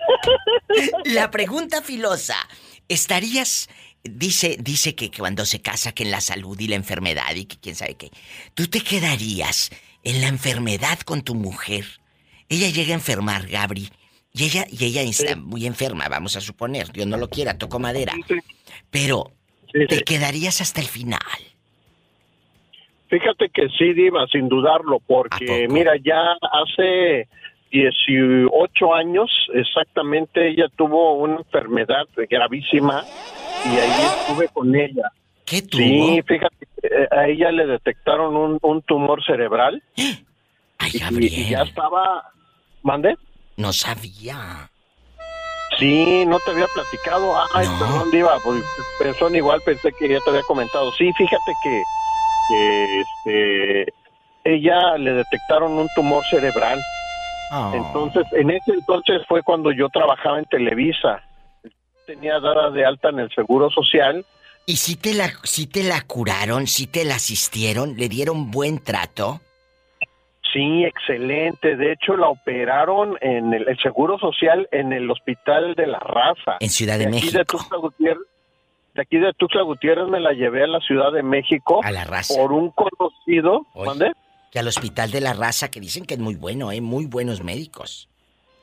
[1.07, 2.37] La pregunta filosa,
[2.89, 3.69] ¿estarías
[4.05, 7.57] dice dice que cuando se casa que en la salud y la enfermedad y que
[7.57, 8.11] quién sabe qué,
[8.55, 9.71] tú te quedarías
[10.05, 11.87] en la enfermedad con tu mujer?
[12.49, 13.91] Ella llega a enfermar, Gabri.
[14.37, 16.93] Y ella, y ella está muy enferma, vamos a suponer.
[16.93, 18.13] Dios no lo quiera, tocó madera.
[18.91, 19.33] Pero,
[19.73, 21.21] ¿te quedarías hasta el final?
[23.09, 27.29] Fíjate que sí, Diva, sin dudarlo, porque mira, ya hace
[27.71, 33.05] 18 años exactamente ella tuvo una enfermedad gravísima
[33.65, 35.13] y ahí estuve con ella.
[35.47, 35.81] ¿Qué tuvo?
[35.81, 39.83] Sí, fíjate, eh, a ella le detectaron un, un tumor cerebral.
[40.79, 40.91] Ay,
[41.21, 42.23] y, ya estaba
[42.87, 43.17] ¿Mande?
[43.57, 44.71] No sabía.
[45.79, 47.35] Sí, no te había platicado.
[47.55, 50.93] Ay, perdón, Diva, pues son igual, pensé que ya te había comentado.
[50.93, 51.83] Sí, fíjate que,
[53.01, 53.93] este,
[54.45, 56.81] ella le detectaron un tumor cerebral.
[57.51, 57.73] Ah.
[57.75, 61.23] Entonces, en ese entonces fue cuando yo trabajaba en Televisa.
[62.07, 64.25] Tenía dada de alta en el Seguro Social.
[64.65, 68.83] ¿Y si te la, si te la curaron, si te la asistieron, le dieron buen
[68.83, 69.41] trato?
[70.57, 71.77] Sí, excelente.
[71.77, 76.57] De hecho, la operaron en el, Seguro Social en el Hospital de la Raza.
[76.61, 77.37] En Ciudad de, México.
[77.37, 78.27] De, Tuxtla Gutiérrez,
[78.95, 81.81] de aquí de Tuxtla Gutiérrez me la llevé a la Ciudad de México.
[81.85, 82.35] A la Raza.
[82.35, 83.67] Por un conocido.
[83.75, 84.13] ¿Dónde?
[84.51, 86.81] Que al Hospital de la Raza, que dicen que es muy bueno, ¿eh?
[86.81, 88.09] muy buenos médicos.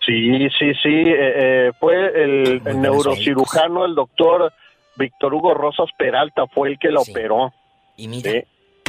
[0.03, 0.89] Sí, sí, sí.
[0.89, 4.51] Eh, eh, fue el, neurocirujano, el doctor
[4.95, 7.53] Víctor Hugo Rosas Peralta, fue el que la operó.
[7.97, 8.31] Y mira.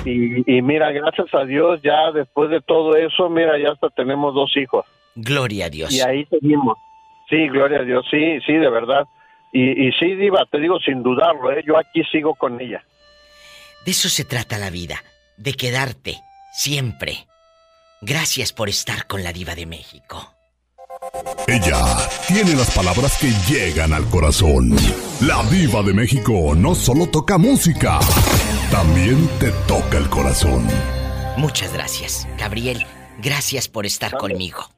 [0.04, 4.54] Y, mira, gracias a Dios, ya después de todo eso, mira, ya hasta tenemos dos
[4.56, 4.84] hijos.
[5.14, 5.92] Gloria a Dios.
[5.92, 6.76] Y ahí seguimos.
[7.30, 9.06] Sí, gloria a Dios, sí, sí, de verdad.
[9.52, 11.62] Y, y sí, Diva, te digo sin dudarlo, ¿eh?
[11.66, 12.84] yo aquí sigo con ella.
[13.84, 14.96] De eso se trata la vida,
[15.36, 16.16] de quedarte
[16.52, 17.26] siempre.
[18.02, 20.34] Gracias por estar con la Diva de México.
[21.46, 21.84] Ella
[22.26, 24.76] tiene las palabras que llegan al corazón.
[25.20, 28.00] La Diva de México no solo toca música
[28.74, 30.66] también te toca el corazón.
[31.36, 32.84] Muchas gracias, Gabriel.
[33.22, 34.73] Gracias por estar conmigo.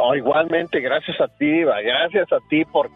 [0.00, 2.94] Oh, igualmente, gracias a ti, gracias a ti porque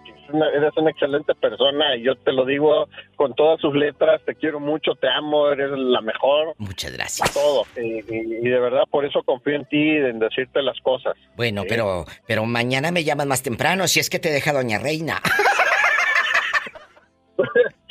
[0.55, 4.61] eres una excelente persona y yo te lo digo con todas sus letras, te quiero
[4.61, 6.55] mucho, te amo, eres la mejor.
[6.59, 7.35] Muchas gracias.
[7.35, 11.15] Todo, y, de verdad por eso confío en ti, en decirte las cosas.
[11.37, 15.21] Bueno, pero, pero mañana me llamas más temprano si es que te deja Doña Reina.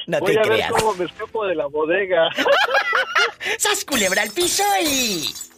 [0.08, 0.72] No Voy te a creas.
[0.72, 2.28] ver cómo me escapo de la bodega.
[3.58, 5.51] ¡Sas culebra al piso y...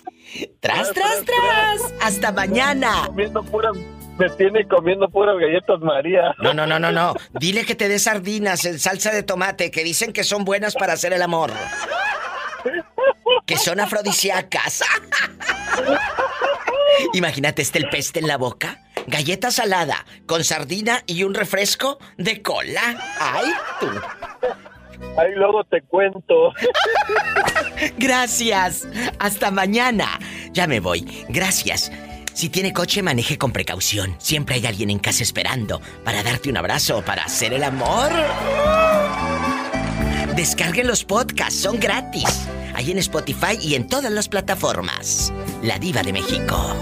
[0.59, 1.93] ¡Tras, tras, tras!
[2.01, 3.03] ¡Hasta mañana!
[3.07, 3.73] Comiendo puras...
[4.17, 6.35] Me tiene comiendo puras galletas María.
[6.37, 7.15] No, no, no, no, no.
[7.39, 10.93] Dile que te dé sardinas en salsa de tomate, que dicen que son buenas para
[10.93, 11.51] hacer el amor.
[13.47, 14.83] Que son afrodisíacas.
[17.13, 18.83] Imagínate este el peste en la boca.
[19.07, 23.15] Galleta salada con sardina y un refresco de cola.
[23.19, 23.87] ¡Ay, tú!
[25.17, 26.53] Ahí luego te cuento.
[27.97, 28.87] Gracias.
[29.19, 30.19] Hasta mañana.
[30.51, 31.25] Ya me voy.
[31.29, 31.91] Gracias.
[32.33, 34.15] Si tiene coche, maneje con precaución.
[34.17, 38.11] Siempre hay alguien en casa esperando para darte un abrazo o para hacer el amor.
[40.35, 42.47] Descarguen los podcasts, son gratis.
[42.73, 45.31] ahí en Spotify y en todas las plataformas.
[45.61, 46.75] La Diva de México.